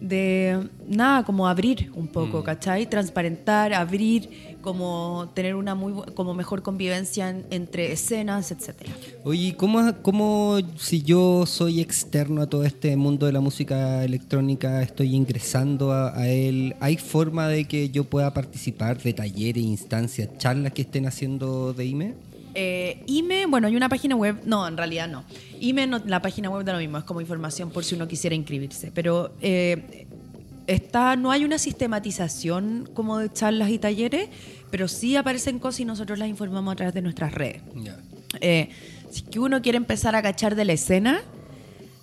de 0.00 0.68
nada, 0.88 1.24
como 1.24 1.46
abrir 1.46 1.92
un 1.94 2.08
poco, 2.08 2.42
¿cachai? 2.42 2.88
Transparentar, 2.88 3.74
abrir, 3.74 4.49
como 4.60 5.30
tener 5.34 5.54
una 5.54 5.74
muy 5.74 5.92
como 6.14 6.34
mejor 6.34 6.62
convivencia 6.62 7.30
en- 7.30 7.46
entre 7.50 7.92
escenas, 7.92 8.50
etcétera. 8.50 8.92
Oye, 9.24 9.48
¿y 9.48 9.52
¿cómo, 9.52 9.92
¿cómo 10.02 10.58
si 10.76 11.02
yo 11.02 11.44
soy 11.46 11.80
externo 11.80 12.42
a 12.42 12.46
todo 12.48 12.64
este 12.64 12.96
mundo 12.96 13.26
de 13.26 13.32
la 13.32 13.40
música 13.40 14.04
electrónica, 14.04 14.82
estoy 14.82 15.14
ingresando 15.14 15.92
a, 15.92 16.16
a 16.18 16.28
él? 16.28 16.74
¿Hay 16.80 16.96
forma 16.96 17.48
de 17.48 17.66
que 17.66 17.90
yo 17.90 18.04
pueda 18.04 18.32
participar 18.34 19.02
de 19.02 19.12
talleres, 19.12 19.62
instancias, 19.64 20.28
charlas 20.38 20.72
que 20.72 20.82
estén 20.82 21.06
haciendo 21.06 21.72
de 21.72 21.84
IME? 21.86 22.14
Eh, 22.54 23.02
IME, 23.06 23.46
bueno, 23.46 23.68
hay 23.68 23.76
una 23.76 23.88
página 23.88 24.16
web, 24.16 24.40
no, 24.44 24.66
en 24.66 24.76
realidad 24.76 25.06
no. 25.08 25.24
IME, 25.60 25.86
no, 25.86 25.98
la 26.04 26.20
página 26.20 26.50
web 26.50 26.64
da 26.64 26.72
lo 26.72 26.80
mismo, 26.80 26.98
es 26.98 27.04
como 27.04 27.20
información 27.20 27.70
por 27.70 27.84
si 27.84 27.94
uno 27.94 28.08
quisiera 28.08 28.34
inscribirse, 28.34 28.90
pero 28.92 29.32
eh, 29.40 30.06
está, 30.74 31.16
no 31.16 31.30
hay 31.30 31.44
una 31.44 31.58
sistematización 31.58 32.88
como 32.94 33.18
de 33.18 33.32
charlas 33.32 33.70
y 33.70 33.78
talleres, 33.78 34.28
pero 34.70 34.88
sí 34.88 35.16
aparecen 35.16 35.58
cosas 35.58 35.80
y 35.80 35.84
nosotros 35.84 36.18
las 36.18 36.28
informamos 36.28 36.72
a 36.72 36.76
través 36.76 36.94
de 36.94 37.02
nuestras 37.02 37.32
redes. 37.34 37.62
Eh, 38.40 38.70
si 39.10 39.22
que 39.22 39.40
uno 39.40 39.60
quiere 39.60 39.76
empezar 39.76 40.14
a 40.14 40.22
cachar 40.22 40.54
de 40.54 40.64
la 40.64 40.72
escena, 40.72 41.22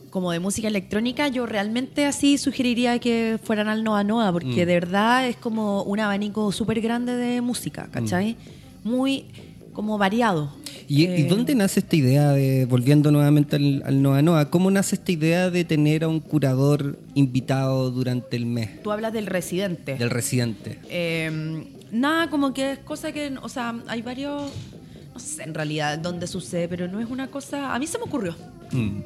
como 0.10 0.32
de 0.32 0.40
música 0.40 0.68
electrónica, 0.68 1.28
yo 1.28 1.46
realmente 1.46 2.06
así 2.06 2.38
sugeriría 2.38 3.00
que 3.00 3.40
fueran 3.42 3.68
al 3.68 3.84
Noa 3.84 4.04
Noa, 4.04 4.32
porque 4.32 4.66
de 4.66 4.74
verdad 4.74 5.28
es 5.28 5.38
como 5.38 5.84
un 5.84 6.00
abanico 6.00 6.52
súper 6.52 6.82
grande 6.82 7.16
de 7.16 7.42
música, 7.42 7.88
¿cachai? 7.92 8.36
Muy 8.84 9.26
como 9.74 9.98
variado. 9.98 10.52
¿Y, 10.88 11.04
y 11.04 11.06
Eh, 11.06 11.28
dónde 11.30 11.54
nace 11.56 11.80
esta 11.82 11.96
idea 11.96 12.32
de, 12.32 12.66
volviendo 12.66 13.12
nuevamente 13.12 13.56
al, 13.58 13.84
al 13.86 14.02
Noa 14.02 14.22
Noa, 14.22 14.50
cómo 14.50 14.72
nace 14.72 14.96
esta 14.96 15.12
idea 15.12 15.50
de 15.50 15.66
tener 15.66 16.04
a 16.04 16.08
un 16.08 16.20
curador 16.20 16.98
invitado 17.14 17.92
durante 17.92 18.38
el 18.38 18.46
mes 18.46 18.82
Tú 18.84 18.92
hablas 18.92 19.12
del 19.14 19.26
residente. 19.26 19.96
del 19.96 20.10
residente? 20.10 20.80
Eh, 20.90 21.64
nada, 21.92 22.30
como 22.30 22.54
que 22.54 22.72
es 22.74 22.80
cosa 22.80 23.12
que, 23.12 23.34
o 23.42 23.50
sea, 23.50 23.76
hay 23.88 24.02
varios, 24.02 24.52
no 25.14 25.20
sé 25.20 25.44
en 25.44 25.54
realidad 25.54 25.98
dónde 26.00 26.26
sucede, 26.28 26.68
pero 26.68 26.88
no 26.88 27.00
es 27.02 27.10
una 27.10 27.28
cosa, 27.28 27.74
a 27.76 27.80
mí 27.80 27.88
se 27.88 27.98
me 27.98 28.06
ocurrió. 28.06 28.36
Mm. 28.72 29.00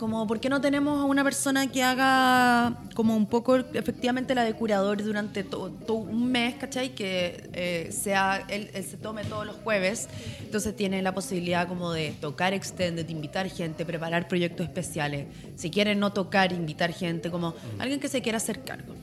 Como, 0.00 0.26
¿por 0.26 0.40
qué 0.40 0.48
no 0.48 0.62
tenemos 0.62 0.98
a 0.98 1.04
una 1.04 1.22
persona 1.22 1.70
que 1.70 1.82
haga 1.82 2.74
como 2.94 3.14
un 3.14 3.26
poco 3.26 3.56
efectivamente 3.56 4.34
la 4.34 4.44
de 4.44 4.54
curador 4.54 5.04
durante 5.04 5.44
todo 5.44 5.92
un 5.92 6.32
mes, 6.32 6.54
¿cachai? 6.54 6.94
Que 6.94 7.50
eh, 7.52 7.92
sea, 7.92 8.46
él, 8.48 8.70
él 8.72 8.82
se 8.82 8.96
tome 8.96 9.24
todos 9.24 9.44
los 9.44 9.56
jueves, 9.56 10.08
entonces 10.40 10.74
tiene 10.74 11.02
la 11.02 11.12
posibilidad 11.12 11.68
como 11.68 11.92
de 11.92 12.14
tocar 12.18 12.54
extended, 12.54 13.06
invitar 13.10 13.46
gente, 13.50 13.84
preparar 13.84 14.26
proyectos 14.26 14.64
especiales. 14.66 15.26
Si 15.56 15.70
quieren 15.70 16.00
no 16.00 16.14
tocar, 16.14 16.50
invitar 16.54 16.94
gente, 16.94 17.30
como 17.30 17.52
alguien 17.78 18.00
que 18.00 18.08
se 18.08 18.22
quiera 18.22 18.38
hacer 18.38 18.62
cargo. 18.62 18.94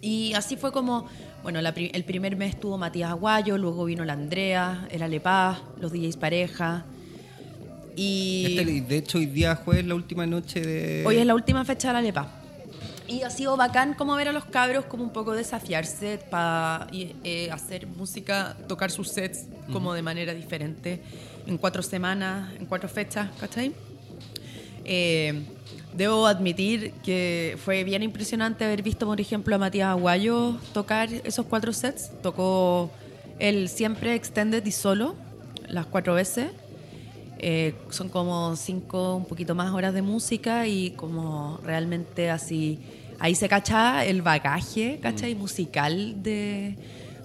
Y 0.00 0.34
así 0.34 0.56
fue 0.56 0.72
como, 0.72 1.06
bueno, 1.44 1.62
la 1.62 1.68
el 1.68 2.04
primer 2.04 2.34
mes 2.34 2.56
estuvo 2.56 2.76
Matías 2.78 3.10
Aguayo, 3.10 3.58
luego 3.58 3.84
vino 3.84 4.04
la 4.04 4.14
Andrea, 4.14 4.88
el 4.90 5.04
Alepaz, 5.04 5.60
los 5.80 5.92
DJs 5.92 6.16
pareja. 6.16 6.84
Y 7.96 8.58
Este, 8.58 8.80
de 8.82 8.96
hecho, 8.98 9.18
hoy 9.18 9.26
día 9.26 9.56
jueves 9.56 9.86
la 9.86 9.94
última 9.94 10.26
noche 10.26 10.60
de... 10.60 11.04
Hoy 11.06 11.16
es 11.16 11.26
la 11.26 11.34
última 11.34 11.64
fecha 11.64 11.88
de 11.88 11.94
la 11.94 12.02
Lepa. 12.02 12.28
Y 13.08 13.22
ha 13.22 13.30
sido 13.30 13.56
bacán 13.56 13.94
como 13.94 14.14
ver 14.16 14.28
a 14.28 14.32
los 14.32 14.44
cabros 14.44 14.84
como 14.84 15.02
un 15.02 15.10
poco 15.10 15.32
desafiarse 15.32 16.18
para 16.30 16.88
hacer 17.52 17.86
música, 17.86 18.56
tocar 18.68 18.90
sus 18.90 19.08
sets 19.08 19.46
como 19.72 19.94
de 19.94 20.02
manera 20.02 20.34
diferente 20.34 21.00
en 21.46 21.56
cuatro 21.56 21.82
semanas, 21.82 22.52
en 22.58 22.66
cuatro 22.66 22.88
fechas, 22.88 23.30
¿cachai? 23.40 23.72
Eh, 24.84 25.44
debo 25.94 26.26
admitir 26.26 26.92
que 27.04 27.56
fue 27.64 27.84
bien 27.84 28.02
impresionante 28.02 28.64
haber 28.64 28.82
visto, 28.82 29.06
por 29.06 29.20
ejemplo, 29.20 29.54
a 29.54 29.58
Matías 29.58 29.88
Aguayo 29.88 30.56
tocar 30.74 31.08
esos 31.12 31.46
cuatro 31.46 31.72
sets. 31.72 32.10
Tocó 32.22 32.90
él 33.38 33.68
siempre 33.68 34.14
extended 34.14 34.66
y 34.66 34.72
solo, 34.72 35.14
las 35.68 35.86
cuatro 35.86 36.14
veces. 36.14 36.48
Eh, 37.38 37.74
son 37.90 38.08
como 38.08 38.56
cinco, 38.56 39.16
un 39.16 39.26
poquito 39.26 39.54
más 39.54 39.72
horas 39.74 39.92
de 39.92 40.02
música 40.02 40.66
y 40.66 40.92
como 40.92 41.60
realmente 41.62 42.30
así, 42.30 42.78
ahí 43.18 43.34
se 43.34 43.48
cacha 43.48 44.04
el 44.04 44.22
bagaje, 44.22 44.98
¿cachai? 45.02 45.34
Musical 45.34 46.22
de, 46.22 46.76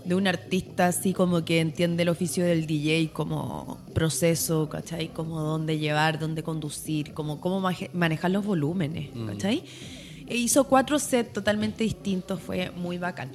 de 0.03 0.15
un 0.15 0.27
artista 0.27 0.87
así 0.87 1.13
como 1.13 1.45
que 1.45 1.59
entiende 1.59 2.03
el 2.03 2.09
oficio 2.09 2.43
del 2.43 2.67
DJ 2.67 3.11
como 3.13 3.79
proceso, 3.93 4.67
¿cachai? 4.67 5.07
Como 5.09 5.39
dónde 5.39 5.77
llevar, 5.77 6.19
dónde 6.19 6.43
conducir, 6.43 7.13
como 7.13 7.39
cómo 7.39 7.61
manejar 7.93 8.31
los 8.31 8.45
volúmenes, 8.45 9.09
¿cachai? 9.27 9.63
E 10.27 10.37
hizo 10.37 10.63
cuatro 10.65 10.99
sets 10.99 11.33
totalmente 11.33 11.83
distintos, 11.83 12.39
fue 12.41 12.71
muy 12.71 12.97
bacán. 12.97 13.31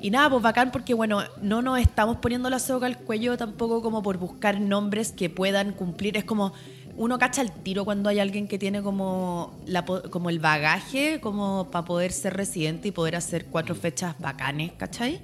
Y 0.00 0.10
nada, 0.10 0.30
pues 0.30 0.42
bacán 0.42 0.70
porque, 0.70 0.94
bueno, 0.94 1.22
no 1.40 1.62
nos 1.62 1.78
estamos 1.78 2.18
poniendo 2.18 2.50
la 2.50 2.58
soga 2.58 2.86
al 2.86 2.98
cuello 2.98 3.36
tampoco 3.36 3.82
como 3.82 4.02
por 4.02 4.18
buscar 4.18 4.60
nombres 4.60 5.12
que 5.12 5.30
puedan 5.30 5.72
cumplir. 5.72 6.16
Es 6.16 6.24
como, 6.24 6.52
uno 6.96 7.18
cacha 7.18 7.42
el 7.42 7.50
tiro 7.50 7.84
cuando 7.84 8.08
hay 8.08 8.18
alguien 8.18 8.48
que 8.48 8.58
tiene 8.58 8.82
como, 8.82 9.54
la, 9.66 9.84
como 9.84 10.30
el 10.30 10.38
bagaje 10.38 11.20
como 11.20 11.68
para 11.70 11.84
poder 11.84 12.12
ser 12.12 12.34
residente 12.34 12.88
y 12.88 12.90
poder 12.90 13.16
hacer 13.16 13.46
cuatro 13.46 13.74
fechas 13.74 14.14
bacanes, 14.18 14.72
¿cachai? 14.76 15.20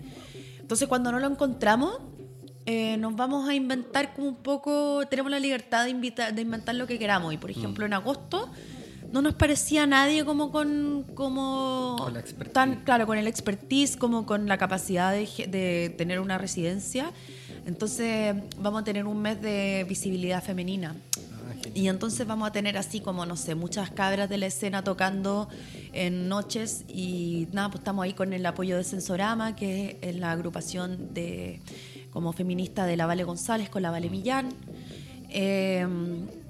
Entonces 0.61 0.87
cuando 0.89 1.11
no 1.11 1.19
lo 1.19 1.27
encontramos, 1.27 1.99
eh, 2.67 2.97
nos 2.99 3.17
vamos 3.17 3.49
a 3.49 3.55
inventar 3.55 4.15
como 4.15 4.29
un 4.29 4.37
poco, 4.37 5.03
tenemos 5.09 5.31
la 5.31 5.41
libertad 5.41 5.85
de, 5.85 5.91
invitar, 5.91 6.35
de 6.35 6.43
inventar 6.43 6.75
lo 6.75 6.87
que 6.87 6.99
queramos. 6.99 7.33
Y 7.33 7.39
por 7.39 7.51
ejemplo, 7.51 7.87
en 7.87 7.93
agosto 7.93 8.51
no 9.13 9.23
nos 9.23 9.35
parecía 9.35 9.87
nadie 9.87 10.25
como 10.25 10.51
con 10.51 11.05
como 11.15 11.97
Con 11.99 12.15
la 12.15 12.21
expertise. 12.21 12.53
tan 12.53 12.77
claro 12.85 13.07
con 13.07 13.19
el 13.19 13.27
expertise 13.27 13.97
como 13.97 14.27
con 14.27 14.47
la 14.49 14.59
capacidad 14.59 15.13
de, 15.13 15.27
de 15.49 15.95
tener 15.97 16.21
una 16.21 16.39
residencia. 16.39 17.13
Entonces 17.67 18.35
vamos 18.59 18.83
a 18.83 18.85
tener 18.85 19.07
un 19.07 19.21
mes 19.21 19.41
de 19.41 19.87
visibilidad 19.89 20.43
femenina. 20.43 20.97
Y 21.75 21.89
entonces 21.89 22.27
vamos 22.27 22.49
a 22.49 22.53
tener 22.53 22.77
así 22.77 23.01
como, 23.01 23.25
no 23.25 23.37
sé, 23.37 23.55
muchas 23.55 23.91
cabras 23.91 24.29
de 24.29 24.37
la 24.37 24.47
escena 24.47 24.83
tocando 24.83 25.49
en 25.93 26.29
noches. 26.29 26.85
Y 26.89 27.47
nada, 27.53 27.69
pues 27.69 27.81
estamos 27.81 28.05
ahí 28.05 28.15
con 28.15 28.33
el 28.33 28.45
apoyo 28.45 28.77
de 28.77 28.85
Sensorama, 28.85 29.55
que 29.55 29.97
es 30.03 30.17
la 30.17 30.33
agrupación 30.33 31.15
de 31.15 31.61
como 32.11 32.33
feminista 32.33 32.85
de 32.85 32.97
la 32.97 33.07
Vale 33.07 33.25
González 33.25 33.71
con 33.71 33.83
la 33.83 33.91
Vale 33.91 34.11
Millán. 34.11 34.49
Eh, 35.31 35.87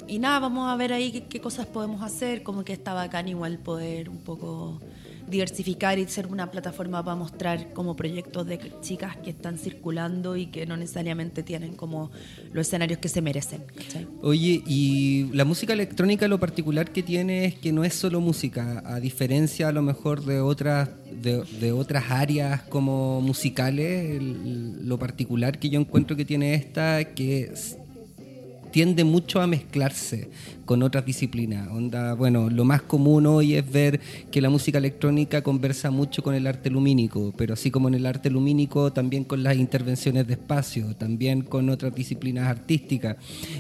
y 0.09 0.19
nada, 0.19 0.39
vamos 0.41 0.69
a 0.71 0.77
ver 0.77 0.93
ahí 0.93 1.13
qué, 1.13 1.25
qué 1.25 1.41
cosas 1.41 1.67
podemos 1.67 2.03
hacer, 2.03 2.43
como 2.43 2.65
que 2.65 2.73
está 2.73 2.93
bacán 2.95 3.29
igual 3.29 3.59
poder 3.59 4.09
un 4.09 4.19
poco 4.19 4.81
diversificar 5.29 5.99
y 5.99 6.07
ser 6.09 6.27
una 6.27 6.51
plataforma 6.51 7.03
para 7.03 7.15
mostrar 7.17 7.73
como 7.73 7.95
proyectos 7.97 8.47
de 8.47 8.59
chicas 8.83 9.17
que 9.19 9.31
están 9.31 9.57
circulando 9.57 10.37
y 10.37 10.47
que 10.47 10.67
no 10.67 10.77
necesariamente 10.77 11.43
tienen 11.43 11.75
como 11.75 12.11
los 12.53 12.67
escenarios 12.67 12.99
que 12.99 13.09
se 13.09 13.23
merecen. 13.23 13.63
¿cachai? 13.75 14.07
Oye, 14.21 14.63
y 14.67 15.31
la 15.33 15.45
música 15.45 15.73
electrónica 15.73 16.27
lo 16.29 16.39
particular 16.41 16.91
que 16.91 17.03
tiene 17.03 17.45
es 17.47 17.55
que 17.55 17.73
no 17.73 17.85
es 17.85 17.95
solo 17.95 18.21
música, 18.21 18.83
a 18.85 19.01
diferencia 19.01 19.69
a 19.69 19.73
lo 19.73 19.81
mejor 19.81 20.25
de 20.25 20.41
otras 20.41 20.91
de, 21.23 21.45
de 21.61 21.73
otras 21.73 22.11
áreas 22.11 22.63
como 22.63 23.21
musicales, 23.21 24.11
el- 24.21 24.87
lo 24.89 24.99
particular 24.99 25.59
que 25.59 25.71
yo 25.71 25.79
encuentro 25.81 26.17
que 26.17 26.25
tiene 26.25 26.55
esta 26.55 27.05
que 27.15 27.53
tiende 28.73 29.05
mucho 29.05 29.41
a 29.41 29.47
mezclarse 29.47 30.29
con 30.65 30.83
otras 30.83 31.05
disciplinas. 31.05 31.69
Onda, 31.71 32.15
bueno, 32.15 32.49
lo 32.51 32.65
más 32.65 32.83
común 32.83 33.27
hoy 33.27 33.55
es 33.55 33.71
ver 33.71 34.01
que 34.31 34.41
la 34.41 34.49
música 34.51 34.79
electrónica 34.79 35.43
conversa 35.43 35.91
mucho 35.91 36.23
con 36.23 36.35
el 36.35 36.47
arte 36.47 36.71
lumínico, 36.71 37.33
pero 37.37 37.55
así 37.55 37.71
como 37.71 37.89
en 37.89 37.95
el 37.95 38.07
arte 38.07 38.31
lumínico, 38.31 38.93
también 38.93 39.25
con 39.25 39.43
las 39.43 39.57
intervenciones 39.57 40.27
de 40.27 40.35
espacio, 40.35 40.95
también 40.97 41.43
con 41.43 41.69
otras 41.69 41.95
disciplinas 41.95 42.47
artísticas. 42.49 43.17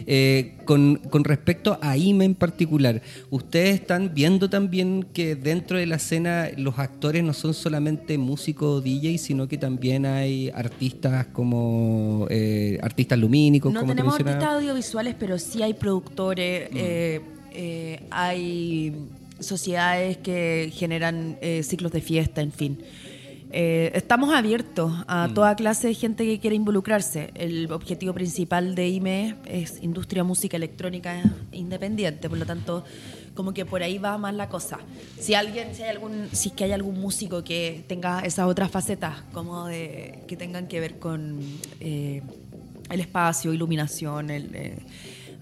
Eh, 0.07 0.59
con, 0.65 0.97
con 1.11 1.25
respecto 1.25 1.79
a 1.83 1.97
IME 1.97 2.25
en 2.25 2.35
particular, 2.35 3.03
¿ustedes 3.31 3.75
están 3.81 4.13
viendo 4.15 4.49
también 4.49 5.05
que 5.13 5.35
dentro 5.35 5.79
de 5.79 5.87
la 5.87 5.97
escena 5.97 6.49
los 6.57 6.79
actores 6.79 7.23
no 7.25 7.33
son 7.33 7.55
solamente 7.55 8.17
músicos 8.19 8.79
o 8.79 8.81
DJ, 8.81 9.19
sino 9.19 9.49
que 9.49 9.59
también 9.59 10.07
hay 10.07 10.51
artistas 10.55 11.27
como 11.33 12.27
eh, 12.31 12.79
artistas 12.83 13.19
lumínicos? 13.19 13.73
No 13.73 13.81
como 13.81 13.93
te 13.93 13.97
tenemos 13.97 14.15
artistas 14.21 14.45
audiovisuales, 14.45 15.15
pero 15.19 15.39
sí 15.39 15.63
hay 15.63 15.75
productores, 15.75 16.71
Mm. 16.73 16.77
eh, 16.77 17.02
eh, 17.53 18.07
hay 18.11 19.09
sociedades 19.41 20.19
que 20.19 20.73
generan 20.75 21.39
eh, 21.41 21.63
ciclos 21.63 21.93
de 21.93 22.01
fiesta, 22.01 22.41
en 22.41 22.53
fin. 22.53 22.79
Eh, 23.55 23.93
estamos 23.95 24.33
abiertos 24.33 24.91
a 25.07 25.29
toda 25.35 25.55
clase 25.57 25.89
de 25.89 25.95
gente 25.95 26.25
que 26.25 26.41
quiera 26.41 26.57
involucrarse. 26.57 27.33
El 27.35 27.71
objetivo 27.71 28.15
principal 28.15 28.75
de 28.75 28.89
IME 28.89 29.35
es 29.45 29.83
industria 29.83 30.25
música 30.25 30.57
electrónica 30.57 31.23
independiente, 31.53 32.31
por 32.31 32.39
lo 32.39 32.47
tanto, 32.47 32.83
como 33.35 33.53
que 33.53 33.67
por 33.67 33.83
ahí 33.83 33.99
va 33.99 34.17
más 34.17 34.33
la 34.35 34.49
cosa. 34.49 34.79
Si 35.21 35.35
alguien, 35.35 35.75
si 35.75 35.83
hay 35.83 35.91
algún, 35.91 36.31
si 36.33 36.49
es 36.49 36.55
que 36.55 36.65
hay 36.65 36.73
algún 36.73 36.99
músico 36.99 37.45
que 37.45 37.85
tenga 37.89 38.21
esas 38.21 38.47
otras 38.47 38.71
facetas, 38.71 39.21
como 39.35 39.67
de 39.67 40.21
que 40.27 40.39
tengan 40.39 40.67
que 40.67 40.81
ver 40.81 40.99
con 40.99 41.39
eh, 41.81 42.23
el 42.89 43.01
espacio, 43.01 43.53
iluminación, 43.53 44.31
el 44.31 44.79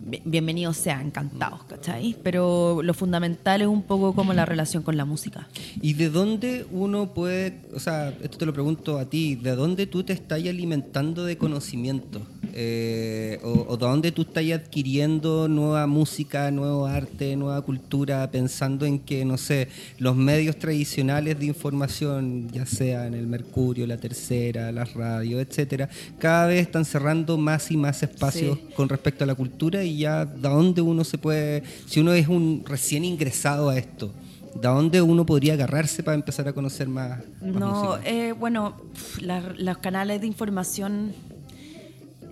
bienvenidos 0.01 0.77
sean, 0.77 1.07
encantados, 1.07 1.65
¿cachai? 1.65 2.17
Pero 2.23 2.81
lo 2.83 2.95
fundamental 2.95 3.61
es 3.63 3.69
un 3.69 3.83
poco 3.83 4.15
como 4.15 4.33
la 4.33 4.47
relación 4.47 4.83
con 4.83 4.97
la 4.97 5.05
música. 5.05 5.49
¿Y 5.83 5.95
de 5.95 6.09
dónde 6.11 6.67
uno 6.71 7.13
puede, 7.13 7.61
o 7.75 7.81
sea, 7.81 8.09
esto 8.23 8.39
te 8.39 8.47
lo 8.47 8.53
pregunto 8.53 8.99
a 8.99 9.05
ti, 9.05 9.35
¿de 9.37 9.55
dónde 9.55 9.87
tú 9.87 10.03
te 10.03 10.13
estás 10.13 10.39
alimentando 10.41 11.25
de 11.25 11.37
conocimiento? 11.37 12.23
Eh, 12.53 13.39
o, 13.45 13.67
o 13.69 13.77
de 13.77 13.87
dónde 13.87 14.11
tú 14.13 14.23
estás 14.23 14.45
adquiriendo 14.53 15.47
nueva 15.49 15.87
música, 15.87 16.51
nuevo 16.51 16.87
arte, 16.87 17.37
nueva 17.37 17.61
cultura, 17.63 18.29
pensando 18.31 18.87
en 18.87 18.99
que, 18.99 19.25
no 19.25 19.37
sé, 19.39 19.69
los 19.99 20.17
medios 20.17 20.57
tradicionales 20.57 21.39
de 21.39 21.47
información, 21.47 22.49
ya 22.51 22.67
sea 22.67 23.07
en 23.07 23.15
el 23.15 23.27
Mercurio, 23.27 23.87
la 23.87 23.99
Tercera, 23.99 24.73
las 24.73 24.95
radios, 24.95 25.41
etcétera, 25.43 25.89
cada 26.19 26.47
vez 26.47 26.63
están 26.63 26.85
cerrando 26.85 27.37
más 27.37 27.71
y 27.71 27.77
más 27.77 28.03
espacios 28.03 28.31
Sí. 28.31 28.75
con 28.75 28.89
respecto 28.89 29.25
a 29.25 29.27
la 29.27 29.35
cultura 29.35 29.83
y 29.85 29.90
ya 29.97 30.25
de 30.25 30.41
dónde 30.49 30.81
uno 30.83 31.05
se 31.05 31.19
puede, 31.19 31.63
si 31.87 32.01
uno 32.01 32.13
es 32.13 32.29
un 32.29 32.63
recién 32.67 33.05
ingresado 33.05 33.69
a 33.71 33.77
esto, 33.79 34.13
¿de 34.55 34.69
dónde 34.69 35.01
uno 35.03 35.25
podría 35.27 35.55
agarrarse 35.55 36.03
para 36.03 36.15
empezar 36.17 36.49
a 36.49 36.53
conocer 36.53 36.89
más, 36.89 37.21
más 37.41 37.55
No, 37.55 37.99
eh, 38.05 38.33
bueno, 38.33 38.75
la- 39.21 39.55
los 39.57 39.79
canales 39.79 40.21
de 40.21 40.27
información, 40.27 41.13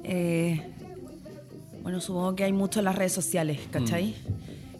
eh, 0.04 0.60
bueno, 1.82 2.00
supongo 2.00 2.34
que 2.36 2.44
hay 2.44 2.52
mucho 2.52 2.80
en 2.80 2.84
las 2.86 2.94
redes 2.96 3.12
sociales, 3.12 3.58
¿cachai? 3.70 4.14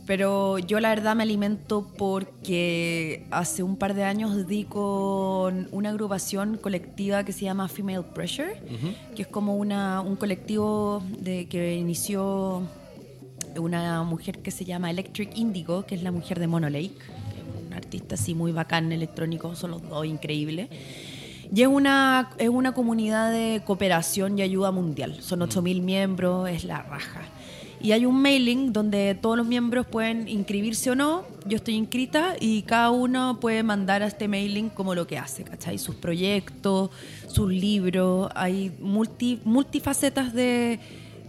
Pero 0.08 0.58
yo 0.58 0.80
la 0.80 0.88
verdad 0.88 1.14
me 1.14 1.22
alimento 1.22 1.86
porque 1.98 3.26
hace 3.30 3.62
un 3.62 3.76
par 3.76 3.92
de 3.92 4.04
años 4.04 4.46
di 4.46 4.64
con 4.64 5.68
una 5.70 5.90
agrupación 5.90 6.56
colectiva 6.56 7.24
que 7.24 7.32
se 7.34 7.44
llama 7.44 7.68
Female 7.68 8.04
Pressure, 8.14 8.58
que 9.14 9.20
es 9.20 9.28
como 9.28 9.56
una, 9.56 10.00
un 10.00 10.16
colectivo 10.16 11.02
de, 11.20 11.46
que 11.46 11.76
inició 11.76 12.62
una 13.58 14.02
mujer 14.02 14.38
que 14.38 14.50
se 14.50 14.64
llama 14.64 14.90
Electric 14.90 15.36
Indigo, 15.36 15.84
que 15.84 15.94
es 15.94 16.02
la 16.02 16.10
mujer 16.10 16.40
de 16.40 16.46
Mono 16.46 16.70
Lake, 16.70 16.96
un 17.66 17.74
artista 17.74 18.14
así 18.14 18.34
muy 18.34 18.50
bacán 18.50 18.90
electrónico, 18.92 19.54
son 19.56 19.72
los 19.72 19.86
dos 19.86 20.06
increíbles. 20.06 20.70
Y 21.54 21.60
es 21.60 21.68
una, 21.68 22.30
es 22.38 22.48
una 22.48 22.72
comunidad 22.72 23.30
de 23.30 23.60
cooperación 23.62 24.38
y 24.38 24.42
ayuda 24.42 24.70
mundial. 24.70 25.18
Son 25.20 25.40
8.000 25.40 25.82
miembros, 25.82 26.48
es 26.48 26.64
la 26.64 26.80
raja. 26.80 27.20
Y 27.80 27.92
hay 27.92 28.06
un 28.06 28.20
mailing 28.20 28.72
donde 28.72 29.14
todos 29.14 29.36
los 29.36 29.46
miembros 29.46 29.86
pueden 29.86 30.26
inscribirse 30.28 30.90
o 30.90 30.94
no. 30.94 31.24
Yo 31.46 31.56
estoy 31.56 31.74
inscrita 31.74 32.34
y 32.40 32.62
cada 32.62 32.90
uno 32.90 33.38
puede 33.40 33.62
mandar 33.62 34.02
a 34.02 34.06
este 34.06 34.26
mailing 34.26 34.68
como 34.68 34.94
lo 34.94 35.06
que 35.06 35.16
hace, 35.16 35.44
¿cachai? 35.44 35.78
Sus 35.78 35.94
proyectos, 35.94 36.90
sus 37.28 37.52
libros. 37.52 38.30
Hay 38.34 38.72
multi, 38.80 39.40
multifacetas 39.44 40.34
de, 40.34 40.80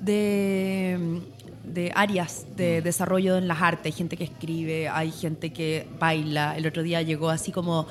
de, 0.01 1.21
de 1.63 1.91
áreas 1.93 2.47
de 2.55 2.81
desarrollo 2.81 3.37
en 3.37 3.47
las 3.47 3.61
artes. 3.61 3.93
Hay 3.93 3.97
gente 3.97 4.17
que 4.17 4.23
escribe, 4.23 4.89
hay 4.89 5.11
gente 5.11 5.53
que 5.53 5.87
baila. 5.99 6.57
El 6.57 6.65
otro 6.65 6.81
día 6.81 7.03
llegó 7.03 7.29
así 7.29 7.51
como 7.51 7.85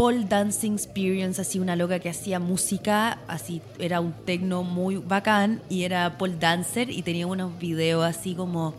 Paul 0.00 0.30
Dancing 0.30 0.72
Experience, 0.72 1.42
así 1.42 1.58
una 1.58 1.76
loca 1.76 1.98
que 1.98 2.08
hacía 2.08 2.38
música, 2.40 3.18
así 3.28 3.60
era 3.78 4.00
un 4.00 4.14
tecno 4.24 4.62
muy 4.62 4.96
bacán 4.96 5.60
y 5.68 5.82
era 5.82 6.16
Paul 6.16 6.40
Dancer 6.40 6.88
y 6.88 7.02
tenía 7.02 7.26
unos 7.26 7.58
videos 7.58 8.06
así 8.06 8.34
como 8.34 8.72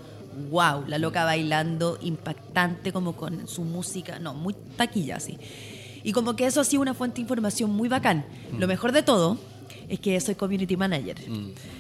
wow, 0.49 0.84
la 0.88 0.97
loca 0.97 1.24
bailando 1.24 1.99
impactante 2.01 2.91
como 2.91 3.15
con 3.15 3.47
su 3.47 3.61
música, 3.61 4.17
no, 4.17 4.34
muy 4.34 4.55
taquilla 4.76 5.17
así. 5.17 5.38
Y 6.01 6.11
como 6.11 6.36
que 6.36 6.47
eso 6.47 6.59
ha 6.59 6.63
sido 6.63 6.82
una 6.82 6.95
fuente 6.95 7.17
de 7.17 7.22
información 7.22 7.69
muy 7.69 7.88
bacán. 7.88 8.26
Lo 8.57 8.65
mejor 8.65 8.91
de 8.91 9.03
todo 9.03 9.38
es 9.92 10.00
que 10.00 10.20
soy 10.22 10.36
community 10.36 10.78
manager. 10.78 11.18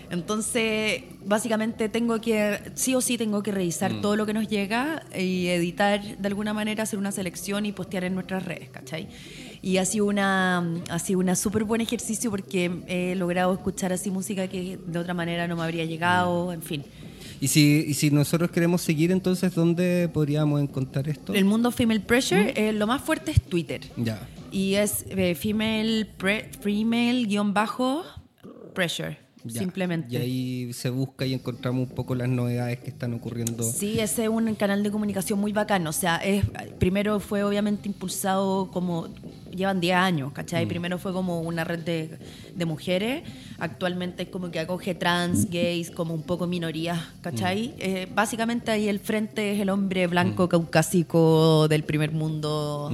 Entonces, 0.09 1.03
básicamente 1.25 1.87
tengo 1.87 2.19
que, 2.19 2.59
sí 2.75 2.93
o 2.93 2.99
sí 2.99 3.17
tengo 3.17 3.41
que 3.41 3.53
revisar 3.53 4.01
todo 4.01 4.17
lo 4.17 4.25
que 4.25 4.33
nos 4.33 4.49
llega 4.49 5.03
y 5.17 5.47
editar 5.47 6.17
de 6.17 6.27
alguna 6.27 6.53
manera, 6.53 6.83
hacer 6.83 6.99
una 6.99 7.13
selección 7.13 7.65
y 7.65 7.71
postear 7.71 8.03
en 8.03 8.13
nuestras 8.13 8.43
redes, 8.43 8.69
¿cachai? 8.69 9.07
Y 9.61 9.77
ha 9.77 9.85
sido 9.85 10.07
una, 10.07 10.57
ha 10.89 10.99
sido 10.99 11.21
una 11.21 11.37
súper 11.37 11.63
buen 11.63 11.79
ejercicio 11.79 12.29
porque 12.29 12.69
he 12.87 13.15
logrado 13.15 13.53
escuchar 13.53 13.93
así 13.93 14.11
música 14.11 14.49
que 14.49 14.77
de 14.85 14.99
otra 14.99 15.13
manera 15.13 15.47
no 15.47 15.55
me 15.55 15.63
habría 15.63 15.85
llegado, 15.85 16.51
en 16.51 16.61
fin. 16.61 16.83
Y 17.39 17.47
si, 17.47 17.85
y 17.87 17.93
si 17.93 18.11
nosotros 18.11 18.51
queremos 18.51 18.81
seguir, 18.81 19.09
entonces, 19.11 19.55
¿dónde 19.55 20.09
podríamos 20.11 20.61
encontrar 20.61 21.07
esto? 21.07 21.33
El 21.33 21.45
mundo 21.45 21.71
Female 21.71 22.01
Pressure, 22.01 22.53
eh, 22.57 22.73
lo 22.73 22.87
más 22.87 23.01
fuerte 23.01 23.31
es 23.31 23.41
Twitter. 23.41 23.81
Ya. 23.95 24.27
Y 24.51 24.75
es 24.75 25.05
eh, 25.09 25.33
female, 25.35 26.05
pre- 26.17 26.49
female 26.59 27.25
guion 27.25 27.53
bajo 27.53 28.03
pressure, 28.73 29.17
ya. 29.43 29.59
simplemente. 29.59 30.13
Y 30.13 30.17
ahí 30.17 30.73
se 30.73 30.89
busca 30.89 31.25
y 31.25 31.33
encontramos 31.33 31.89
un 31.89 31.95
poco 31.95 32.15
las 32.15 32.27
novedades 32.29 32.79
que 32.79 32.89
están 32.89 33.13
ocurriendo. 33.13 33.63
Sí, 33.63 33.99
ese 33.99 34.23
es 34.23 34.29
un 34.29 34.53
canal 34.55 34.83
de 34.83 34.91
comunicación 34.91 35.39
muy 35.39 35.51
bacano. 35.53 35.89
O 35.89 35.93
sea, 35.93 36.17
es, 36.17 36.45
primero 36.79 37.19
fue 37.19 37.43
obviamente 37.43 37.87
impulsado 37.87 38.69
como. 38.71 39.07
Llevan 39.51 39.81
10 39.81 39.95
años, 39.97 40.31
¿cachai? 40.31 40.65
Primero 40.65 40.97
fue 40.97 41.11
como 41.11 41.41
una 41.41 41.65
red 41.65 41.79
de, 41.79 42.17
de 42.55 42.65
mujeres. 42.65 43.23
Actualmente 43.59 44.23
es 44.23 44.29
como 44.29 44.49
que 44.49 44.59
acoge 44.61 44.95
trans, 44.95 45.49
gays, 45.49 45.91
como 45.91 46.13
un 46.13 46.21
poco 46.23 46.47
minorías, 46.47 46.97
¿cachai? 47.21 47.73
Eh, 47.77 48.07
básicamente 48.15 48.71
ahí 48.71 48.87
el 48.87 48.99
frente 49.01 49.51
es 49.53 49.59
el 49.59 49.69
hombre 49.69 50.07
blanco 50.07 50.47
caucásico 50.47 51.67
del 51.67 51.83
primer 51.83 52.13
mundo. 52.13 52.89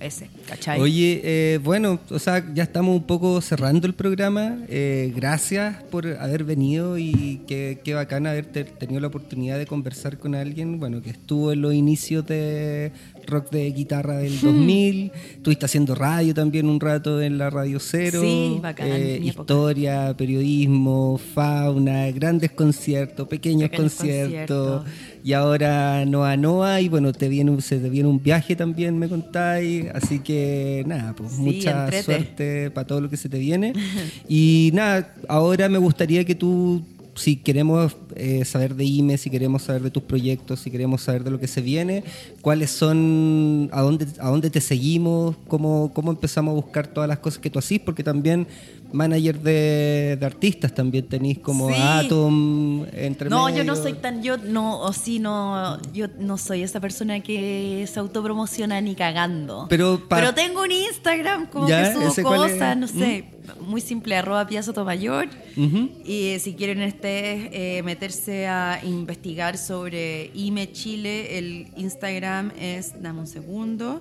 Ese, 0.00 0.28
¿cachai? 0.46 0.80
Oye, 0.80 1.20
eh, 1.24 1.58
bueno, 1.62 1.98
o 2.10 2.18
sea, 2.18 2.44
ya 2.54 2.62
estamos 2.62 2.94
un 2.96 3.02
poco 3.06 3.40
cerrando 3.40 3.86
el 3.86 3.94
programa. 3.94 4.58
Eh, 4.68 5.12
gracias 5.16 5.82
por 5.90 6.06
haber 6.06 6.44
venido 6.44 6.98
y 6.98 7.40
qué, 7.48 7.80
qué 7.82 7.94
bacán 7.94 8.26
haber 8.26 8.46
te- 8.46 8.64
tenido 8.64 9.00
la 9.00 9.08
oportunidad 9.08 9.58
de 9.58 9.66
conversar 9.66 10.18
con 10.18 10.34
alguien, 10.34 10.78
bueno, 10.78 11.02
que 11.02 11.10
estuvo 11.10 11.52
en 11.52 11.62
los 11.62 11.74
inicios 11.74 12.26
de 12.26 12.92
rock 13.28 13.50
de 13.50 13.70
guitarra 13.70 14.16
del 14.18 14.40
2000. 14.40 15.12
Estuviste 15.36 15.64
haciendo 15.66 15.94
radio 15.94 16.34
también 16.34 16.66
un 16.68 16.80
rato 16.80 17.20
en 17.22 17.38
la 17.38 17.50
Radio 17.50 17.78
Cero. 17.80 18.20
Sí, 18.22 18.58
bacán, 18.60 18.88
Eh, 18.88 19.14
época. 19.16 19.26
historia, 19.42 20.14
periodismo, 20.16 21.18
fauna, 21.34 22.10
grandes 22.10 22.50
conciertos, 22.50 23.28
pequeños, 23.28 23.68
Pequeños 23.70 23.92
conciertos. 23.94 24.82
conciertos. 24.82 25.18
Y 25.24 25.32
ahora 25.34 26.04
Noa 26.06 26.36
Noa 26.36 26.80
y 26.80 26.88
bueno, 26.88 27.12
te 27.12 27.28
viene, 27.28 27.60
se 27.60 27.78
te 27.78 27.90
viene 27.90 28.08
un 28.08 28.22
viaje 28.22 28.56
también, 28.56 28.98
me 28.98 29.08
contáis. 29.08 29.86
Así 29.94 30.20
que 30.20 30.84
nada, 30.86 31.14
pues 31.14 31.32
Sí, 31.32 31.40
mucha 31.40 31.84
entrete. 31.84 32.02
suerte 32.02 32.70
para 32.70 32.86
todo 32.86 33.00
lo 33.00 33.10
que 33.10 33.16
se 33.16 33.28
te 33.28 33.38
viene. 33.38 33.72
y 34.28 34.70
nada, 34.72 35.14
ahora 35.28 35.68
me 35.68 35.78
gustaría 35.78 36.24
que 36.24 36.34
tú, 36.34 36.82
si 37.14 37.36
queremos 37.36 37.96
eh, 38.18 38.44
saber 38.44 38.74
de 38.74 38.84
IME, 38.84 39.16
si 39.16 39.30
queremos 39.30 39.62
saber 39.62 39.82
de 39.82 39.90
tus 39.90 40.02
proyectos, 40.02 40.60
si 40.60 40.70
queremos 40.70 41.02
saber 41.02 41.24
de 41.24 41.30
lo 41.30 41.38
que 41.40 41.46
se 41.48 41.60
viene, 41.60 42.04
cuáles 42.42 42.70
son, 42.70 43.70
a 43.72 43.80
dónde, 43.82 44.06
a 44.20 44.28
dónde 44.28 44.50
te 44.50 44.60
seguimos, 44.60 45.36
cómo, 45.46 45.90
cómo 45.94 46.10
empezamos 46.10 46.52
a 46.52 46.54
buscar 46.56 46.86
todas 46.88 47.08
las 47.08 47.18
cosas 47.20 47.38
que 47.40 47.48
tú 47.50 47.58
hacís, 47.58 47.80
porque 47.80 48.02
también 48.04 48.46
manager 48.90 49.40
de, 49.42 50.16
de 50.18 50.26
artistas 50.26 50.74
también 50.74 51.06
tenéis 51.06 51.38
como 51.40 51.68
Sí. 51.68 51.74
Atom, 51.76 52.86
entre 52.94 53.28
No, 53.28 53.48
yo 53.50 53.62
no 53.62 53.72
medio. 53.72 53.82
soy 53.82 53.92
tan, 53.94 54.22
yo 54.22 54.38
no, 54.38 54.80
o 54.80 54.92
sí, 54.94 55.18
no, 55.18 55.78
yo 55.92 56.06
no 56.18 56.38
soy 56.38 56.62
esa 56.62 56.80
persona 56.80 57.20
que 57.20 57.86
se 57.92 58.00
autopromociona 58.00 58.80
ni 58.80 58.94
cagando. 58.94 59.66
Pero 59.68 60.02
Pero 60.08 60.32
tengo 60.34 60.62
un 60.62 60.72
Instagram 60.72 61.46
como 61.50 61.68
Ya, 61.68 61.92
que 61.92 62.10
subo 62.12 62.28
cosas, 62.30 62.76
no 62.78 62.88
sé, 62.88 63.26
muy 63.60 63.80
simple, 63.82 64.16
arroba 64.16 64.46
Pia 64.46 64.62
Sotomayor. 64.62 65.28
Ujú. 65.56 65.90
Y 66.06 66.28
eh, 66.28 66.38
si 66.38 66.54
quieren 66.54 66.80
este 66.80 67.78
eh, 67.78 67.82
meterse 68.08 68.46
a 68.46 68.80
investigar 68.84 69.58
sobre 69.58 70.30
IME 70.34 70.72
Chile, 70.72 71.36
el 71.36 71.66
Instagram 71.76 72.52
es, 72.58 73.02
dame 73.02 73.20
un 73.20 73.26
segundo, 73.26 74.00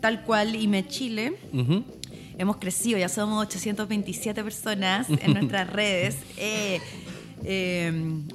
tal 0.00 0.22
cual 0.22 0.54
IME 0.54 0.86
Chile. 0.86 1.32
Hemos 2.38 2.58
crecido, 2.58 2.98
ya 2.98 3.08
somos 3.08 3.42
827 3.42 4.44
personas 4.44 5.08
en 5.10 5.34
nuestras 5.34 5.68
redes. 5.72 6.18
Eh, 6.36 6.80
eh, 7.44 7.92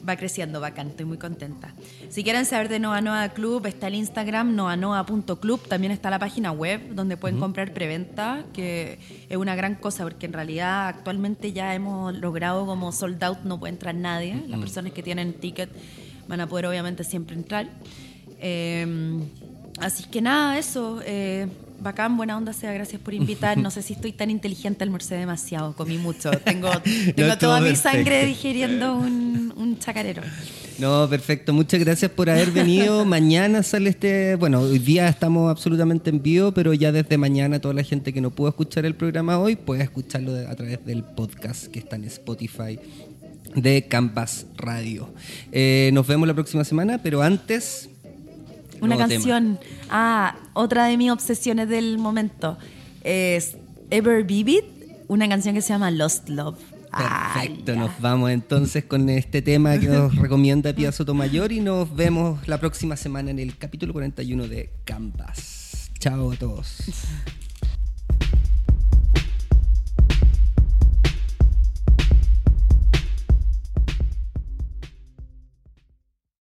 va 0.08 0.16
creciendo, 0.16 0.60
bacán, 0.60 0.88
estoy 0.90 1.06
muy 1.06 1.18
contenta. 1.18 1.74
Si 2.10 2.24
quieren 2.24 2.46
saber 2.46 2.70
de 2.70 2.80
Noa 2.80 3.02
Noa 3.02 3.30
Club, 3.30 3.66
está 3.66 3.88
el 3.88 3.96
Instagram 3.96 4.56
noanoa.club, 4.56 5.68
también 5.68 5.92
está 5.92 6.10
la 6.10 6.20
página 6.20 6.52
web 6.52 6.94
donde 6.94 7.18
pueden 7.18 7.40
comprar 7.40 7.74
preventa, 7.74 8.46
que 8.54 9.00
es 9.30 9.38
una 9.38 9.56
gran 9.56 9.76
cosa 9.76 10.04
porque 10.04 10.26
en 10.26 10.34
realidad 10.34 10.88
actualmente 10.88 11.54
ya 11.54 11.74
hemos 11.76 12.14
logrado 12.16 12.66
como 12.66 12.92
sold 12.92 13.24
out, 13.24 13.40
no 13.44 13.60
puede 13.60 13.74
entrar 13.74 13.96
nadie. 13.96 14.44
Las 14.48 14.60
personas 14.60 14.94
que 14.94 15.04
tienen 15.04 15.34
ticket 15.34 15.70
van 16.28 16.42
a 16.42 16.48
poder 16.48 16.68
obviamente 16.68 17.04
siempre 17.04 17.36
entrar. 17.36 17.70
Eh, 18.40 19.20
así 19.80 20.04
que 20.06 20.22
nada, 20.22 20.58
eso. 20.58 21.02
eh, 21.06 21.48
bacán, 21.84 22.18
buena 22.18 22.38
onda 22.38 22.54
sea, 22.54 22.74
gracias 22.74 23.02
por 23.02 23.14
invitar. 23.14 23.58
No 23.58 23.70
sé 23.72 23.82
si 23.82 23.94
estoy 23.94 24.14
tan 24.14 24.30
inteligente, 24.30 24.84
almorcé 24.84 25.16
demasiado, 25.16 25.76
comí 25.76 25.98
mucho. 25.98 26.32
Tengo, 26.46 26.70
toda 27.40 27.62
mi 27.62 27.76
sangre 27.76 28.26
digiriendo 28.26 28.96
un, 28.96 29.54
un 29.56 29.78
chacarero. 29.80 30.24
No, 30.80 31.08
perfecto. 31.10 31.54
Muchas 31.54 31.80
gracias 31.80 32.10
por 32.12 32.30
haber 32.30 32.52
venido. 32.52 33.06
mañana 33.14 33.64
sale 33.64 33.90
este. 33.90 34.36
Bueno, 34.36 34.62
hoy 34.62 34.80
día 34.80 35.08
estamos 35.08 35.50
absolutamente 35.52 36.10
en 36.10 36.22
vivo, 36.22 36.52
pero 36.52 36.74
ya 36.74 36.92
desde 36.92 37.18
mañana 37.18 37.60
toda 37.60 37.74
la 37.74 37.84
gente 37.84 38.14
que 38.14 38.22
no 38.22 38.32
pudo 38.32 38.50
escuchar 38.50 38.86
el 38.86 38.96
programa 38.96 39.38
hoy 39.38 39.56
puede 39.56 39.84
escucharlo 39.84 40.36
a 40.50 40.56
través 40.56 40.84
del 40.86 41.04
podcast 41.04 41.68
que 41.68 41.80
está 41.80 41.96
en 41.96 42.06
Spotify 42.06 42.80
de 43.56 43.88
Campus 43.88 44.46
Radio. 44.58 45.10
Eh, 45.52 45.92
nos 45.94 46.08
vemos 46.08 46.28
la 46.28 46.34
próxima 46.34 46.64
semana, 46.64 47.00
pero 47.02 47.22
antes. 47.22 47.90
Una 48.82 48.96
nuevo 48.96 49.10
tema. 49.10 49.22
canción. 49.24 49.60
Ah, 49.90 50.36
otra 50.54 50.86
de 50.86 50.98
mis 50.98 51.12
obsesiones 51.12 51.70
del 51.70 51.98
momento 51.98 52.58
es 53.04 53.56
Ever 53.90 54.24
Vivid, 54.24 54.64
una 55.08 55.28
canción 55.28 55.56
que 55.56 55.62
se 55.62 55.70
llama 55.70 55.92
Lost 55.92 56.30
Love. 56.30 56.60
Perfecto, 56.96 57.72
Ay, 57.72 57.78
nos 57.80 58.00
vamos 58.00 58.30
entonces 58.30 58.84
con 58.84 59.10
este 59.10 59.42
tema 59.42 59.80
que 59.80 59.88
nos 59.88 60.16
recomienda 60.18 60.74
Pia 60.74 60.92
Sotomayor 60.92 61.52
y 61.52 61.60
nos 61.60 61.96
vemos 61.96 62.48
la 62.48 62.60
próxima 62.60 62.96
semana 62.96 63.32
en 63.32 63.40
el 63.40 63.58
capítulo 63.58 63.94
41 63.94 64.48
de 64.48 64.70
Canvas. 64.86 65.90
Chao 65.98 66.32
a 66.32 66.36
todos. 66.36 66.78